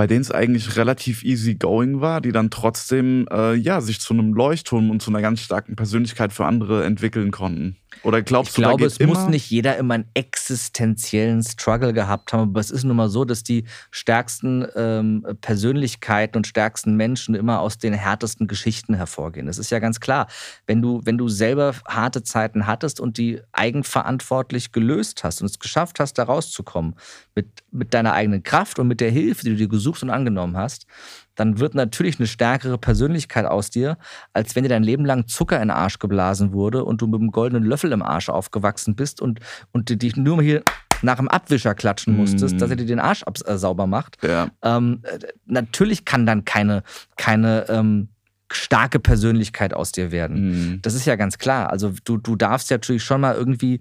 bei 0.00 0.06
denen 0.06 0.22
es 0.22 0.30
eigentlich 0.30 0.76
relativ 0.76 1.24
easy 1.24 1.56
going 1.56 2.00
war, 2.00 2.22
die 2.22 2.32
dann 2.32 2.48
trotzdem 2.48 3.28
äh, 3.30 3.52
ja 3.52 3.82
sich 3.82 4.00
zu 4.00 4.14
einem 4.14 4.32
Leuchtturm 4.32 4.88
und 4.88 5.02
zu 5.02 5.10
einer 5.10 5.20
ganz 5.20 5.40
starken 5.40 5.76
Persönlichkeit 5.76 6.32
für 6.32 6.46
andere 6.46 6.86
entwickeln 6.86 7.30
konnten. 7.30 7.76
Oder 8.02 8.22
glaubst 8.22 8.52
ich 8.52 8.54
du, 8.54 8.62
glaube, 8.62 8.80
da 8.80 8.86
es 8.86 8.98
muss 9.00 9.26
nicht 9.26 9.50
jeder 9.50 9.76
immer 9.76 9.94
einen 9.94 10.08
existenziellen 10.14 11.42
Struggle 11.42 11.92
gehabt 11.92 12.32
haben, 12.32 12.50
aber 12.50 12.60
es 12.60 12.70
ist 12.70 12.84
nun 12.84 12.96
mal 12.96 13.10
so, 13.10 13.24
dass 13.24 13.42
die 13.42 13.64
stärksten 13.90 14.66
ähm, 14.74 15.26
Persönlichkeiten 15.40 16.38
und 16.38 16.46
stärksten 16.46 16.96
Menschen 16.96 17.34
immer 17.34 17.60
aus 17.60 17.78
den 17.78 17.92
härtesten 17.92 18.46
Geschichten 18.46 18.94
hervorgehen. 18.94 19.46
Das 19.46 19.58
ist 19.58 19.70
ja 19.70 19.80
ganz 19.80 20.00
klar. 20.00 20.28
Wenn 20.66 20.80
du, 20.80 21.00
wenn 21.04 21.18
du 21.18 21.28
selber 21.28 21.74
harte 21.86 22.22
Zeiten 22.22 22.66
hattest 22.66 23.00
und 23.00 23.18
die 23.18 23.40
eigenverantwortlich 23.52 24.72
gelöst 24.72 25.24
hast 25.24 25.42
und 25.42 25.50
es 25.50 25.58
geschafft 25.58 26.00
hast, 26.00 26.14
da 26.14 26.22
rauszukommen, 26.22 26.94
mit, 27.40 27.62
mit 27.70 27.94
deiner 27.94 28.12
eigenen 28.12 28.42
Kraft 28.42 28.78
und 28.78 28.86
mit 28.86 29.00
der 29.00 29.10
Hilfe, 29.10 29.44
die 29.44 29.50
du 29.50 29.56
dir 29.56 29.68
gesucht 29.68 30.02
und 30.02 30.10
angenommen 30.10 30.56
hast, 30.56 30.86
dann 31.34 31.58
wird 31.58 31.74
natürlich 31.74 32.18
eine 32.18 32.26
stärkere 32.26 32.76
Persönlichkeit 32.76 33.46
aus 33.46 33.70
dir, 33.70 33.96
als 34.34 34.54
wenn 34.54 34.62
dir 34.62 34.68
dein 34.68 34.82
Leben 34.82 35.06
lang 35.06 35.26
Zucker 35.26 35.56
in 35.56 35.68
den 35.68 35.70
Arsch 35.70 35.98
geblasen 35.98 36.52
wurde 36.52 36.84
und 36.84 37.00
du 37.00 37.06
mit 37.06 37.20
einem 37.20 37.30
goldenen 37.30 37.64
Löffel 37.64 37.92
im 37.92 38.02
Arsch 38.02 38.28
aufgewachsen 38.28 38.94
bist 38.94 39.22
und, 39.22 39.40
und 39.72 40.02
dich 40.02 40.16
nur 40.16 40.36
mal 40.36 40.44
hier 40.44 40.62
nach 41.02 41.16
dem 41.16 41.28
Abwischer 41.28 41.74
klatschen 41.74 42.14
musstest, 42.14 42.56
mm. 42.56 42.58
dass 42.58 42.68
er 42.68 42.76
dir 42.76 42.84
den 42.84 43.00
Arsch 43.00 43.22
ab, 43.22 43.38
äh, 43.46 43.56
sauber 43.56 43.86
macht. 43.86 44.18
Ja. 44.22 44.48
Ähm, 44.62 45.00
äh, 45.04 45.18
natürlich 45.46 46.04
kann 46.04 46.26
dann 46.26 46.44
keine, 46.44 46.82
keine 47.16 47.64
ähm, 47.70 48.08
starke 48.52 49.00
Persönlichkeit 49.00 49.72
aus 49.72 49.92
dir 49.92 50.12
werden. 50.12 50.74
Mm. 50.74 50.82
Das 50.82 50.92
ist 50.92 51.06
ja 51.06 51.16
ganz 51.16 51.38
klar. 51.38 51.70
Also 51.70 51.94
du, 52.04 52.18
du 52.18 52.36
darfst 52.36 52.68
ja 52.68 52.74
natürlich 52.74 53.02
schon 53.02 53.22
mal 53.22 53.34
irgendwie 53.34 53.80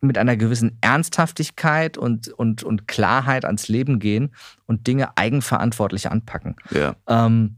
mit 0.00 0.18
einer 0.18 0.36
gewissen 0.36 0.78
Ernsthaftigkeit 0.80 1.98
und, 1.98 2.28
und, 2.28 2.62
und 2.62 2.86
Klarheit 2.88 3.44
ans 3.44 3.68
Leben 3.68 3.98
gehen 3.98 4.34
und 4.66 4.86
Dinge 4.86 5.16
eigenverantwortlich 5.16 6.10
anpacken. 6.10 6.56
Ja. 6.70 6.94
Ähm, 7.08 7.56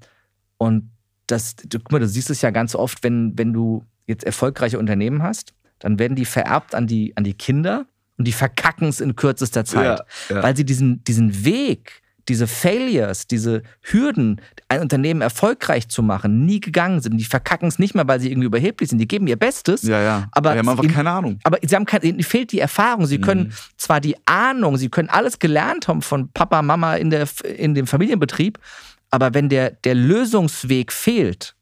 und 0.57 0.91
das, 1.27 1.57
du, 1.57 1.79
guck 1.79 1.93
mal, 1.93 1.99
du 2.01 2.09
siehst 2.09 2.31
es 2.31 2.43
ja 2.43 2.51
ganz 2.51 2.75
oft, 2.75 3.03
wenn, 3.03 3.37
wenn 3.39 3.53
du 3.53 3.85
jetzt 4.07 4.25
erfolgreiche 4.25 4.79
Unternehmen 4.79 5.23
hast, 5.23 5.55
dann 5.79 5.99
werden 5.99 6.17
die 6.17 6.25
vererbt 6.25 6.75
an 6.75 6.87
die, 6.87 7.17
an 7.17 7.25
die 7.25 7.35
Kinder 7.35 7.87
und 8.19 8.27
die 8.27 8.33
verkacken 8.33 8.89
es 8.89 9.01
in 9.01 9.17
kürzester 9.17 9.65
Zeit, 9.65 10.01
ja, 10.29 10.37
ja. 10.37 10.43
weil 10.43 10.57
sie 10.57 10.65
diesen, 10.65 11.03
diesen 11.05 11.45
Weg 11.45 12.03
diese 12.31 12.47
Failures, 12.47 13.27
diese 13.27 13.65
Hürden, 13.83 14.41
ein 14.69 14.81
Unternehmen 14.81 15.21
erfolgreich 15.21 15.89
zu 15.89 16.01
machen, 16.01 16.47
nie 16.47 16.61
gegangen 16.61 17.01
sind. 17.01 17.19
Die 17.19 17.25
verkacken 17.25 17.67
es 17.67 17.81
nicht 17.81 17.97
mehr, 17.97 18.07
weil 18.07 18.21
sie 18.21 18.31
irgendwie 18.31 18.47
überheblich 18.47 18.89
sind. 18.89 18.99
Die 18.99 19.09
geben 19.09 19.27
ihr 19.27 19.37
Bestes. 19.37 19.83
Ja, 19.83 20.01
ja. 20.01 20.29
Aber 20.31 20.53
die 20.53 20.61
haben 20.61 20.69
einfach 20.69 20.85
ihnen, 20.85 20.95
keine 20.95 21.11
Ahnung. 21.11 21.41
Aber 21.43 21.59
sie 21.61 21.75
haben 21.75 21.87
keine, 21.87 22.05
ihnen 22.05 22.23
fehlt 22.23 22.53
die 22.53 22.61
Erfahrung. 22.61 23.07
Sie 23.07 23.19
mhm. 23.19 23.23
können 23.23 23.53
zwar 23.77 24.01
die 24.01 24.15
Ahnung, 24.27 24.77
sie 24.77 24.89
können 24.89 25.09
alles 25.09 25.41
gelernt 25.41 25.89
haben 25.89 26.03
von 26.03 26.29
Papa, 26.29 26.63
Mama 26.63 26.95
in, 26.95 27.11
der, 27.11 27.27
in 27.57 27.75
dem 27.75 27.89
Familienbetrieb, 27.89 28.61
aber 29.11 29.35
wenn 29.35 29.49
der, 29.49 29.73
der 29.73 29.97
Lösungsweg 29.97 30.93
fehlt, 30.93 31.57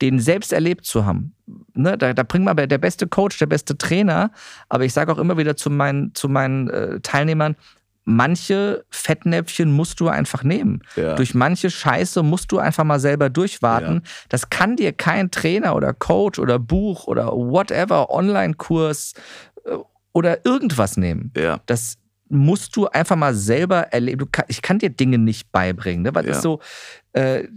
den 0.00 0.18
selbst 0.18 0.52
erlebt 0.52 0.86
zu 0.86 1.04
haben. 1.04 1.34
Ne, 1.74 1.98
da, 1.98 2.14
da 2.14 2.22
bringt 2.22 2.46
man 2.46 2.56
der 2.56 2.78
beste 2.78 3.06
Coach, 3.06 3.38
der 3.38 3.46
beste 3.46 3.76
Trainer. 3.76 4.30
Aber 4.68 4.84
ich 4.84 4.92
sage 4.92 5.12
auch 5.12 5.18
immer 5.18 5.36
wieder 5.36 5.56
zu 5.56 5.70
meinen, 5.70 6.14
zu 6.14 6.28
meinen 6.28 6.68
äh, 6.68 7.00
Teilnehmern, 7.00 7.54
manche 8.06 8.84
Fettnäpfchen 8.88 9.70
musst 9.70 10.00
du 10.00 10.08
einfach 10.08 10.44
nehmen. 10.44 10.80
Ja. 10.94 11.16
Durch 11.16 11.34
manche 11.34 11.70
Scheiße 11.70 12.22
musst 12.22 12.52
du 12.52 12.58
einfach 12.58 12.84
mal 12.84 13.00
selber 13.00 13.28
durchwarten. 13.28 13.94
Ja. 14.04 14.10
Das 14.28 14.48
kann 14.48 14.76
dir 14.76 14.92
kein 14.92 15.30
Trainer 15.30 15.74
oder 15.74 15.92
Coach 15.92 16.38
oder 16.38 16.58
Buch 16.58 17.08
oder 17.08 17.26
whatever, 17.32 18.08
Online-Kurs 18.10 19.14
äh, 19.64 19.76
oder 20.12 20.46
irgendwas 20.46 20.96
nehmen. 20.96 21.32
Ja. 21.36 21.60
Das 21.66 21.98
musst 22.28 22.76
du 22.76 22.86
einfach 22.86 23.16
mal 23.16 23.34
selber 23.34 23.92
erleben. 23.92 24.28
Ich 24.48 24.62
kann 24.62 24.78
dir 24.78 24.90
Dinge 24.90 25.18
nicht 25.18 25.50
beibringen, 25.50 26.02
ne? 26.02 26.14
weil 26.14 26.26
ja. 26.26 26.32
ist 26.32 26.42
so, 26.42 26.60
äh, 27.12 27.48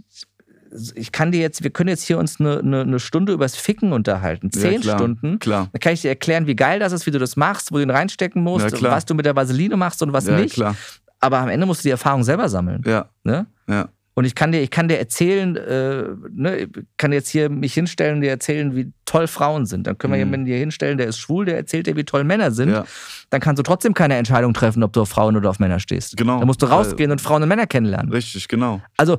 ich 0.94 1.12
kann 1.12 1.32
dir 1.32 1.40
jetzt, 1.40 1.62
wir 1.62 1.70
können 1.70 1.88
jetzt 1.88 2.04
hier 2.04 2.18
uns 2.18 2.40
eine, 2.40 2.58
eine, 2.58 2.80
eine 2.82 3.00
Stunde 3.00 3.32
übers 3.32 3.56
Ficken 3.56 3.92
unterhalten. 3.92 4.50
Zehn 4.50 4.74
ja, 4.74 4.80
klar, 4.80 4.98
Stunden. 4.98 5.38
Klar. 5.38 5.68
Dann 5.72 5.80
kann 5.80 5.92
ich 5.92 6.02
dir 6.02 6.08
erklären, 6.08 6.46
wie 6.46 6.56
geil 6.56 6.78
das 6.78 6.92
ist, 6.92 7.06
wie 7.06 7.10
du 7.10 7.18
das 7.18 7.36
machst, 7.36 7.72
wo 7.72 7.76
du 7.76 7.82
ihn 7.82 7.90
reinstecken 7.90 8.42
musst, 8.42 8.80
ja, 8.80 8.90
was 8.90 9.04
du 9.04 9.14
mit 9.14 9.26
der 9.26 9.36
Vaseline 9.36 9.76
machst 9.76 10.02
und 10.02 10.12
was 10.12 10.26
ja, 10.26 10.36
nicht. 10.36 10.54
Klar. 10.54 10.76
Aber 11.20 11.38
am 11.38 11.48
Ende 11.48 11.66
musst 11.66 11.84
du 11.84 11.88
die 11.88 11.90
Erfahrung 11.90 12.24
selber 12.24 12.48
sammeln. 12.48 12.82
Ja. 12.86 13.08
Ne? 13.24 13.46
Ja. 13.68 13.88
Und 14.14 14.24
ich 14.24 14.34
kann 14.34 14.50
dir, 14.52 14.60
ich 14.60 14.70
kann 14.70 14.88
dir 14.88 14.98
erzählen, 14.98 15.56
äh, 15.56 16.04
ne, 16.32 16.68
kann 16.96 17.12
jetzt 17.12 17.28
hier 17.28 17.48
mich 17.48 17.74
hinstellen 17.74 18.16
und 18.16 18.20
dir 18.22 18.30
erzählen, 18.30 18.74
wie 18.74 18.92
toll 19.04 19.26
Frauen 19.28 19.66
sind. 19.66 19.86
Dann 19.86 19.98
können 19.98 20.12
wir 20.12 20.18
mhm. 20.18 20.30
jemanden 20.30 20.46
hier 20.46 20.58
hinstellen, 20.58 20.98
der 20.98 21.06
ist 21.06 21.18
schwul, 21.18 21.44
der 21.44 21.56
erzählt 21.56 21.86
dir, 21.86 21.96
wie 21.96 22.04
toll 22.04 22.24
Männer 22.24 22.50
sind. 22.50 22.70
Ja. 22.70 22.84
Dann 23.30 23.40
kannst 23.40 23.60
du 23.60 23.62
trotzdem 23.62 23.94
keine 23.94 24.16
Entscheidung 24.16 24.52
treffen, 24.52 24.82
ob 24.82 24.92
du 24.92 25.02
auf 25.02 25.08
Frauen 25.08 25.36
oder 25.36 25.48
auf 25.48 25.58
Männer 25.58 25.78
stehst. 25.78 26.16
Genau. 26.16 26.38
Dann 26.38 26.46
musst 26.46 26.60
du 26.60 26.66
rausgehen 26.66 27.10
und 27.12 27.20
Frauen 27.20 27.42
und 27.42 27.48
Männer 27.48 27.66
kennenlernen. 27.66 28.12
Richtig, 28.12 28.48
genau. 28.48 28.82
Also 28.96 29.18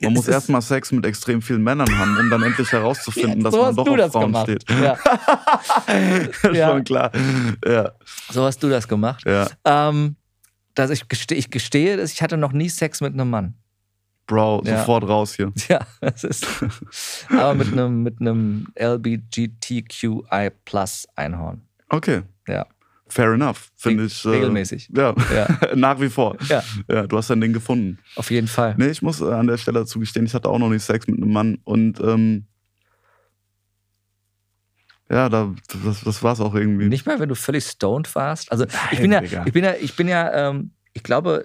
man 0.00 0.12
muss 0.12 0.26
erstmal 0.28 0.62
Sex 0.62 0.90
mit 0.90 1.06
extrem 1.06 1.40
vielen 1.40 1.62
Männern 1.62 1.88
haben, 1.96 2.18
um 2.18 2.30
dann 2.30 2.42
endlich 2.42 2.70
herauszufinden, 2.72 3.42
dass 3.42 3.54
so 3.54 3.62
man 3.62 3.76
doch 3.76 3.86
auf 3.86 4.12
Frauen 4.12 4.26
gemacht. 4.26 4.44
steht. 4.44 4.64
Ja. 4.70 4.98
ja. 6.52 6.70
Schon 6.70 6.84
klar. 6.84 7.12
Ja. 7.66 7.92
So 8.30 8.44
hast 8.44 8.62
du 8.62 8.68
das 8.68 8.88
gemacht. 8.88 9.24
Ja. 9.26 9.48
Ähm, 9.64 10.16
dass 10.74 10.90
ich, 10.90 11.08
gestehe, 11.08 11.38
ich 11.38 11.50
gestehe, 11.50 11.96
dass 11.96 12.12
ich 12.12 12.20
hatte 12.20 12.36
noch 12.36 12.52
nie 12.52 12.68
Sex 12.68 13.00
mit 13.00 13.14
einem 13.14 13.30
Mann. 13.30 13.54
Bro, 14.26 14.62
ja. 14.64 14.78
sofort 14.78 15.08
raus 15.08 15.34
hier. 15.34 15.52
Ja, 15.68 15.80
das 16.00 16.24
ist. 16.24 16.46
aber 17.30 17.54
mit 17.54 17.72
einem 17.72 18.02
mit 18.02 18.20
einem 18.20 18.68
LBGTQI 18.74 20.50
Plus 20.64 21.06
Einhorn. 21.14 21.62
Okay. 21.88 22.22
Ja. 22.48 22.66
Fair 23.06 23.32
enough, 23.32 23.70
finde 23.76 24.06
ich. 24.06 24.24
Äh, 24.24 24.30
regelmäßig. 24.30 24.90
Ja, 24.94 25.14
ja. 25.32 25.46
nach 25.74 26.00
wie 26.00 26.08
vor. 26.08 26.36
Ja. 26.48 26.62
ja. 26.90 27.06
Du 27.06 27.16
hast 27.16 27.28
dein 27.30 27.40
Ding 27.40 27.52
gefunden. 27.52 27.98
Auf 28.16 28.30
jeden 28.30 28.48
Fall. 28.48 28.74
Nee, 28.78 28.88
ich 28.88 29.02
muss 29.02 29.20
äh, 29.20 29.30
an 29.30 29.46
der 29.46 29.58
Stelle 29.58 29.80
dazu 29.80 30.00
gestehen, 30.00 30.24
ich 30.24 30.34
hatte 30.34 30.48
auch 30.48 30.58
noch 30.58 30.70
nicht 30.70 30.82
Sex 30.82 31.06
mit 31.06 31.18
einem 31.18 31.32
Mann 31.32 31.58
und 31.64 32.00
ähm, 32.00 32.46
ja, 35.10 35.28
da, 35.28 35.54
das, 35.84 36.00
das 36.02 36.22
war 36.22 36.32
es 36.32 36.40
auch 36.40 36.54
irgendwie. 36.54 36.88
Nicht 36.88 37.06
mal, 37.06 37.20
wenn 37.20 37.28
du 37.28 37.34
völlig 37.34 37.64
stoned 37.64 38.14
warst. 38.14 38.50
Also 38.50 38.64
ich 38.90 39.00
bin 39.00 39.12
ja, 39.12 39.22
ich 39.22 39.52
bin 39.52 39.64
ja, 39.64 39.74
ich 39.78 39.94
bin 39.96 40.08
ja, 40.08 40.48
ähm, 40.48 40.72
ich 40.94 41.02
glaube, 41.02 41.44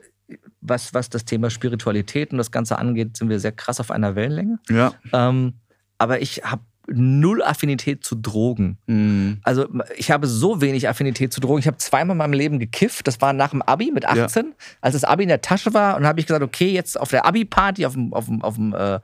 was, 0.62 0.94
was 0.94 1.10
das 1.10 1.26
Thema 1.26 1.50
Spiritualität 1.50 2.32
und 2.32 2.38
das 2.38 2.52
Ganze 2.52 2.78
angeht, 2.78 3.18
sind 3.18 3.30
wir 3.30 3.40
sehr 3.40 3.52
krass 3.52 3.80
auf 3.80 3.92
einer 3.92 4.16
Wellenlänge. 4.16 4.60
Ja. 4.70 4.94
Ähm, 5.14 5.54
aber 5.98 6.22
ich 6.22 6.44
habe 6.44 6.62
null 6.92 7.44
Affinität 7.44 8.04
zu 8.04 8.16
Drogen. 8.16 8.78
Mhm. 8.88 9.40
Also 9.44 9.68
ich 9.96 10.12
habe 10.12 10.28
so 10.28 10.62
wenig 10.62 10.90
Affinität 10.90 11.32
zu 11.32 11.40
Drogen. 11.40 11.60
Ich 11.60 11.68
habe 11.68 11.78
zweimal 11.78 12.14
in 12.16 12.18
meinem 12.18 12.34
Leben 12.34 12.60
gekifft. 12.60 13.08
Das 13.08 13.22
war 13.22 13.34
nach 13.34 13.52
dem 13.52 13.62
Abi 13.62 13.92
mit 13.92 14.06
18, 14.06 14.46
ja. 14.46 14.52
als 14.82 14.94
das 14.94 15.04
Abi 15.04 15.24
in 15.24 15.30
der 15.30 15.42
Tasche 15.42 15.74
war. 15.74 15.98
Und 15.98 16.06
habe 16.06 16.20
ich 16.20 16.26
gesagt, 16.26 16.44
okay, 16.44 16.72
jetzt 16.72 17.00
auf 17.00 17.10
der 17.10 17.26
Abi-Party 17.26 17.86
auf 17.86 17.94
dem, 17.94 18.14
auf 18.14 18.26
dem, 18.26 18.42
auf 18.42 18.56
dem 18.56 18.74
äh, 18.74 19.00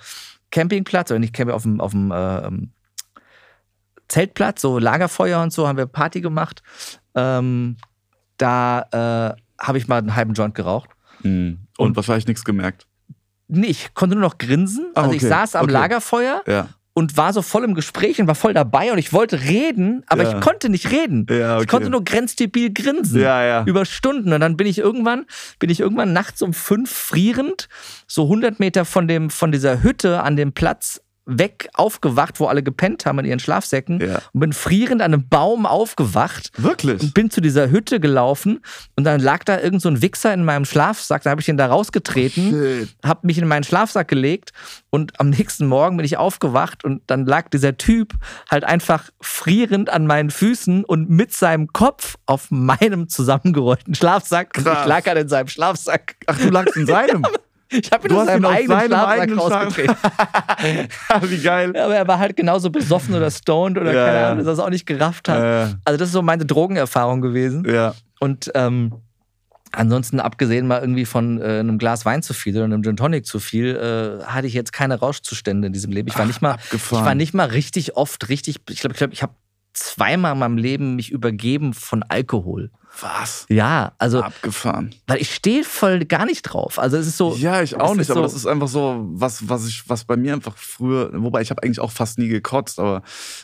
Campingplatz, 0.52 1.12
oder 1.12 1.20
nicht 1.20 1.40
auf 1.40 1.64
dem, 1.64 1.82
auf 1.82 1.92
dem 1.92 2.12
äh, 2.12 2.50
Zeltplatz, 4.08 4.62
so 4.62 4.80
Lagerfeuer 4.80 5.42
und 5.42 5.52
so, 5.52 5.68
haben 5.68 5.78
wir 5.78 5.88
Party 5.88 6.22
gemacht. 6.22 6.64
Ähm, 7.16 7.78
da 8.38 9.36
äh, 9.36 9.42
habe 9.60 9.78
ich 9.78 9.88
mal 9.88 9.98
einen 9.98 10.16
halben 10.16 10.34
Joint 10.34 10.56
geraucht. 10.56 10.90
Mhm. 11.24 11.60
Und, 11.78 11.88
und 11.88 11.96
wahrscheinlich 11.96 12.28
nichts 12.28 12.44
gemerkt. 12.44 12.88
Nee, 13.48 13.68
ich 13.68 13.94
konnte 13.94 14.16
nur 14.16 14.24
noch 14.24 14.38
grinsen. 14.38 14.92
Ah, 14.96 15.02
also 15.02 15.10
okay. 15.10 15.18
ich 15.18 15.24
saß 15.24 15.56
am 15.56 15.66
okay. 15.66 15.74
Lagerfeuer 15.74 16.42
ja. 16.48 16.70
und 16.94 17.16
war 17.16 17.32
so 17.32 17.42
voll 17.42 17.64
im 17.64 17.76
Gespräch 17.76 18.20
und 18.20 18.28
war 18.28 18.36
voll 18.36 18.54
dabei 18.54 18.92
und 18.92 18.98
ich 18.98 19.14
wollte 19.14 19.42
reden, 19.42 20.04
aber 20.08 20.24
ja. 20.24 20.36
ich 20.36 20.42
konnte 20.42 20.70
nicht 20.70 20.92
reden. 20.92 21.28
Ja, 21.30 21.56
okay. 21.56 21.64
Ich 21.64 21.68
konnte 21.68 21.90
nur 21.90 22.04
grenzdebil 22.04 22.74
grinsen. 22.74 23.22
Über 23.66 23.86
Stunden. 23.86 24.34
Und 24.34 24.40
dann 24.40 24.58
bin 24.58 24.66
ich 24.66 24.80
irgendwann, 24.80 25.26
bin 25.60 25.70
ich 25.70 25.80
irgendwann 25.80 26.12
nachts 26.14 26.42
um 26.42 26.54
fünf 26.54 26.92
frierend, 26.92 27.70
so 28.08 28.24
100 28.24 28.60
Meter 28.60 28.84
von, 28.84 29.08
dem, 29.08 29.30
von 29.30 29.52
dieser 29.52 29.84
Hütte 29.84 30.24
an 30.24 30.36
dem 30.36 30.54
Platz 30.54 31.02
weg 31.26 31.70
aufgewacht, 31.74 32.40
wo 32.40 32.46
alle 32.46 32.62
gepennt 32.64 33.06
haben 33.06 33.20
in 33.20 33.26
ihren 33.26 33.40
Schlafsäcken 33.40 34.00
Ja. 34.00 34.22
und 34.34 34.40
bin 34.42 34.54
frierend 34.54 35.02
an 35.02 35.14
einem 35.14 35.28
Baum 35.28 35.66
aufgewacht 35.66 36.52
Wirklich? 36.58 37.02
und 37.02 37.14
bin 37.14 37.32
zu 37.32 37.42
dieser 37.42 37.70
Hütte 37.72 38.00
gelaufen 38.00 38.62
und 38.96 39.04
dann 39.06 39.20
lag 39.20 39.44
da 39.44 39.60
irgend 39.60 39.82
so 39.82 39.90
ein 39.90 40.02
Wichser 40.02 40.34
in 40.34 40.46
meinem 40.46 40.66
Schlafsack, 40.66 41.24
da 41.24 41.32
habe 41.32 41.42
ich 41.42 41.46
den 41.48 41.58
da 41.58 41.66
rausgetreten, 41.68 42.52
Shit. 42.52 42.96
habe 43.04 43.26
mich 43.28 43.38
in 43.40 43.48
meinen 43.48 43.64
Schlafsack 43.64 44.08
gelegt 44.08 44.52
und 44.92 45.20
am 45.20 45.30
nächsten 45.30 45.66
Morgen 45.68 45.98
bin 45.98 46.06
ich 46.06 46.18
aufgewacht 46.18 46.84
und 46.84 47.02
dann 47.08 47.26
lag 47.26 47.50
dieser 47.50 47.76
Typ 47.78 48.14
halt 48.52 48.64
einfach 48.64 49.10
frierend 49.20 49.90
an 49.90 50.06
meinen 50.08 50.30
Füßen 50.30 50.84
und 50.86 51.10
mit 51.10 51.34
seinem 51.34 51.68
Kopf 51.74 52.16
auf 52.28 52.52
meinem 52.52 53.10
zusammengerollten 53.10 53.96
Schlafsack. 53.96 54.54
Und 54.58 54.64
Krass. 54.66 54.80
ich 54.82 54.88
lag 54.88 55.06
halt 55.06 55.18
in 55.18 55.28
seinem 55.30 55.48
Schlafsack. 55.48 56.16
Ach, 56.28 56.38
du 56.38 56.50
lagst 56.50 56.76
in 56.78 56.86
seinem? 56.88 57.24
Ich 57.70 57.92
habe 57.92 58.08
ihn 58.08 58.10
Du 58.14 58.16
aus 58.18 58.24
ihn 58.24 58.28
seinem 58.28 58.46
aus 58.46 58.52
eigenen 58.52 58.88
Schlafsack 58.88 59.20
eigenen 59.20 59.40
rausgetreten. 59.40 59.96
Wie 61.30 61.38
geil. 61.42 61.74
Ja, 61.76 61.86
aber 61.86 61.96
er 61.96 62.08
war 62.08 62.20
halt 62.20 62.36
genauso 62.38 62.70
besoffen 62.70 63.16
oder 63.16 63.32
stoned 63.32 63.78
oder 63.78 63.94
Ja, 63.94 64.06
keine 64.06 64.18
ja. 64.18 64.26
Ahnung, 64.28 64.38
dass 64.40 64.48
er 64.48 64.54
es 64.54 64.60
auch 64.60 64.70
nicht 64.70 64.86
gerafft 64.86 65.28
hat. 65.30 65.40
Äh, 65.72 65.76
Also 65.84 65.98
das 65.98 66.10
ist 66.10 66.14
so 66.14 66.22
meine 66.22 66.46
Drogenerfahrung 66.46 67.22
gewesen. 67.22 67.66
ja. 67.70 67.94
Und 68.20 68.50
ähm, 68.56 68.94
ansonsten, 69.74 70.20
abgesehen 70.22 70.68
mal 70.68 70.80
irgendwie 70.80 71.06
von 71.06 71.42
äh, 71.42 71.60
einem 71.60 71.78
Glas 71.78 72.06
Wein 72.06 72.24
zu 72.24 72.34
viel 72.34 72.56
oder 72.56 72.64
einem 72.66 72.82
Gin 72.82 72.96
Tonic 72.96 73.26
zu 73.26 73.40
viel, 73.40 73.76
äh, 73.76 74.24
hatte 74.26 74.48
ich 74.48 74.54
jetzt 74.54 74.72
keine 74.72 74.96
Rauschzustände 75.00 75.68
in 75.68 75.74
diesem 75.74 75.92
Leben. 75.92 76.08
Ich 76.08 76.16
war 76.16 76.24
Ach, 76.24 76.28
nicht 76.28 76.42
mal, 76.42 76.52
abgefahren. 76.54 77.02
ich 77.02 77.06
war 77.06 77.16
nicht 77.16 77.34
mal 77.34 77.48
richtig 77.48 77.98
oft 77.98 78.30
richtig. 78.30 78.62
Ich 78.70 78.80
glaube, 78.80 78.94
ich, 78.94 78.98
glaub, 79.00 79.12
ich 79.12 79.22
habe 79.22 79.34
zweimal 79.76 80.34
in 80.34 80.40
meinem 80.40 80.58
Leben 80.58 80.96
mich 80.96 81.12
übergeben 81.12 81.74
von 81.74 82.02
Alkohol. 82.04 82.72
Was? 83.02 83.46
Ja, 83.50 83.92
also, 83.98 84.22
Abgefahren. 84.22 84.96
weil 85.06 85.20
ich 85.22 85.36
stehe 85.36 85.66
voll 85.66 86.06
gar 86.06 86.26
nicht 86.26 86.44
drauf. 86.44 86.80
Also 86.80 86.96
es 86.96 87.08
ist 87.08 87.18
so. 87.18 87.36
Ja, 87.36 87.62
ich 87.62 87.76
auch 87.76 87.92
nicht, 87.94 88.04
ist 88.04 88.12
aber 88.12 88.22
so- 88.22 88.24
das 88.24 88.34
ist 88.36 88.46
einfach 88.46 88.70
so, 88.70 89.04
was, 89.10 89.50
was 89.50 89.68
ich, 89.68 89.84
was 89.90 90.06
bei 90.06 90.16
mir 90.16 90.32
einfach 90.32 90.56
früher, 90.56 91.12
wobei 91.14 91.42
ich 91.42 91.50
habe 91.50 91.62
eigentlich 91.62 91.82
auch 91.82 91.92
fast 91.92 92.18
nie 92.20 92.30
gekotzt, 92.30 92.80
aber 92.80 93.02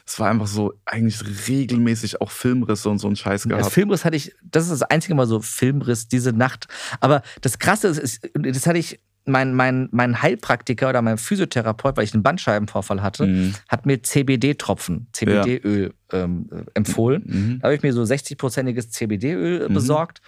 es 0.08 0.18
war 0.20 0.30
einfach 0.30 0.48
so 0.48 0.74
eigentlich 0.86 1.22
regelmäßig 1.50 2.22
auch 2.22 2.32
Filmrisse 2.32 2.88
und 2.90 3.00
so 3.00 3.10
ein 3.10 3.18
Scheiß 3.18 3.44
gehabt. 3.44 3.70
Filmriss 3.74 4.06
hatte 4.06 4.16
ich, 4.16 4.34
das 4.42 4.64
ist 4.64 4.72
das 4.72 4.84
einzige 4.84 5.16
Mal 5.16 5.28
so 5.28 5.42
Filmriss 5.42 6.08
diese 6.08 6.32
Nacht. 6.32 6.68
Aber 7.02 7.22
das 7.42 7.60
Krasse 7.60 7.90
ist, 7.90 7.98
ist 7.98 8.22
das 8.34 8.66
hatte 8.66 8.80
ich, 8.80 9.02
mein, 9.26 9.54
mein, 9.54 9.88
mein 9.92 10.22
Heilpraktiker 10.22 10.90
oder 10.90 11.02
mein 11.02 11.18
Physiotherapeut, 11.18 11.96
weil 11.98 12.04
ich 12.04 12.14
einen 12.14 12.24
Bandscheibenvorfall 12.24 13.02
hatte, 13.02 13.28
Mhm. 13.28 13.54
hat 13.70 13.86
mir 13.86 14.02
CBD-Tropfen, 14.02 15.08
CBD-Öl 15.14 15.94
ähm, 16.12 16.50
äh, 16.52 16.64
empfohlen. 16.74 17.24
Mhm. 17.26 17.60
Da 17.60 17.66
habe 17.68 17.76
ich 17.76 17.84
mir 17.84 17.94
so 17.94 18.02
60-prozentiges 18.04 18.90
CBD-Öl 18.90 19.70
Mhm. 19.70 19.74
besorgt. 19.74 20.22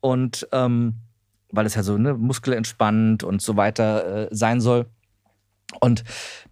Und 0.00 0.46
ähm, 0.52 0.94
weil 1.50 1.64
es 1.66 1.74
ja 1.74 1.82
so 1.82 1.96
ne, 1.96 2.14
muskelentspannend 2.14 3.22
und 3.24 3.40
so 3.40 3.56
weiter 3.56 4.26
äh, 4.30 4.34
sein 4.34 4.60
soll. 4.60 4.86
Und 5.80 6.04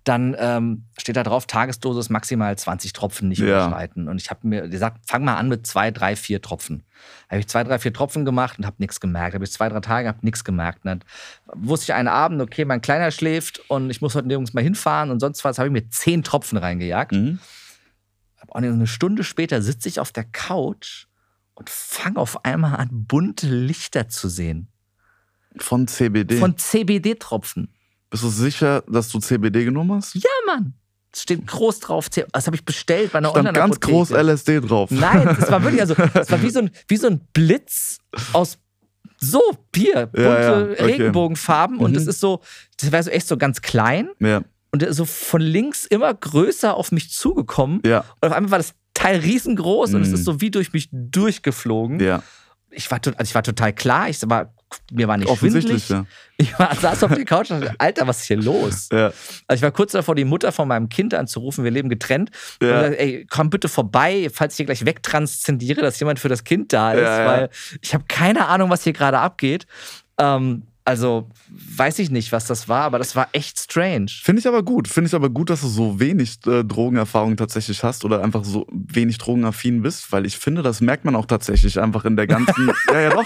dann 0.03 0.35
ähm, 0.39 0.85
steht 0.99 1.17
da 1.17 1.23
drauf, 1.23 1.47
Tagesdosis 1.47 2.11
maximal 2.11 2.59
20 2.59 2.93
Tropfen 2.93 3.29
nicht 3.29 3.39
Ja. 3.39 3.47
überschreiten. 3.67 4.09
Und 4.09 4.21
ich 4.21 4.29
habe 4.29 4.47
mir 4.47 4.69
gesagt, 4.69 5.03
fang 5.07 5.25
mal 5.25 5.37
an 5.37 5.49
mit 5.49 5.67
zwei, 5.67 5.91
drei, 5.93 6.17
vier 6.17 6.43
Tropfen. 6.43 6.83
Habe 7.31 7.39
ich 7.39 7.47
zwei, 7.47 7.63
drei, 7.63 7.79
vier 7.79 7.93
Tropfen 7.93 8.25
gemacht 8.25 8.59
und 8.59 8.67
habe 8.67 8.77
nichts 8.81 8.99
gemerkt. 9.01 9.35
Habe 9.35 9.45
ich 9.45 9.53
zwei, 9.53 9.69
drei 9.69 9.81
Tage, 9.81 10.09
habe 10.09 10.19
nichts 10.23 10.43
gemerkt. 10.43 10.85
Und 10.85 10.87
dann 10.89 11.05
wusste 11.55 11.85
ich 11.85 11.95
einen 11.95 12.09
Abend, 12.09 12.43
okay, 12.43 12.65
mein 12.65 12.81
Kleiner 12.83 13.13
schläft 13.13 13.61
und 13.71 13.89
ich 13.91 14.01
muss 14.03 14.15
heute 14.17 14.27
nirgends 14.27 14.53
mal 14.53 14.63
hinfahren 14.65 15.11
und 15.11 15.21
sonst 15.21 15.45
was, 15.45 15.59
habe 15.59 15.69
ich 15.69 15.73
mir 15.73 15.89
zehn 15.91 16.25
Tropfen 16.25 16.59
reingejagt. 16.59 17.13
Mhm. 17.13 17.39
Und 18.49 18.65
eine 18.65 18.87
Stunde 18.87 19.25
später 19.25 19.63
sitze 19.63 19.89
ich 19.89 20.01
auf 20.01 20.13
der 20.13 20.25
Couch 20.25 21.07
und 21.55 21.71
fange 21.71 22.19
auf 22.19 22.45
einmal 22.45 22.77
an, 22.77 22.89
bunte 22.93 23.47
Lichter 23.47 24.09
zu 24.09 24.29
sehen. 24.29 24.69
Von 25.57 25.87
CBD. 25.87 26.37
Von 26.39 26.59
CBD-Tropfen. 26.59 27.69
Bist 28.15 28.23
du 28.23 28.29
sicher, 28.29 28.85
dass 28.87 29.09
du 29.09 29.19
CBD 29.19 29.65
genommen 29.65 29.95
hast? 29.97 30.15
Ja, 30.15 30.31
Mann. 30.47 30.75
Es 31.13 31.23
steht 31.23 31.45
groß 31.49 31.81
drauf. 31.81 32.09
Das 32.31 32.47
habe 32.47 32.55
ich 32.55 32.65
bestellt 32.65 33.11
bei 33.11 33.19
einer 33.19 33.31
Stand 33.31 33.47
ganz 33.47 33.77
Online-Apotheke. 33.77 33.91
groß 33.93 34.11
LSD 34.13 34.61
drauf. 34.61 34.91
Nein, 34.93 35.37
es 35.41 35.51
war 35.51 35.61
wirklich, 35.65 35.81
also, 35.81 35.95
es 36.15 36.31
war 36.31 36.41
wie 36.41 36.51
so 36.51 36.61
ein, 36.61 36.71
wie 36.87 36.97
so 36.97 37.09
ein 37.09 37.21
Blitz 37.33 37.99
aus 38.33 38.59
so, 39.19 39.41
hier, 39.75 40.07
bunte 40.07 40.23
Ja, 40.23 40.41
ja, 40.61 40.63
okay. 40.63 40.83
Regenbogenfarben. 40.85 41.79
Und 41.79 41.91
Mhm. 41.91 41.97
es 41.97 42.07
ist 42.07 42.21
so, 42.21 42.41
das 42.77 42.93
war 42.93 43.03
so 43.03 43.11
echt 43.11 43.27
so 43.27 43.37
ganz 43.37 43.63
klein. 43.63 44.11
Ja, 44.21 44.43
Und 44.71 44.87
so 44.95 45.05
von 45.07 45.41
links 45.41 45.85
immer 45.87 46.15
größer 46.15 46.73
auf 46.77 46.93
mich 46.93 47.11
zugekommen. 47.11 47.81
ja, 47.85 48.05
Und 48.21 48.29
auf 48.29 48.33
einmal 48.33 48.53
war 48.53 48.59
das 48.59 48.75
Teil 48.95 49.19
riesengroß 49.19 49.95
und 49.95 50.03
es 50.03 50.11
Mhm. 50.11 50.15
ist 50.15 50.25
so 50.25 50.41
wie 50.41 50.53
durch 50.53 50.73
mich 50.73 50.89
durchgeflogen. 50.93 51.99
ja. 51.99 52.23
Ich, 52.71 52.91
war, 52.91 52.99
also 53.05 53.15
ich 53.23 53.35
war 53.35 53.43
total 53.45 53.73
klar, 53.73 54.09
ich 54.09 54.19
war, 54.29 54.53
mir 54.93 55.09
war 55.09 55.17
nicht 55.17 55.29
Offensichtlich, 55.29 55.85
schwindelig. 55.87 56.09
ja. 56.11 56.17
Ich 56.37 56.59
war, 56.59 56.75
saß 56.75 57.05
auf 57.05 57.15
der 57.15 57.25
Couch 57.25 57.51
und 57.51 57.61
dachte, 57.61 57.75
Alter, 57.79 58.07
was 58.07 58.21
ist 58.21 58.27
hier 58.27 58.37
los? 58.39 58.89
Ja, 58.93 59.07
Also 59.47 59.57
ich 59.57 59.63
war 59.63 59.71
kurz 59.71 59.93
davor, 59.93 60.15
die 60.15 60.25
Mutter 60.25 60.53
von 60.53 60.67
meinem 60.69 60.89
Kind 60.89 61.15
anzurufen, 61.15 61.65
wir 61.65 61.71
leben 61.71 61.89
getrennt. 61.89 62.31
Und 62.61 62.67
Ja. 62.69 62.83
gesagt, 62.83 63.01
ey, 63.01 63.27
komm 63.31 63.51
bitte 63.51 63.69
vorbei, 63.69 64.29
falls 64.33 64.55
ich 64.55 64.57
hier 64.59 64.67
gleich 64.67 64.85
wegtranszendiere, 64.85 65.81
dass 65.81 65.99
jemand 66.01 66.19
für 66.19 66.29
das 66.29 66.45
Kind 66.45 66.73
da 66.73 66.93
ist, 66.93 67.01
ja. 67.03 67.27
weil 67.27 67.51
ich 67.83 67.95
habe 67.95 68.05
keine 68.09 68.49
Ahnung, 68.49 68.71
was 68.71 68.83
hier 68.85 68.93
gerade 68.93 69.19
abgeht. 69.19 69.67
Ähm, 70.19 70.63
also 70.87 71.31
weiß 71.49 71.99
ich 72.01 72.11
nicht, 72.11 72.31
was 72.31 72.47
das 72.47 72.69
war, 72.69 72.83
aber 72.83 72.99
das 72.99 73.17
war 73.17 73.29
echt 73.33 73.59
strange. 73.59 74.09
Finde 74.23 74.41
ich 74.41 74.47
aber 74.47 74.63
gut. 74.63 74.87
Finde 74.87 75.09
ich 75.09 75.15
aber 75.15 75.31
gut, 75.31 75.49
dass 75.49 75.63
du 75.63 75.69
so 75.69 75.99
wenig 75.99 76.37
äh, 76.47 76.63
Drogenerfahrung 76.63 77.39
tatsächlich 77.39 77.83
hast 77.83 78.05
oder 78.05 78.23
einfach 78.23 78.45
so 78.45 78.67
wenig 78.71 79.17
drogenaffin 79.17 79.81
bist, 79.81 80.13
weil 80.13 80.27
ich 80.27 80.37
finde, 80.37 80.61
das 80.63 80.83
merkt 80.83 81.07
man 81.07 81.17
auch 81.17 81.25
tatsächlich 81.25 81.81
einfach 81.81 82.05
in 82.05 82.17
der 82.17 82.27
ganzen. 82.27 82.71
ja, 82.93 83.01
ja, 83.01 83.11
doch. 83.11 83.25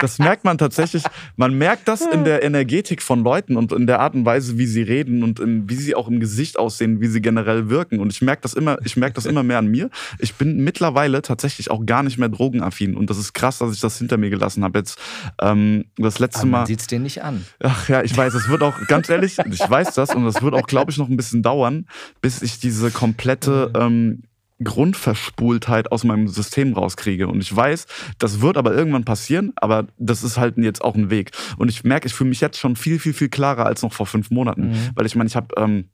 Das 0.00 0.18
merkt 0.18 0.44
man 0.44 0.58
tatsächlich. 0.58 1.02
Man 1.36 1.54
merkt 1.54 1.88
das 1.88 2.02
in 2.02 2.24
der 2.24 2.42
Energetik 2.42 3.02
von 3.02 3.22
Leuten 3.22 3.56
und 3.56 3.72
in 3.72 3.86
der 3.86 4.00
Art 4.00 4.14
und 4.14 4.24
Weise, 4.24 4.58
wie 4.58 4.66
sie 4.66 4.82
reden 4.82 5.22
und 5.22 5.40
in, 5.40 5.68
wie 5.68 5.74
sie 5.74 5.94
auch 5.94 6.08
im 6.08 6.20
Gesicht 6.20 6.58
aussehen, 6.58 7.00
wie 7.00 7.06
sie 7.06 7.20
generell 7.20 7.70
wirken. 7.70 8.00
Und 8.00 8.12
ich 8.12 8.22
merke 8.22 8.42
das 8.42 8.54
immer, 8.54 8.78
ich 8.84 8.96
merke 8.96 9.14
das 9.14 9.26
immer 9.26 9.42
mehr 9.42 9.58
an 9.58 9.66
mir. 9.66 9.90
Ich 10.18 10.34
bin 10.34 10.62
mittlerweile 10.62 11.22
tatsächlich 11.22 11.70
auch 11.70 11.84
gar 11.86 12.02
nicht 12.02 12.18
mehr 12.18 12.28
drogenaffin. 12.28 12.96
Und 12.96 13.10
das 13.10 13.18
ist 13.18 13.32
krass, 13.32 13.58
dass 13.58 13.72
ich 13.74 13.80
das 13.80 13.98
hinter 13.98 14.16
mir 14.16 14.30
gelassen 14.30 14.64
habe. 14.64 14.78
Jetzt 14.78 14.98
ähm, 15.40 15.86
das 15.96 16.18
letzte 16.18 16.40
Aber 16.40 16.50
Mal. 16.50 16.58
man 16.58 16.66
sieht 16.66 16.80
es 16.80 16.86
dir 16.86 17.00
nicht 17.00 17.22
an. 17.22 17.44
Ach 17.60 17.88
ja, 17.88 18.02
ich 18.02 18.16
weiß, 18.16 18.34
es 18.34 18.48
wird 18.48 18.62
auch, 18.62 18.74
ganz 18.86 19.08
ehrlich, 19.08 19.38
ich 19.38 19.70
weiß 19.70 19.94
das 19.94 20.14
und 20.14 20.26
es 20.26 20.42
wird 20.42 20.54
auch, 20.54 20.66
glaube 20.66 20.90
ich, 20.90 20.98
noch 20.98 21.08
ein 21.08 21.16
bisschen 21.16 21.42
dauern, 21.42 21.86
bis 22.20 22.42
ich 22.42 22.60
diese 22.60 22.90
komplette 22.90 23.72
ähm, 23.76 24.22
Grundverspultheit 24.62 25.90
aus 25.90 26.04
meinem 26.04 26.28
System 26.28 26.74
rauskriege. 26.74 27.28
Und 27.28 27.40
ich 27.40 27.54
weiß, 27.54 27.86
das 28.18 28.40
wird 28.40 28.56
aber 28.56 28.74
irgendwann 28.74 29.04
passieren, 29.04 29.52
aber 29.56 29.86
das 29.98 30.22
ist 30.22 30.38
halt 30.38 30.58
jetzt 30.58 30.82
auch 30.82 30.94
ein 30.94 31.10
Weg. 31.10 31.32
Und 31.56 31.68
ich 31.68 31.84
merke, 31.84 32.06
ich 32.06 32.14
fühle 32.14 32.30
mich 32.30 32.40
jetzt 32.40 32.58
schon 32.58 32.76
viel, 32.76 32.98
viel, 32.98 33.14
viel 33.14 33.28
klarer 33.28 33.66
als 33.66 33.82
noch 33.82 33.92
vor 33.92 34.06
fünf 34.06 34.30
Monaten. 34.30 34.70
Mhm. 34.70 34.90
Weil 34.94 35.06
ich 35.06 35.16
meine, 35.16 35.28
ich 35.28 35.36
habe 35.36 35.54
ähm, 35.56 35.88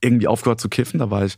irgendwie 0.00 0.26
aufgehört 0.26 0.60
zu 0.60 0.68
kiffen, 0.68 0.98
da 0.98 1.10
war 1.10 1.24
ich, 1.24 1.36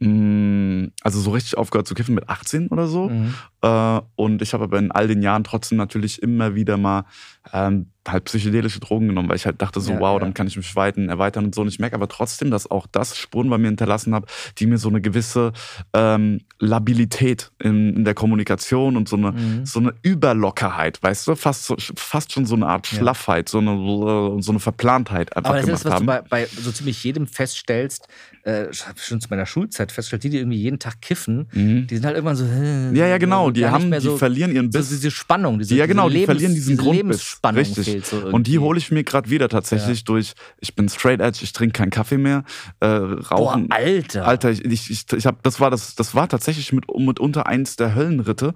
also 0.00 1.20
so 1.20 1.30
richtig 1.30 1.56
aufgehört 1.56 1.86
zu 1.86 1.94
kiffen 1.94 2.14
mit 2.14 2.28
18 2.28 2.68
oder 2.68 2.86
so. 2.88 3.08
Mhm. 3.08 3.34
Äh, 3.62 4.00
und 4.16 4.42
ich 4.42 4.52
habe 4.52 4.64
aber 4.64 4.78
in 4.78 4.90
all 4.92 5.08
den 5.08 5.22
Jahren 5.22 5.44
trotzdem 5.44 5.78
natürlich 5.78 6.20
immer 6.22 6.54
wieder 6.54 6.76
mal 6.76 7.04
ähm, 7.52 7.86
halt 8.06 8.24
psychedelische 8.24 8.80
Drogen 8.80 9.08
genommen, 9.08 9.30
weil 9.30 9.36
ich 9.36 9.46
halt 9.46 9.62
dachte 9.62 9.80
so, 9.80 9.92
Ja, 9.92 10.00
wow, 10.00 10.14
ja. 10.14 10.18
dann 10.18 10.34
kann 10.34 10.46
ich 10.46 10.56
mich 10.58 10.76
weiten, 10.76 11.08
erweitern 11.08 11.46
und 11.46 11.54
so. 11.54 11.62
Und 11.62 11.68
ich 11.68 11.78
merke 11.78 11.96
aber 11.96 12.08
trotzdem, 12.08 12.50
dass 12.50 12.70
auch 12.70 12.86
das 12.86 13.16
Spuren 13.16 13.48
bei 13.48 13.56
mir 13.56 13.68
hinterlassen 13.68 14.14
hat, 14.14 14.24
die 14.58 14.66
mir 14.66 14.76
so 14.76 14.90
eine 14.90 15.00
gewisse 15.00 15.52
ähm, 15.94 16.40
Labilität 16.58 17.50
in, 17.60 17.96
in 17.96 18.04
der 18.04 18.12
Kommunikation 18.14 18.96
und 18.98 19.08
so 19.08 19.16
eine, 19.16 19.32
Mhm. 19.32 19.64
so 19.64 19.80
eine 19.80 19.94
Überlockerheit, 20.02 21.02
weißt 21.02 21.28
du, 21.28 21.34
fast, 21.36 21.64
so, 21.64 21.76
fast 21.96 22.32
schon 22.32 22.44
so 22.44 22.56
eine 22.56 22.66
Art 22.66 22.90
Ja. 22.92 22.98
Schlaffheit, 22.98 23.48
so 23.48 23.58
eine, 23.58 24.42
so 24.42 24.52
eine 24.52 24.60
Verplantheit 24.60 25.34
einfach 25.34 25.50
Aber 25.50 25.58
das 25.60 25.66
gemacht 25.66 25.78
ist, 25.80 25.84
was 25.86 25.92
haben. 25.94 26.06
du 26.06 26.12
bei, 26.12 26.20
bei 26.22 26.46
so 26.46 26.72
ziemlich 26.72 27.02
jedem 27.04 27.26
feststellst, 27.26 28.06
äh, 28.46 28.70
ich 28.70 28.86
hab 28.86 28.98
schon 28.98 29.20
zu 29.20 29.28
meiner 29.30 29.46
Schulzeit 29.46 29.90
festgestellt, 29.92 30.24
die, 30.24 30.30
die 30.30 30.38
irgendwie 30.38 30.58
jeden 30.58 30.78
Tag 30.78 31.00
kiffen, 31.00 31.48
Mhm. 31.52 31.86
die 31.86 31.94
sind 31.96 32.04
halt 32.04 32.16
irgendwann 32.16 32.36
so. 32.36 32.44
äh, 32.44 32.92
Ja, 32.96 33.06
ja, 33.06 33.18
genau. 33.18 33.50
Die, 33.50 33.66
haben, 33.66 33.90
die 33.90 34.00
so, 34.00 34.16
verlieren 34.16 34.52
ihren 34.54 34.70
so 34.70 34.78
Biss. 34.78 34.88
diese 34.90 35.10
Spannung, 35.10 35.58
diese, 35.58 35.74
ja, 35.74 35.86
genau, 35.86 36.08
diese 36.08 36.18
die 36.20 36.24
verlieren 36.26 36.54
diesen 36.54 36.76
diese. 36.76 36.90
Lebensspannung 36.90 37.58
Richtig. 37.58 37.84
fehlt 37.86 38.06
so 38.06 38.18
Und 38.26 38.46
die 38.46 38.58
hole 38.58 38.78
ich 38.78 38.90
mir 38.90 39.02
gerade 39.04 39.30
wieder 39.30 39.48
tatsächlich 39.48 40.04
durch, 40.04 40.34
ich 40.60 40.74
bin 40.74 40.88
straight 40.88 41.20
edge, 41.20 41.40
ich 41.42 41.52
trinke 41.52 41.72
keinen 41.78 41.90
Kaffee 41.90 42.18
mehr, 42.18 42.44
äh, 42.80 42.86
rauchen. 42.86 43.68
Boah, 43.68 43.76
Alter. 43.76 44.26
Alter, 44.26 44.50
ich, 44.50 44.64
ich, 44.64 44.90
ich, 44.90 45.04
ich 45.12 45.26
hab, 45.26 45.42
das 45.42 45.60
war 45.60 45.70
das, 45.70 45.94
das 45.94 46.14
war 46.14 46.28
tatsächlich 46.28 46.72
mit, 46.72 46.84
mitunter 46.96 47.46
eins 47.46 47.76
der 47.76 47.94
Höllenritte, 47.94 48.54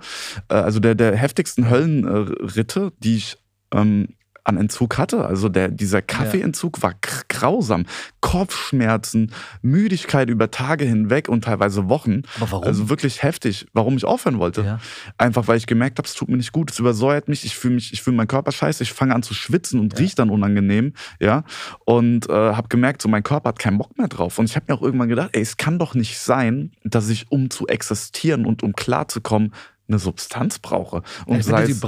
äh, 0.49 0.55
also 0.55 0.80
der, 0.80 0.95
der 0.95 1.16
heftigsten 1.16 1.70
Höllenritte, 1.70 2.93
die 2.99 3.16
ich 3.16 3.36
ähm, 3.72 4.09
an 4.49 4.57
Entzug 4.57 4.99
hatte. 4.99 5.24
Also 5.24 5.49
der, 5.49 5.68
dieser 5.68 6.03
Kaffeeentzug 6.03 6.82
war 6.82 6.94
grausam. 7.28 7.84
Kopfschmerzen, 8.20 9.32
Müdigkeit 9.62 10.30
über 10.30 10.51
Tage 10.51 10.84
hinweg 10.84 11.28
und 11.28 11.44
teilweise 11.44 11.88
Wochen. 11.88 12.22
Aber 12.36 12.51
warum? 12.51 12.64
Also 12.64 12.88
wirklich 12.88 13.22
heftig, 13.22 13.66
warum 13.74 13.96
ich 13.96 14.05
aufhören 14.05 14.38
wollte. 14.38 14.62
Ja. 14.62 14.80
Einfach 15.18 15.46
weil 15.49 15.59
ich 15.59 15.66
gemerkt 15.66 15.99
habe, 15.99 16.09
es 16.09 16.14
tut 16.14 16.28
mir 16.28 16.36
nicht 16.36 16.53
gut, 16.53 16.70
es 16.70 16.78
übersäuert 16.78 17.28
mich, 17.28 17.44
ich 17.44 17.57
fühle 17.57 17.74
mich, 17.74 17.92
ich 17.92 18.03
fühle 18.03 18.16
meinen 18.16 18.26
Körper 18.26 18.51
scheiße, 18.51 18.82
ich 18.82 18.92
fange 18.92 19.14
an 19.14 19.22
zu 19.22 19.34
schwitzen 19.34 19.80
und 19.80 19.99
rieche 19.99 20.16
dann 20.16 20.30
unangenehm, 20.30 20.94
ja. 21.20 21.44
Und 21.84 22.28
äh, 22.28 22.32
habe 22.32 22.68
gemerkt, 22.68 23.03
so 23.03 23.09
mein 23.09 23.22
Körper 23.22 23.51
hat 23.51 23.59
keinen 23.59 23.78
Bock 23.78 23.96
mehr 23.99 24.09
drauf. 24.09 24.38
Und 24.38 24.46
ich 24.46 24.57
habe 24.57 24.66
mir 24.68 24.74
auch 24.74 24.82
irgendwann 24.82 25.09
gedacht, 25.09 25.30
ey, 25.32 25.42
es 25.42 25.57
kann 25.57 25.78
doch 25.78 25.94
nicht 25.94 26.18
sein, 26.18 26.72
dass 26.84 27.09
ich, 27.09 27.30
um 27.30 27.51
zu 27.51 27.66
existieren 27.66 28.46
und 28.46 28.62
um 28.62 28.72
klarzukommen, 28.72 29.53
eine 29.89 29.99
Substanz 29.99 30.59
brauche. 30.59 30.97
Und 31.26 31.36
Wenn 31.36 31.43
sei 31.43 31.64
du 31.66 31.72
es, 31.72 31.80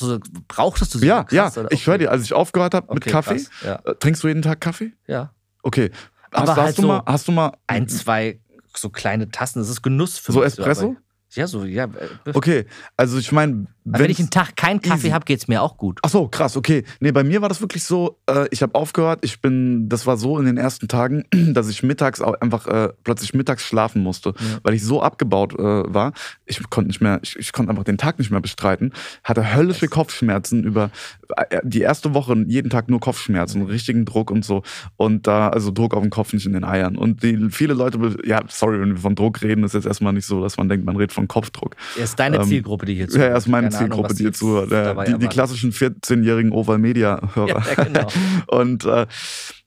du, 0.00 0.06
so- 0.06 0.18
brauchtest 0.48 0.94
du 0.94 0.98
sie 0.98 1.06
ja, 1.06 1.18
so 1.28 1.36
krass, 1.36 1.54
ja, 1.56 1.60
oder? 1.62 1.72
ich 1.72 1.86
höre 1.86 1.98
dir, 1.98 2.10
als 2.10 2.22
ich 2.24 2.32
aufgehört 2.32 2.74
habe 2.74 2.92
mit 2.94 3.02
Okay, 3.02 3.10
Kaffee, 3.10 3.34
krass, 3.36 3.50
Ja. 3.64 3.74
äh, 3.84 3.94
trinkst 3.96 4.22
du 4.22 4.28
jeden 4.28 4.42
Tag 4.42 4.60
Kaffee? 4.60 4.92
ja. 5.06 5.32
Okay. 5.64 5.90
Aber 6.32 6.48
hast, 6.52 6.56
halt 6.56 6.68
hast, 6.68 6.78
du 6.78 6.82
so 6.82 6.88
mal, 6.88 7.02
hast 7.06 7.28
du 7.28 7.32
mal 7.32 7.52
ein, 7.66 7.88
zwei 7.88 8.40
so 8.74 8.88
kleine 8.90 9.28
Tassen, 9.30 9.58
das 9.60 9.68
ist 9.68 9.82
Genuss 9.82 10.18
für 10.18 10.32
so 10.32 10.38
mich. 10.40 10.46
Espresso? 10.48 10.84
aber- 10.90 10.96
Ja, 11.34 11.46
so, 11.46 11.64
ja. 11.64 11.84
äh, 11.84 12.32
Okay, 12.34 12.66
also 12.96 13.18
ich 13.18 13.32
meine, 13.32 13.66
wenn 13.84 14.10
ich 14.10 14.18
einen 14.18 14.30
Tag 14.30 14.56
keinen 14.56 14.80
Kaffee 14.80 15.12
habe, 15.12 15.24
geht's 15.24 15.48
mir 15.48 15.62
auch 15.62 15.76
gut. 15.76 15.98
Ach 16.02 16.08
so, 16.08 16.28
krass, 16.28 16.56
okay. 16.56 16.84
Nee, 17.00 17.12
bei 17.12 17.24
mir 17.24 17.42
war 17.42 17.48
das 17.48 17.60
wirklich 17.60 17.84
so, 17.84 18.18
äh, 18.28 18.46
ich 18.50 18.62
habe 18.62 18.74
aufgehört, 18.74 19.20
ich 19.22 19.40
bin, 19.40 19.88
das 19.88 20.06
war 20.06 20.16
so 20.16 20.38
in 20.38 20.46
den 20.46 20.56
ersten 20.56 20.88
Tagen, 20.88 21.24
dass 21.52 21.68
ich 21.68 21.82
mittags 21.82 22.20
auch 22.20 22.34
einfach 22.40 22.66
äh, 22.66 22.90
plötzlich 23.02 23.34
mittags 23.34 23.64
schlafen 23.64 24.02
musste, 24.02 24.34
weil 24.62 24.74
ich 24.74 24.84
so 24.84 25.02
abgebaut 25.02 25.54
äh, 25.54 25.62
war. 25.92 26.12
Ich 26.46 26.62
konnte 26.70 26.88
nicht 26.88 27.00
mehr, 27.00 27.18
ich, 27.22 27.36
ich 27.36 27.52
konnte 27.52 27.70
einfach 27.70 27.84
den 27.84 27.98
Tag 27.98 28.18
nicht 28.18 28.30
mehr 28.30 28.40
bestreiten, 28.40 28.92
hatte 29.24 29.54
höllische 29.54 29.88
Kopfschmerzen 29.88 30.62
über 30.62 30.90
äh, 31.36 31.60
die 31.64 31.80
erste 31.80 32.14
Woche 32.14 32.36
jeden 32.46 32.70
Tag 32.70 32.88
nur 32.88 33.00
Kopfschmerzen, 33.00 33.62
richtigen 33.62 34.04
Druck 34.04 34.30
und 34.30 34.44
so. 34.44 34.62
Und 34.96 35.26
da, 35.26 35.48
also 35.48 35.72
Druck 35.72 35.94
auf 35.94 36.02
dem 36.02 36.10
Kopf, 36.10 36.32
nicht 36.32 36.46
in 36.46 36.52
den 36.52 36.64
Eiern. 36.64 36.96
Und 36.96 37.22
die, 37.22 37.48
viele 37.50 37.74
Leute, 37.74 38.16
ja, 38.24 38.42
sorry, 38.48 38.80
wenn 38.80 38.90
wir 38.90 38.98
von 38.98 39.16
Druck 39.16 39.42
reden, 39.42 39.64
ist 39.64 39.74
jetzt 39.74 39.86
erstmal 39.86 40.12
nicht 40.12 40.26
so, 40.26 40.40
dass 40.40 40.56
man 40.56 40.68
denkt, 40.68 40.86
man 40.86 40.96
redet 40.96 41.12
von 41.12 41.26
Kopfdruck. 41.26 41.74
Er 41.96 42.04
ist 42.04 42.18
deine 42.18 42.36
Ähm, 42.36 42.44
Zielgruppe, 42.44 42.86
die 42.86 42.94
hier 42.94 43.08
Ja, 43.10 43.24
er 43.24 43.36
ist 43.36 43.48
meine 43.48 43.71
Ahnung, 43.74 43.88
Zielgruppe, 43.88 44.10
was 44.10 44.16
die 44.16 44.24
hier 44.24 44.32
zuhört. 44.32 44.70
Ja, 44.70 45.04
die, 45.04 45.18
die 45.18 45.28
klassischen 45.28 45.72
14-jährigen 45.72 46.52
Oval-Media-Hörer. 46.52 47.62
Ja, 47.76 47.84
genau. 47.84 48.08
Und 48.46 48.84
äh, 48.84 49.06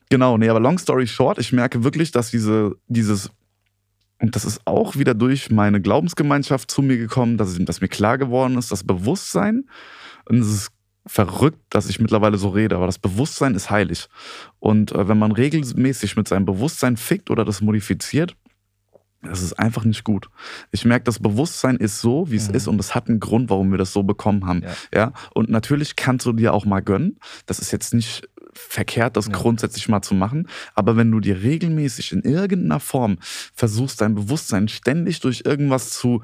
genau, 0.09 0.37
nee, 0.37 0.49
aber 0.49 0.59
long 0.59 0.77
story 0.77 1.07
short, 1.07 1.39
ich 1.39 1.51
merke 1.51 1.83
wirklich, 1.83 2.11
dass 2.11 2.31
diese, 2.31 2.75
dieses, 2.87 3.29
und 4.19 4.35
das 4.35 4.45
ist 4.45 4.61
auch 4.65 4.95
wieder 4.95 5.13
durch 5.13 5.51
meine 5.51 5.81
Glaubensgemeinschaft 5.81 6.71
zu 6.71 6.81
mir 6.81 6.97
gekommen, 6.97 7.37
dass, 7.37 7.49
es, 7.49 7.65
dass 7.65 7.81
mir 7.81 7.89
klar 7.89 8.17
geworden 8.17 8.57
ist, 8.57 8.71
das 8.71 8.83
Bewusstsein, 8.83 9.65
und 10.25 10.39
es 10.39 10.47
ist 10.47 10.71
verrückt, 11.07 11.59
dass 11.69 11.89
ich 11.89 11.99
mittlerweile 11.99 12.37
so 12.37 12.49
rede, 12.49 12.75
aber 12.75 12.87
das 12.87 12.97
Bewusstsein 12.97 13.53
ist 13.53 13.69
heilig. 13.69 14.07
Und 14.59 14.91
äh, 14.91 15.07
wenn 15.07 15.19
man 15.19 15.31
regelmäßig 15.31 16.15
mit 16.15 16.27
seinem 16.27 16.45
Bewusstsein 16.45 16.97
fickt 16.97 17.29
oder 17.29 17.45
das 17.45 17.61
modifiziert, 17.61 18.35
das 19.25 19.41
ist 19.41 19.53
einfach 19.53 19.83
nicht 19.83 20.03
gut. 20.03 20.29
Ich 20.71 20.85
merke, 20.85 21.03
das 21.03 21.19
Bewusstsein 21.19 21.75
ist 21.77 21.99
so, 22.01 22.29
wie 22.31 22.35
es 22.37 22.49
Mhm. 22.49 22.55
ist 22.55 22.67
und 22.67 22.79
es 22.79 22.95
hat 22.95 23.07
einen 23.09 23.19
Grund, 23.19 23.49
warum 23.49 23.71
wir 23.71 23.77
das 23.77 23.93
so 23.93 24.03
bekommen 24.03 24.45
haben. 24.45 24.61
Ja. 24.63 24.73
Ja. 24.93 25.13
Und 25.33 25.49
natürlich 25.49 25.95
kannst 25.95 26.25
du 26.25 26.33
dir 26.33 26.53
auch 26.53 26.65
mal 26.65 26.81
gönnen. 26.81 27.17
Das 27.45 27.59
ist 27.59 27.71
jetzt 27.71 27.93
nicht 27.93 28.27
verkehrt, 28.57 29.17
das 29.17 29.27
Ja. 29.27 29.33
grundsätzlich 29.33 29.87
mal 29.89 30.01
zu 30.01 30.13
machen. 30.15 30.47
Aber 30.73 30.97
wenn 30.97 31.11
du 31.11 31.19
dir 31.19 31.41
regelmäßig 31.43 32.11
in 32.11 32.21
irgendeiner 32.21 32.79
Form 32.79 33.17
versuchst, 33.53 34.01
dein 34.01 34.15
Bewusstsein 34.15 34.67
ständig 34.67 35.19
durch 35.19 35.43
irgendwas 35.45 35.91
zu 35.91 36.21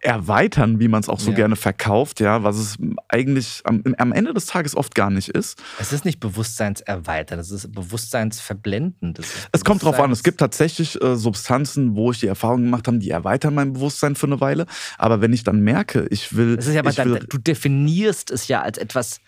erweitern, 0.00 0.80
wie 0.80 0.88
man 0.88 1.00
es 1.00 1.08
auch 1.08 1.20
so 1.20 1.30
Ja. 1.30 1.36
gerne 1.36 1.56
verkauft, 1.56 2.20
ja, 2.20 2.42
was 2.42 2.56
es 2.56 2.76
eigentlich 3.08 3.60
am, 3.64 3.82
am 3.98 4.12
Ende 4.12 4.32
des 4.34 4.46
Tages 4.46 4.76
oft 4.76 4.94
gar 4.94 5.10
nicht 5.10 5.28
ist. 5.30 5.62
Es 5.78 5.92
ist 5.92 6.04
nicht 6.04 6.20
bewusstseinserweitert, 6.20 7.38
es 7.40 7.50
ist 7.50 7.72
bewusstseinsverblendend. 7.72 9.18
Es, 9.18 9.26
ist 9.34 9.48
Es 9.52 9.64
kommt 9.64 9.82
drauf 9.82 9.98
an, 9.98 10.10
es 10.10 10.20
Bewusstseins- 10.20 10.22
gibt 10.24 10.40
tatsächlich 10.40 11.02
äh, 11.02 11.16
Substanzen, 11.16 11.94
wo 11.96 12.10
ich 12.12 12.20
die 12.20 12.26
Erfahrung 12.26 12.62
gemacht 12.64 12.86
habe, 12.86 12.98
die 12.98 13.10
erweitern 13.10 13.54
mein 13.54 13.72
Bewusstsein 13.72 14.14
für 14.16 14.26
eine 14.26 14.40
Weile. 14.40 14.66
Aber 14.98 15.20
wenn 15.20 15.32
ich 15.32 15.44
dann 15.44 15.60
merke, 15.60 16.06
ich 16.10 16.36
will. 16.36 16.56
Es 16.58 16.66
ist 16.66 16.74
ja 16.74 16.80
aber 16.80 16.92
dann, 16.92 17.10
will 17.12 17.26
du 17.28 17.38
definierst 17.38 18.30
es 18.30 18.48
ja 18.48 18.62
als 18.62 18.78
etwas, 18.78 19.20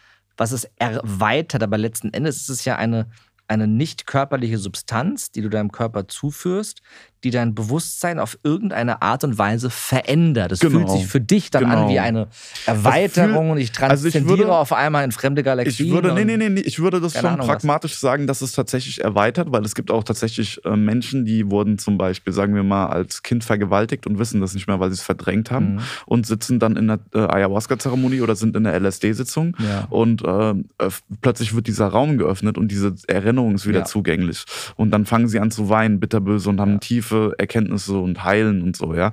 was 0.43 0.51
es 0.51 0.69
erweitert, 0.77 1.63
aber 1.63 1.79
letzten 1.79 2.13
Endes 2.13 2.39
ist 2.39 2.49
es 2.49 2.65
ja 2.65 2.75
eine, 2.75 3.09
eine 3.47 3.69
nicht 3.69 4.09
körperliche 4.09 4.59
Substanz, 4.59 5.31
die 5.31 5.41
du 5.41 5.49
deinem 5.49 5.71
Körper 5.71 6.09
zuführst, 6.09 6.83
die 7.25 7.31
dein 7.31 7.55
Bewusstsein 7.55 8.19
auf 8.19 8.39
irgendeine 8.43 9.03
Art 9.03 9.25
und 9.25 9.39
Weise 9.39 9.71
verändert. 9.71 10.53
Es 10.53 10.61
Genau. 10.61 10.79
fühlt 10.79 10.91
sich 10.91 11.07
für 11.07 11.21
dich 11.21 11.51
dann 11.51 11.65
an 11.67 11.71
Genau. 11.71 11.89
wie 11.91 11.99
eine 12.01 12.29
Erweiterung 12.67 13.51
und 13.51 13.59
ich 13.59 13.71
also 13.83 14.07
ich 14.09 14.13
transzendiere 14.13 14.39
würde- 14.49 14.53
auf 14.57 14.73
einmal 14.73 15.05
in 15.05 15.13
fremde 15.13 15.43
Galaxien. 15.43 15.87
Ich 15.89 15.93
würde, 15.93 16.13
nee, 16.15 16.25
nee, 16.25 16.37
nee, 16.37 16.49
nee, 16.49 16.61
ich 16.61 16.79
würde 16.79 17.01
das 17.01 17.15
schon 17.15 17.27
Ahnung 17.27 17.41
was. 17.41 17.47
pragmatisch 17.47 17.95
sagen, 17.97 18.27
dass 18.27 18.41
es 18.43 18.53
tatsächlich 18.53 19.03
erweitert, 19.03 19.53
weil 19.53 19.65
es 19.65 19.75
gibt 19.75 19.91
auch 19.91 20.05
tatsächlich 20.05 20.65
äh, 20.65 20.77
Menschen, 20.77 21.25
die 21.25 21.51
wurden 21.51 21.79
zum 21.79 21.99
Beispiel, 21.99 22.33
sagen 22.33 22.55
wir 22.55 22.63
mal, 22.63 22.87
als 22.87 23.23
Kind 23.23 23.45
vergewaltigt 23.45 24.07
und 24.07 24.19
wissen 24.19 24.41
das 24.41 24.55
nicht 24.55 24.67
mehr, 24.67 24.81
weil 24.81 24.91
sie 24.91 24.95
es 24.95 25.03
verdrängt 25.03 25.51
haben 25.51 25.75
Mhm. 25.75 25.81
und 26.07 26.27
sitzen 26.27 26.59
dann 26.59 26.77
in 26.77 26.89
der 26.89 26.99
äh, 27.15 27.19
Ayahuasca-Zeremonie 27.19 28.21
oder 28.21 28.35
sind 28.37 28.57
in 28.57 28.65
der 28.65 28.75
LSD-Sitzung 28.75 29.57
Ja. 29.59 29.87
und 29.91 30.23
äh, 30.25 30.55
plötzlich 31.21 31.55
wird 31.55 31.67
dieser 31.67 31.87
Raum 31.89 32.19
geöffnet 32.19 32.59
und 32.59 32.69
diese 32.69 32.95
Erinnerung 33.09 33.55
ist 33.55 33.67
wieder 33.67 33.81
Ja. 33.81 33.85
zugänglich. 33.85 34.45
Und 34.77 34.91
dann 34.91 35.07
fangen 35.07 35.29
sie 35.29 35.39
an 35.41 35.51
zu 35.51 35.69
weinen, 35.69 36.01
bitterböse 36.01 36.49
und 36.49 36.61
haben 36.61 36.73
Ja. 36.73 36.79
Tiefe 37.13 37.35
Erkenntnisse 37.39 37.97
und 37.99 38.25
heilen 38.25 38.63
und 38.63 38.77
so, 38.77 38.95
ja. 38.95 39.11
Ja. 39.11 39.13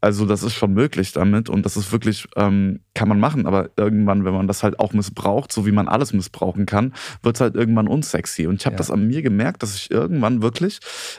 Also 0.00 0.26
das 0.26 0.42
ist 0.42 0.54
schon 0.54 0.72
möglich 0.72 1.12
damit 1.12 1.48
und 1.48 1.64
das 1.66 1.76
ist 1.76 1.92
wirklich, 1.92 2.26
ähm, 2.36 2.80
kann 2.94 3.08
man 3.08 3.20
machen, 3.20 3.46
aber 3.46 3.70
irgendwann, 3.76 4.24
wenn 4.24 4.34
man 4.34 4.46
das 4.46 4.62
halt 4.62 4.78
auch 4.78 4.92
missbraucht, 4.92 5.52
so 5.52 5.66
wie 5.66 5.72
man 5.72 5.88
alles 5.88 6.12
missbrauchen 6.12 6.66
kann, 6.66 6.94
wird 7.22 7.36
es 7.36 7.40
halt 7.40 7.54
irgendwann 7.54 7.88
unsexy. 7.88 8.46
Und 8.46 8.56
ich 8.60 8.66
habe 8.66 8.74
Ja. 8.74 8.78
das 8.78 8.90
an 8.90 9.06
mir 9.06 9.22
gemerkt, 9.22 9.62
dass 9.62 9.74
ich 9.74 9.90
irgendwann 9.90 10.42
wirklich 10.42 10.78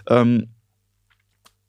ähm, 0.09 0.47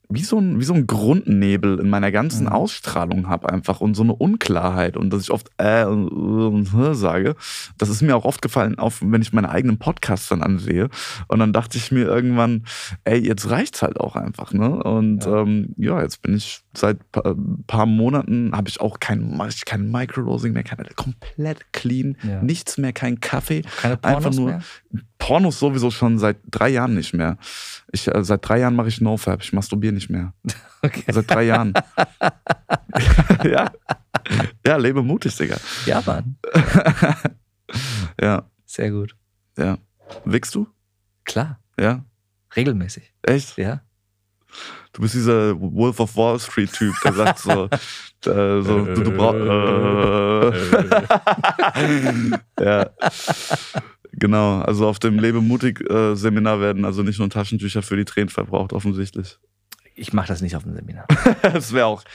wie 0.09 0.21
so, 0.23 0.37
ein, 0.37 0.59
wie 0.59 0.63
so 0.63 0.73
ein 0.73 0.85
Grundnebel 0.85 1.79
in 1.79 1.89
meiner 1.89 2.11
ganzen 2.11 2.43
Mhm. 2.45 2.51
Ausstrahlung 2.51 3.29
habe 3.29 3.49
einfach 3.49 3.81
und 3.81 3.95
so 3.95 4.03
eine 4.03 4.13
Unklarheit 4.13 4.95
und 4.97 5.09
dass 5.11 5.21
ich 5.23 5.31
oft 5.31 5.49
äh 5.57 5.85
und, 5.85 6.07
und 6.09 6.73
äh 6.73 6.93
sage. 6.93 7.35
Das 7.77 7.89
ist 7.89 8.01
mir 8.01 8.15
auch 8.15 8.25
oft 8.25 8.41
gefallen, 8.41 8.77
auch 8.77 8.93
wenn 9.01 9.21
ich 9.21 9.33
meine 9.33 9.49
eigenen 9.49 9.79
Podcasts 9.79 10.27
dann 10.29 10.43
ansehe. 10.43 10.89
Und 11.29 11.39
dann 11.39 11.53
dachte 11.53 11.77
ich 11.77 11.91
mir 11.91 12.05
irgendwann, 12.05 12.65
ey, 13.05 13.17
jetzt 13.25 13.49
reicht's 13.49 13.81
halt 13.81 13.99
auch 13.99 14.15
einfach, 14.15 14.53
ne? 14.53 14.83
Und 14.83 15.25
Ja. 15.25 15.41
ähm, 15.41 15.73
ja 15.77 16.01
jetzt 16.01 16.21
bin 16.21 16.35
ich 16.35 16.61
seit 16.75 17.11
paar, 17.11 17.35
paar 17.67 17.85
Monaten 17.85 18.51
habe 18.55 18.69
ich 18.69 18.81
auch 18.81 18.99
kein, 18.99 19.39
ich 19.49 19.65
kein 19.65 19.89
Microdosing 19.89 20.53
mehr, 20.53 20.63
keine, 20.63 20.83
komplett 20.95 21.71
clean, 21.73 22.17
Ja. 22.23 22.41
nichts 22.43 22.77
mehr, 22.77 22.93
kein 22.93 23.19
Kaffee. 23.19 23.63
Keine 23.81 23.97
Pornos 23.97 24.17
Einfach 24.25 24.33
nur 24.37 24.45
mehr? 24.47 24.61
Pornos 25.23 25.57
sowieso 25.57 25.89
schon 25.89 26.19
seit 26.19 26.35
drei 26.51 26.67
Jahren 26.67 26.95
nicht 26.95 27.13
mehr. 27.13 27.37
Ich, 27.93 28.13
äh, 28.13 28.23
seit 28.25 28.45
drei 28.45 28.59
Jahren 28.59 28.75
mache 28.75 28.89
ich 28.89 28.99
NoFap, 28.99 29.41
ich 29.41 29.53
masturbiere 29.53 29.93
nicht 29.93 30.09
mehr. 30.09 30.33
Okay. 30.85 31.05
Seit 31.13 31.31
drei 31.31 31.43
Jahren. 31.43 31.73
ja. 33.45 33.71
Ja, 34.67 34.75
lebe 34.75 35.01
mutig, 35.01 35.33
Digga. 35.37 35.55
Ja, 35.85 36.03
Mann. 36.05 36.35
Ja, 38.21 38.49
Sehr 38.65 38.91
gut. 38.91 39.15
ja. 39.57 39.77
Wickst 40.25 40.53
du? 40.55 40.67
Klar. 41.23 41.61
Ja. 41.79 42.03
Regelmäßig. 42.53 43.13
Echt? 43.21 43.57
Ja. 43.57 43.81
Du 44.91 45.01
bist 45.01 45.15
dieser 45.15 45.57
Wolf 45.57 46.01
of 46.01 46.17
Wall 46.17 46.37
Street 46.37 46.73
Typ, 46.73 46.93
der 47.01 47.13
sagt 47.13 47.39
so, 47.39 47.69
äh, 47.69 48.61
so 48.61 48.85
du, 48.85 49.03
du 49.03 49.11
brauchst. 49.11 49.39
Äh. 51.79 52.65
ja. 52.65 52.89
Genau, 54.23 54.61
also 54.61 54.87
auf 54.87 54.99
dem 54.99 55.19
Lebe 55.19 55.41
mutig 55.41 55.81
äh, 55.91 56.15
Seminar 56.15 56.61
werden 56.61 56.85
also 56.85 57.03
nicht 57.03 57.19
nur 57.19 57.29
Taschentücher 57.29 57.81
für 57.81 57.97
die 57.97 58.05
Tränen 58.05 58.29
verbraucht, 58.29 58.71
offensichtlich. 58.71 59.37
Ich 59.95 60.13
mache 60.13 60.29
das 60.29 60.39
nicht 60.41 60.55
auf 60.55 60.63
dem 60.63 60.73
Seminar. 60.73 61.07
Das 61.41 61.73
wäre 61.73 61.87
auch 61.87 62.05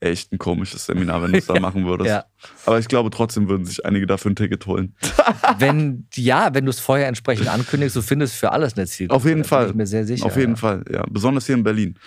echt 0.00 0.32
ein 0.32 0.38
komisches 0.38 0.86
Seminar, 0.86 1.22
wenn 1.22 1.32
du 1.32 1.36
es 1.36 1.44
da 1.44 1.60
machen 1.60 1.84
würdest. 1.84 2.08
Ja. 2.08 2.24
Aber 2.64 2.78
ich 2.78 2.88
glaube, 2.88 3.10
trotzdem 3.10 3.50
würden 3.50 3.66
sich 3.66 3.84
einige 3.84 4.06
dafür 4.06 4.30
ein 4.30 4.36
Ticket 4.36 4.64
holen. 4.64 4.94
Wenn, 5.58 6.06
ja, 6.14 6.54
wenn 6.54 6.64
du 6.64 6.70
es 6.70 6.80
vorher 6.80 7.06
entsprechend 7.06 7.48
ankündigst, 7.48 7.96
du 7.96 8.00
findest 8.00 8.34
für 8.34 8.52
alles 8.52 8.76
eine 8.76 8.86
Zielgruppe. 8.86 9.16
Auf 9.16 9.26
jeden 9.26 9.42
da 9.42 9.48
Fall. 9.48 9.64
Bin 9.64 9.70
ich 9.72 9.76
mir 9.76 9.86
sehr 9.86 10.06
sicher. 10.06 10.24
Auf 10.24 10.36
jeden 10.36 10.52
ja. 10.52 10.56
Fall, 10.56 10.84
ja. 10.90 11.04
Besonders 11.10 11.44
hier 11.44 11.56
in 11.56 11.64
Berlin. 11.64 11.98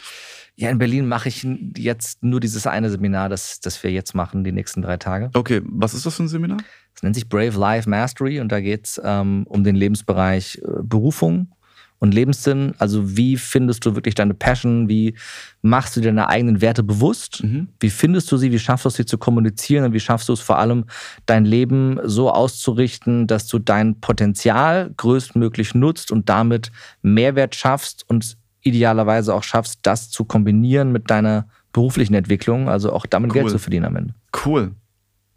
Ja, 0.56 0.70
in 0.70 0.78
Berlin 0.78 1.08
mache 1.08 1.30
ich 1.30 1.48
jetzt 1.78 2.24
nur 2.24 2.40
dieses 2.40 2.68
eine 2.68 2.90
Seminar, 2.90 3.30
das, 3.30 3.60
das 3.60 3.82
wir 3.84 3.92
jetzt 3.92 4.16
machen, 4.16 4.44
die 4.44 4.52
nächsten 4.52 4.82
drei 4.82 4.98
Tage. 4.98 5.30
Okay, 5.34 5.62
was 5.66 5.94
ist 5.94 6.06
das 6.06 6.16
für 6.16 6.24
ein 6.24 6.28
Seminar? 6.28 6.58
Das 6.94 7.04
nennt 7.04 7.16
sich 7.16 7.30
Brave 7.30 7.58
Life 7.58 7.90
Mastery 7.90 8.40
und 8.40 8.52
da 8.52 8.60
geht 8.60 8.88
es 8.88 9.02
ähm, 9.04 9.46
um 9.48 9.64
den 9.64 9.76
Lebensbereich 9.76 10.62
äh, 10.64 10.84
Berufung 10.84 11.48
und 12.02 12.14
Lebenssinn. 12.14 12.74
Also 12.80 13.16
wie 13.16 13.38
findest 13.38 13.86
du 13.86 13.96
wirklich 13.96 14.16
deine 14.16 14.34
Passion? 14.34 14.90
Wie 14.90 15.16
machst 15.62 15.96
du 15.96 16.02
deine 16.02 16.28
eigenen 16.28 16.60
Werte 16.60 16.82
bewusst? 16.84 17.44
Mhm. 17.44 17.70
Wie 17.80 17.92
findest 17.92 18.32
du 18.32 18.38
sie? 18.38 18.52
Wie 18.52 18.60
schaffst 18.60 18.86
du 18.86 18.90
es, 18.90 18.96
sie 18.96 19.06
zu 19.06 19.20
kommunizieren? 19.20 19.86
Und 19.86 19.94
wie 19.94 20.00
schaffst 20.00 20.28
du 20.28 20.34
es 20.34 20.40
vor 20.40 20.58
allem, 20.58 20.86
dein 21.28 21.46
Leben 21.46 22.00
so 22.04 22.32
auszurichten, 22.32 23.28
dass 23.28 23.48
du 23.48 23.60
dein 23.60 24.00
Potenzial 24.00 24.92
größtmöglich 24.98 25.76
nutzt 25.76 26.12
und 26.12 26.28
damit 26.28 26.72
Mehrwert 27.04 27.56
schaffst 27.56 28.04
und 28.10 28.36
idealerweise 28.62 29.34
auch 29.36 29.44
schaffst, 29.44 29.80
das 29.84 30.10
zu 30.10 30.26
kombinieren 30.26 30.92
mit 30.92 31.10
deiner 31.12 31.48
beruflichen 31.72 32.16
Entwicklung, 32.16 32.68
also 32.68 32.92
auch 32.94 33.06
damit 33.06 33.32
Geld 33.32 33.46
Cool. 33.46 33.52
zu 33.52 33.60
verdienen 33.60 33.86
am 33.86 33.96
Ende. 33.96 34.16
Cool. 34.46 34.72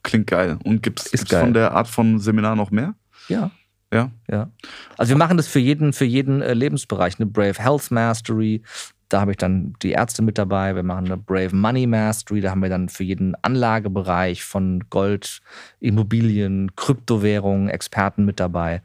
Klingt 0.05 0.29
geil. 0.29 0.59
Und 0.63 0.83
gibt 0.83 1.03
es 1.13 1.23
von 1.29 1.53
der 1.53 1.73
Art 1.73 1.89
von 1.89 2.21
Seminar 2.21 2.55
noch 2.55 2.71
mehr? 2.71 2.95
Ja. 3.29 3.51
Ja. 3.93 4.11
Ja. 4.31 4.51
Also 4.97 5.11
wir 5.11 5.19
machen 5.19 5.37
das 5.37 5.49
für 5.49 5.59
jeden, 5.59 5.93
für 5.93 6.05
jeden 6.05 6.43
äh, 6.43 6.55
Lebensbereich. 6.55 7.19
Eine 7.19 7.27
Brave 7.27 7.59
Health 7.59 7.91
Mastery, 7.91 8.63
da 9.09 9.21
habe 9.21 9.31
ich 9.31 9.37
dann 9.37 9.75
die 9.83 9.93
Ärzte 9.93 10.23
mit 10.23 10.39
dabei. 10.39 10.75
Wir 10.75 10.83
machen 10.83 11.07
eine 11.07 11.17
Brave 11.17 11.55
Money 11.55 11.87
Mastery, 11.87 12.41
da 12.41 12.51
haben 12.51 12.63
wir 12.63 12.69
dann 12.69 12.89
für 12.89 13.05
jeden 13.05 13.35
Anlagebereich 13.43 14.43
von 14.43 14.83
Gold, 14.91 15.41
Immobilien, 15.81 16.75
Kryptowährungen 16.75 17.69
Experten 17.69 18.25
mit 18.25 18.41
dabei. 18.41 18.83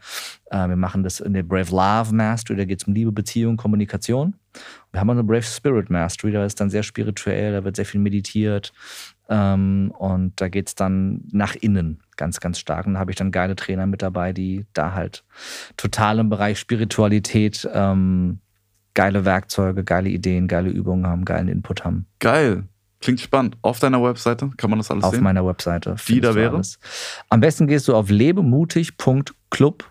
Äh, 0.52 0.70
wir 0.70 0.76
machen 0.76 1.04
das 1.04 1.20
in 1.20 1.34
der 1.34 1.44
Brave 1.44 1.72
Love 1.72 2.14
Mastery, 2.14 2.58
da 2.58 2.66
geht 2.66 2.82
es 2.82 2.88
um 2.88 2.94
Liebe, 2.94 3.12
Beziehung, 3.12 3.58
Kommunikation. 3.58 4.36
Wir 4.92 5.02
haben 5.02 5.10
auch 5.10 5.14
eine 5.14 5.24
Brave 5.24 5.44
Spirit 5.44 5.90
Mastery, 5.90 6.32
da 6.32 6.46
ist 6.46 6.60
dann 6.62 6.70
sehr 6.70 6.84
spirituell, 6.84 7.54
da 7.54 7.64
wird 7.64 7.76
sehr 7.76 7.86
viel 7.86 8.00
meditiert. 8.00 8.72
Ähm, 9.30 9.94
und 9.98 10.42
da 10.42 10.50
geht 10.50 10.68
es 10.70 10.76
dann 10.76 11.22
nach 11.32 11.56
innen 11.56 12.02
ganz, 12.18 12.40
ganz 12.40 12.60
stark. 12.60 12.88
Und 12.88 12.96
da 12.96 13.00
habe 13.00 13.12
ich 13.12 13.18
dann 13.18 13.32
geile 13.32 13.56
Trainer 13.56 13.86
mit 13.86 14.02
dabei, 14.02 14.34
die 14.34 14.66
da 14.74 14.94
halt 14.94 15.24
total 15.78 16.20
im 16.20 16.30
Bereich 16.30 16.60
Spiritualität 16.60 17.68
ähm, 17.74 18.40
geile 18.96 19.24
Werkzeuge, 19.24 19.84
geile 19.84 20.10
Ideen, 20.10 20.48
geile 20.48 20.70
Übungen 20.70 21.08
haben, 21.08 21.26
geilen 21.26 21.48
Input 21.48 21.86
haben. 21.86 22.06
Geil. 22.20 22.64
Klingt 23.02 23.22
spannend. 23.22 23.56
Auf 23.62 23.80
deiner 23.80 24.04
Webseite 24.04 24.50
kann 24.58 24.70
man 24.70 24.80
das 24.80 24.92
alles 24.92 25.06
Auf 25.06 25.14
sehen? 25.14 25.24
meiner 25.24 25.46
Webseite. 25.46 25.96
Die 26.08 26.20
da 26.20 26.36
wäre? 26.36 26.56
alles. 26.56 26.80
Am 27.30 27.40
besten 27.40 27.68
gehst 27.68 27.88
du 27.88 27.96
auf 27.96 28.10
lebemutig.club. 28.10 29.86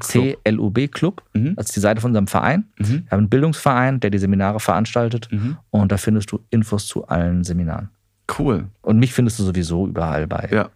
C-L-U-B 0.00 0.88
Club. 0.88 1.22
Mhm. 1.34 1.56
Das 1.56 1.66
ist 1.66 1.76
die 1.76 1.80
Seite 1.80 2.00
von 2.00 2.12
unserem 2.12 2.28
Verein. 2.28 2.64
Mhm. 2.78 2.86
Wir 2.86 3.10
haben 3.10 3.18
einen 3.18 3.28
Bildungsverein, 3.28 4.00
der 4.00 4.08
die 4.08 4.18
Seminare 4.18 4.60
veranstaltet. 4.60 5.28
Mhm. 5.30 5.58
Und 5.68 5.92
da 5.92 5.98
findest 5.98 6.32
du 6.32 6.40
Infos 6.48 6.86
zu 6.86 7.06
allen 7.06 7.44
Seminaren. 7.44 7.90
Cool. 8.38 8.68
Und 8.82 8.98
mich 8.98 9.12
findest 9.12 9.38
du 9.38 9.44
sowieso 9.44 9.86
überall 9.86 10.26
bei 10.26 10.48
Ja. 10.50 10.70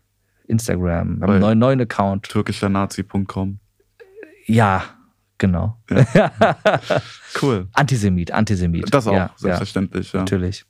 Instagram. 0.46 1.18
Wir 1.18 1.22
haben 1.22 1.30
einen 1.32 1.40
neuen, 1.40 1.59
neuen 1.59 1.80
Account. 1.80 2.28
Türkischernazi.com. 2.28 3.59
Ja, 4.46 4.84
genau. 5.38 5.76
Cool. 7.40 7.68
Antisemit, 7.72 8.32
Antisemit. 8.32 8.92
Das 8.92 9.07
auch, 9.07 9.12
Ja, 9.12 9.18
ja, 9.18 9.30
selbstverständlich. 9.36 10.12
Ja. 10.12 10.20
natürlich. 10.20 10.64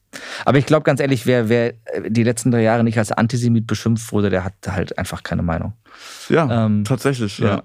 Aber 0.45 0.59
ich 0.59 0.66
glaube 0.66 0.83
ganz 0.85 1.01
ehrlich, 1.01 1.26
wer, 1.26 1.49
wer 1.49 1.74
die 2.09 2.22
letzten 2.22 2.51
drei 2.51 2.62
Jahre 2.62 2.85
nicht 2.85 2.99
als 2.99 3.12
Antisemit 3.12 3.66
beschimpft 3.66 4.12
wurde, 4.12 4.31
der 4.31 4.45
hat 4.45 4.55
halt 4.66 4.99
einfach 4.99 5.22
keine 5.22 5.43
Meinung. 5.43 5.72
Ja, 6.29 6.66
Ähm, 6.66 6.85
tatsächlich. 6.85 7.39
Ja. 7.39 7.47
ja. 7.49 7.62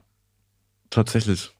Tatsächlich. 0.90 1.52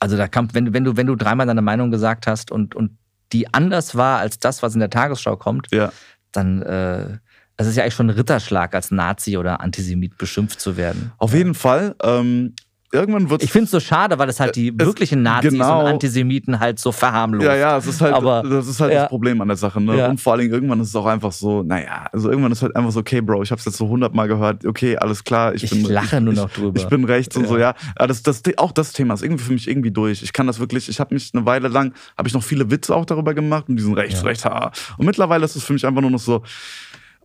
Also 0.00 0.16
da 0.16 0.28
kam, 0.28 0.48
wenn, 0.54 0.66
du- 0.66 0.72
wenn 0.72 0.84
du, 0.84 0.96
wenn 0.96 1.06
du 1.06 1.14
dreimal 1.16 1.46
deine 1.46 1.62
Meinung 1.62 1.90
gesagt 1.90 2.26
hast 2.26 2.50
und, 2.50 2.74
und 2.74 2.96
die 3.32 3.52
anders 3.52 3.94
war 3.94 4.18
als 4.20 4.38
das, 4.38 4.62
was 4.62 4.74
in 4.74 4.80
der 4.80 4.90
Tagesschau 4.90 5.36
kommt, 5.36 5.68
Ja. 5.70 5.92
Dann 6.32 6.62
äh, 6.62 7.18
es 7.58 7.66
ist 7.66 7.76
ja 7.76 7.82
eigentlich 7.82 7.94
schon 7.94 8.06
ein 8.06 8.16
Ritterschlag, 8.16 8.74
als 8.74 8.92
Nazi 8.92 9.36
oder 9.36 9.60
Antisemit 9.60 10.16
beschimpft 10.16 10.60
zu 10.60 10.76
werden. 10.76 11.12
Auf 11.18 11.34
jeden 11.34 11.54
Fall. 11.54 11.96
Ähm, 12.02 12.54
irgendwann 12.92 13.28
wird 13.30 13.42
Ich 13.42 13.52
finde 13.52 13.66
es 13.66 13.70
so 13.70 13.80
schade, 13.80 14.18
weil 14.18 14.28
es 14.28 14.40
halt 14.40 14.56
die 14.56 14.68
Es- 14.76 14.86
wirklichen 14.86 15.22
Nazis 15.22 15.52
genau. 15.52 15.80
und 15.80 15.86
Antisemiten 15.86 16.58
halt 16.60 16.78
so 16.78 16.92
verharmlost. 16.92 17.44
Ja, 17.46 17.54
ja, 17.54 17.76
es 17.76 17.86
ist 17.86 18.00
halt, 18.00 18.14
Aber- 18.14 18.42
das, 18.42 18.66
ist 18.66 18.80
halt 18.80 18.92
ja. 18.92 19.00
das 19.02 19.08
Problem 19.08 19.40
an 19.40 19.48
der 19.48 19.56
Sache. 19.56 19.80
Ne? 19.80 19.96
Ja. 19.96 20.08
Und 20.08 20.20
vor 20.20 20.32
allen 20.32 20.40
Dingen 20.40 20.52
irgendwann 20.54 20.80
ist 20.80 20.88
es 20.88 20.96
auch 20.96 21.06
einfach 21.06 21.32
so, 21.32 21.62
naja, 21.62 22.06
also 22.12 22.30
irgendwann 22.30 22.52
ist 22.52 22.62
halt 22.62 22.74
einfach 22.76 22.90
so, 22.90 23.00
okay, 23.00 23.20
Bro, 23.20 23.42
ich 23.42 23.50
habe 23.50 23.58
es 23.58 23.64
jetzt 23.64 23.76
so 23.76 23.88
hundertmal 23.88 24.28
gehört, 24.28 24.64
okay, 24.64 24.96
alles 24.96 25.22
klar. 25.24 25.54
Ich, 25.54 25.64
Ich 25.64 25.70
bin, 25.70 25.82
lache 25.84 26.16
ich, 26.16 26.22
nur 26.22 26.32
ich, 26.32 26.38
noch 26.38 26.50
drüber. 26.50 26.80
Ich 26.80 26.86
bin 26.88 27.04
rechts 27.04 27.36
und 27.36 27.42
Ja. 27.44 27.48
so, 27.48 27.58
ja. 27.58 27.74
ja 27.98 28.06
das, 28.06 28.22
das, 28.22 28.42
auch 28.56 28.72
das 28.72 28.92
Thema 28.92 29.14
ist 29.14 29.22
irgendwie 29.22 29.44
für 29.44 29.52
mich 29.52 29.68
irgendwie 29.68 29.90
durch. 29.90 30.22
Ich 30.22 30.32
kann 30.32 30.46
das 30.46 30.58
wirklich, 30.58 30.88
ich 30.88 30.98
habe 31.00 31.14
mich 31.14 31.30
eine 31.34 31.44
Weile 31.46 31.68
lang, 31.68 31.92
habe 32.16 32.28
ich 32.28 32.34
noch 32.34 32.42
viele 32.42 32.70
Witze 32.70 32.94
auch 32.94 33.04
darüber 33.04 33.34
gemacht 33.34 33.64
und 33.68 33.76
diesen 33.76 33.94
rechts, 33.94 34.24
rechts, 34.24 34.44
ha. 34.44 34.72
Und 34.96 35.06
mittlerweile 35.06 35.44
ist 35.44 35.56
es 35.56 35.64
für 35.64 35.72
mich 35.72 35.86
einfach 35.86 36.00
nur 36.00 36.10
noch 36.10 36.18
so, 36.18 36.42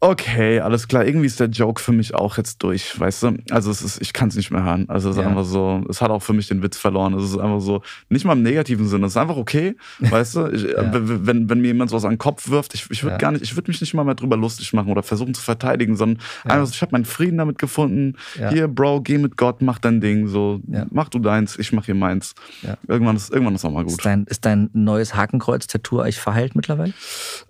Okay, 0.05 0.59
alles 0.59 0.89
klar. 0.89 1.05
Irgendwie 1.05 1.27
ist 1.27 1.39
der 1.39 1.47
Joke 1.47 1.81
für 1.81 1.93
mich 1.93 2.13
auch 2.13 2.35
jetzt 2.35 2.61
durch, 2.61 2.99
weißt 2.99 3.23
du? 3.23 3.37
Also 3.51 3.71
es 3.71 3.81
ist, 3.81 4.01
ich 4.01 4.11
kann 4.11 4.27
es 4.27 4.35
nicht 4.35 4.51
mehr 4.51 4.61
hören. 4.61 4.89
Also 4.89 5.09
es 5.09 5.15
ist 5.15 5.21
Ja. 5.21 5.29
einfach 5.29 5.45
so, 5.45 5.81
es 5.89 6.01
hat 6.01 6.11
auch 6.11 6.19
für 6.21 6.33
mich 6.33 6.49
den 6.49 6.61
Witz 6.61 6.75
verloren. 6.77 7.13
Es 7.13 7.23
ist 7.23 7.37
einfach 7.37 7.61
so, 7.61 7.81
nicht 8.09 8.25
mal 8.25 8.33
im 8.33 8.41
negativen 8.41 8.85
Sinne. 8.85 9.05
Es 9.05 9.13
ist 9.13 9.17
einfach 9.17 9.37
okay, 9.37 9.77
weißt 9.99 10.35
du? 10.35 10.47
Ich, 10.47 10.63
Ja. 10.63 10.93
w- 10.93 11.19
wenn, 11.21 11.49
wenn 11.49 11.61
mir 11.61 11.67
jemand 11.67 11.89
sowas 11.89 12.03
an 12.03 12.11
den 12.11 12.17
Kopf 12.17 12.49
wirft, 12.49 12.73
ich, 12.73 12.85
ich 12.91 13.01
würde 13.03 13.13
Ja. 13.13 13.17
gar 13.17 13.31
nicht, 13.31 13.43
ich 13.43 13.55
würde 13.55 13.71
mich 13.71 13.79
nicht 13.79 13.93
mal 13.93 14.03
mehr 14.03 14.15
drüber 14.15 14.35
lustig 14.35 14.73
machen 14.73 14.91
oder 14.91 15.03
versuchen 15.03 15.33
zu 15.33 15.41
verteidigen, 15.41 15.95
sondern 15.95 16.21
einfach 16.43 16.65
so, 16.65 16.73
ich 16.73 16.81
habe 16.81 16.91
meinen 16.91 17.05
Frieden 17.05 17.37
damit 17.37 17.57
gefunden. 17.57 18.15
Ja. 18.37 18.49
Hier, 18.49 18.67
Bro, 18.67 19.03
geh 19.03 19.17
mit 19.17 19.37
Gott, 19.37 19.61
mach 19.61 19.79
dein 19.79 20.01
Ding. 20.01 20.27
So, 20.27 20.59
Ja. 20.67 20.85
mach 20.91 21.07
du 21.07 21.19
deins, 21.19 21.57
ich 21.57 21.71
mach 21.71 21.85
hier 21.85 21.95
meins. 21.95 22.35
Ja. 22.61 22.75
Irgendwann 22.89 23.15
ist, 23.15 23.31
irgendwann 23.31 23.55
ist 23.55 23.63
auch 23.63 23.71
mal 23.71 23.83
gut. 23.83 23.93
Ist 23.93 24.05
dein, 24.05 24.25
ist 24.25 24.43
dein 24.43 24.69
neues 24.73 25.15
Hakenkreuz-Tattoo 25.15 25.99
eigentlich 26.01 26.19
verheilt 26.19 26.57
mittlerweile? 26.57 26.91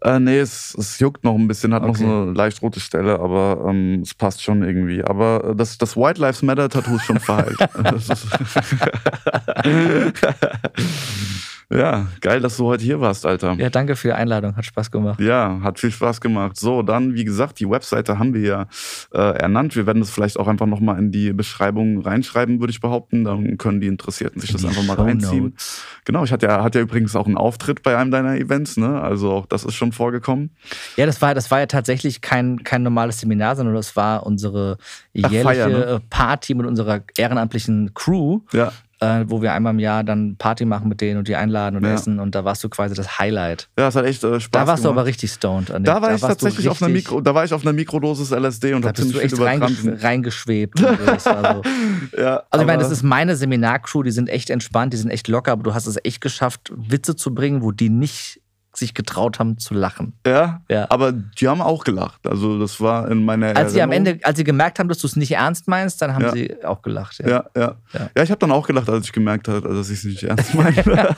Äh, 0.03 0.19
nee, 0.19 0.37
es, 0.37 0.75
es 0.77 0.99
juckt 0.99 1.23
noch 1.23 1.33
ein 1.33 1.47
bisschen, 1.47 1.73
hat 1.73 1.81
noch 1.81 1.89
Okay. 1.89 2.03
so 2.03 2.05
eine 2.05 2.42
leicht 2.43 2.61
rote 2.61 2.79
Stelle, 2.79 3.19
aber 3.19 3.65
ähm, 3.67 4.01
es 4.01 4.13
passt 4.13 4.43
schon 4.43 4.63
irgendwie. 4.63 5.03
Aber 5.03 5.51
äh, 5.51 5.55
das, 5.55 5.77
das 5.77 5.97
White 5.97 6.21
Lives 6.21 6.41
Matter 6.41 6.69
Tattoo 6.69 6.95
ist 6.95 7.05
schon 7.05 7.19
verheilt. 7.19 7.57
Ja, 11.71 12.07
geil, 12.21 12.39
dass 12.41 12.57
du 12.57 12.65
heute 12.65 12.83
hier 12.83 12.99
warst, 13.01 13.25
Alter. 13.25 13.53
Ja, 13.53 13.69
danke 13.69 13.95
für 13.95 14.09
die 14.09 14.13
Einladung. 14.13 14.55
Hat 14.55 14.65
Spaß 14.65 14.91
gemacht. 14.91 15.19
Ja, 15.19 15.59
hat 15.63 15.79
viel 15.79 15.91
Spaß 15.91 16.21
gemacht. 16.21 16.57
So, 16.57 16.81
dann, 16.83 17.15
wie 17.15 17.23
gesagt, 17.23 17.59
die 17.59 17.69
Webseite 17.69 18.19
haben 18.19 18.33
wir 18.33 18.41
ja 18.41 18.67
äh, 19.13 19.37
ernannt. 19.37 19.75
Wir 19.75 19.85
werden 19.85 19.99
das 19.99 20.09
vielleicht 20.09 20.39
auch 20.39 20.47
einfach 20.47 20.65
nochmal 20.65 20.99
in 20.99 21.11
die 21.11 21.33
Beschreibung 21.33 22.01
reinschreiben, 22.01 22.59
würde 22.59 22.71
ich 22.71 22.81
behaupten. 22.81 23.23
Dann 23.23 23.57
können 23.57 23.81
die 23.81 23.87
Interessierten 23.87 24.41
sich 24.41 24.51
das 24.51 24.61
Die 24.61 24.67
einfach 24.67 24.83
mal 24.83 24.95
reinziehen. 24.95 25.31
Shownotes. 25.31 25.83
Genau, 26.05 26.23
ich 26.23 26.31
hatte 26.31 26.45
ja, 26.47 26.63
hatte 26.63 26.79
ja 26.79 26.83
übrigens 26.83 27.15
auch 27.15 27.25
einen 27.25 27.37
Auftritt 27.37 27.81
bei 27.83 27.97
einem 27.97 28.11
deiner 28.11 28.35
Events, 28.35 28.77
ne? 28.77 29.01
Also 29.01 29.31
auch 29.31 29.45
das 29.45 29.63
ist 29.63 29.75
schon 29.75 29.91
vorgekommen. 29.91 30.51
Ja, 30.97 31.05
das 31.05 31.21
war, 31.21 31.33
das 31.33 31.49
war 31.49 31.59
ja 31.59 31.65
tatsächlich 31.65 32.21
kein, 32.21 32.63
kein 32.63 32.83
normales 32.83 33.19
Seminar, 33.19 33.55
sondern 33.55 33.75
das 33.75 33.95
war 33.95 34.25
unsere 34.25 34.77
Ach, 35.23 35.31
jährliche 35.31 35.43
Feier, 35.43 35.67
ne? 35.69 36.01
Party 36.09 36.53
mit 36.55 36.65
unserer 36.65 37.01
ehrenamtlichen 37.17 37.93
Crew, 37.93 38.41
Ja, 38.51 38.71
äh, 39.03 39.25
wo 39.29 39.41
wir 39.41 39.53
einmal 39.53 39.73
im 39.73 39.79
Jahr 39.79 40.03
dann 40.03 40.35
Party 40.37 40.65
machen 40.65 40.87
mit 40.89 41.01
denen 41.01 41.17
und 41.19 41.27
die 41.27 41.35
einladen 41.35 41.77
und 41.77 41.83
Ja. 41.85 41.93
essen. 41.93 42.19
Und 42.19 42.35
da 42.35 42.43
warst 42.45 42.63
du 42.63 42.69
quasi 42.69 42.95
das 42.95 43.19
Highlight. 43.19 43.69
ja, 43.77 43.87
es 43.87 43.95
hat 43.95 44.05
echt 44.05 44.23
äh, 44.23 44.39
Spaß 44.39 44.49
Da 44.51 44.67
warst 44.67 44.83
du 44.83 44.87
gemacht. 44.89 44.99
aber 44.99 45.07
richtig 45.07 45.31
stoned. 45.31 45.71
An 45.71 45.83
dem- 45.83 45.85
Da 45.85 46.01
war 46.01 46.13
ich 46.15 46.21
warst 46.21 46.23
du 46.41 46.45
tatsächlich 46.45 46.69
auf 46.69 46.81
einer 46.81 46.91
Mikro, 46.93 47.21
da 47.21 47.33
war 47.35 47.43
ich 47.45 47.53
auf 47.53 47.61
einer 47.63 47.73
Mikrodosis 47.73 48.31
LSD 48.31 48.73
und 48.73 48.81
Da 48.83 48.89
hab 48.89 48.95
bist 48.95 49.09
ziemlich 49.09 49.29
du 49.31 49.35
viel 49.37 49.45
reingesch 49.45 50.03
reingeschwebt. 50.03 50.79
und 50.81 50.99
so. 50.99 51.05
Das. 51.05 51.25
Ja, 52.17 52.43
Also 52.49 52.61
ich 52.63 52.67
meine, 52.67 52.81
das 52.83 52.91
ist 52.91 53.03
meine 53.03 53.35
Seminarcrew, 53.35 54.03
die 54.03 54.11
sind 54.11 54.29
echt 54.29 54.49
entspannt, 54.49 54.93
die 54.93 54.97
sind 54.97 55.09
echt 55.09 55.27
locker, 55.27 55.51
aber 55.53 55.63
du 55.63 55.73
hast 55.73 55.87
es 55.87 55.97
echt 56.03 56.21
geschafft, 56.21 56.71
Witze 56.75 57.15
zu 57.15 57.33
bringen, 57.33 57.61
wo 57.63 57.71
die 57.71 57.89
nicht 57.89 58.39
sich 58.75 58.93
getraut 58.93 59.39
haben 59.39 59.57
zu 59.59 59.73
lachen. 59.73 60.13
ja, 60.25 60.61
Ja. 60.69 60.87
aber 60.89 61.11
die 61.11 61.47
haben 61.47 61.61
auch 61.61 61.83
gelacht. 61.83 62.25
Also 62.27 62.59
das 62.59 62.81
war 62.81 63.09
in 63.11 63.23
meiner 63.23 63.55
Als 63.55 63.73
sie 63.73 63.81
am 63.81 63.91
Erinnerung- 63.91 64.13
Ende, 64.15 64.25
als 64.25 64.37
sie 64.37 64.43
gemerkt 64.43 64.79
haben, 64.79 64.89
dass 64.89 64.97
du 64.99 65.07
es 65.07 65.15
nicht 65.15 65.31
ernst 65.31 65.67
meinst, 65.67 66.01
dann 66.01 66.13
haben 66.15 66.23
Ja. 66.23 66.31
sie 66.31 66.63
auch 66.65 66.81
gelacht. 66.81 67.19
Ja, 67.19 67.27
ja. 67.27 67.45
Ja, 67.55 67.75
Ja. 68.15 68.23
ich 68.23 68.29
habe 68.31 68.39
dann 68.39 68.51
auch 68.51 68.65
gelacht, 68.65 68.89
als 68.89 69.05
ich 69.05 69.11
gemerkt 69.11 69.47
habe, 69.47 69.61
dass 69.73 69.89
ich 69.89 69.99
es 69.99 70.03
nicht 70.05 70.23
ernst 70.23 70.55
meine. 70.55 70.83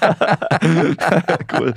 cool. 1.59 1.73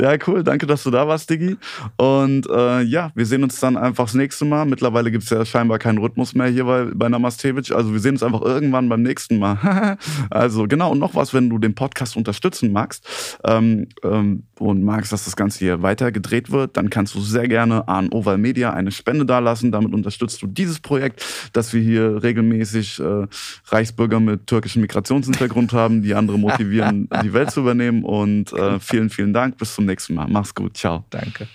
Ja, 0.00 0.16
cool. 0.26 0.42
Danke, 0.44 0.66
dass 0.66 0.82
du 0.82 0.90
da 0.90 1.06
warst, 1.06 1.28
Diggi. 1.30 1.56
Und 1.96 2.48
äh, 2.48 2.80
ja, 2.82 3.10
wir 3.14 3.26
sehen 3.26 3.42
uns 3.42 3.60
dann 3.60 3.76
einfach 3.76 4.04
das 4.06 4.14
nächste 4.14 4.44
Mal. 4.44 4.64
Mittlerweile 4.66 5.10
gibt 5.10 5.24
es 5.24 5.30
ja 5.30 5.44
scheinbar 5.44 5.78
keinen 5.78 5.98
Rhythmus 5.98 6.34
mehr 6.34 6.46
hier 6.48 6.64
bei, 6.64 6.86
bei 6.94 7.08
Namastevic. 7.08 7.70
Also 7.72 7.92
wir 7.92 8.00
sehen 8.00 8.12
uns 8.12 8.22
einfach 8.22 8.42
irgendwann 8.42 8.88
beim 8.88 9.02
nächsten 9.02 9.38
Mal. 9.38 9.96
also 10.30 10.66
genau, 10.66 10.92
und 10.92 10.98
noch 10.98 11.14
was, 11.14 11.34
wenn 11.34 11.48
du 11.50 11.58
den 11.58 11.74
Podcast 11.74 12.16
unterstützen 12.16 12.72
magst 12.72 13.38
ähm, 13.44 13.88
ähm, 14.04 14.44
und 14.58 14.82
magst, 14.82 15.09
dass 15.12 15.24
das 15.24 15.36
Ganze 15.36 15.58
hier 15.58 15.82
weiter 15.82 16.12
gedreht 16.12 16.50
wird, 16.50 16.76
dann 16.76 16.90
kannst 16.90 17.14
du 17.14 17.20
sehr 17.20 17.48
gerne 17.48 17.88
an 17.88 18.10
Oval 18.10 18.38
Media 18.38 18.72
eine 18.72 18.90
Spende 18.92 19.26
dalassen. 19.26 19.72
Damit 19.72 19.92
unterstützt 19.92 20.40
du 20.42 20.46
dieses 20.46 20.80
Projekt, 20.80 21.24
dass 21.52 21.72
wir 21.72 21.82
hier 21.82 22.22
regelmäßig 22.22 23.00
äh, 23.00 23.26
Reichsbürger 23.66 24.20
mit 24.20 24.46
türkischem 24.46 24.82
Migrationshintergrund 24.82 25.72
haben, 25.72 26.02
die 26.02 26.14
andere 26.14 26.38
motivieren, 26.38 27.08
die 27.22 27.32
Welt 27.32 27.50
zu 27.50 27.60
übernehmen. 27.60 28.04
Und 28.04 28.52
äh, 28.52 28.78
vielen, 28.80 29.10
vielen 29.10 29.32
Dank. 29.32 29.58
Bis 29.58 29.74
zum 29.74 29.86
nächsten 29.86 30.14
Mal. 30.14 30.28
Mach's 30.28 30.54
gut. 30.54 30.76
Ciao. 30.76 31.04
Danke. 31.10 31.46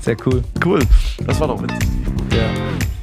Sehr 0.00 0.16
cool. 0.26 0.42
Cool. 0.64 0.80
Das 1.26 1.38
war 1.40 1.48
doch 1.48 1.62
witzig. 1.62 1.88
Ja. 2.32 2.99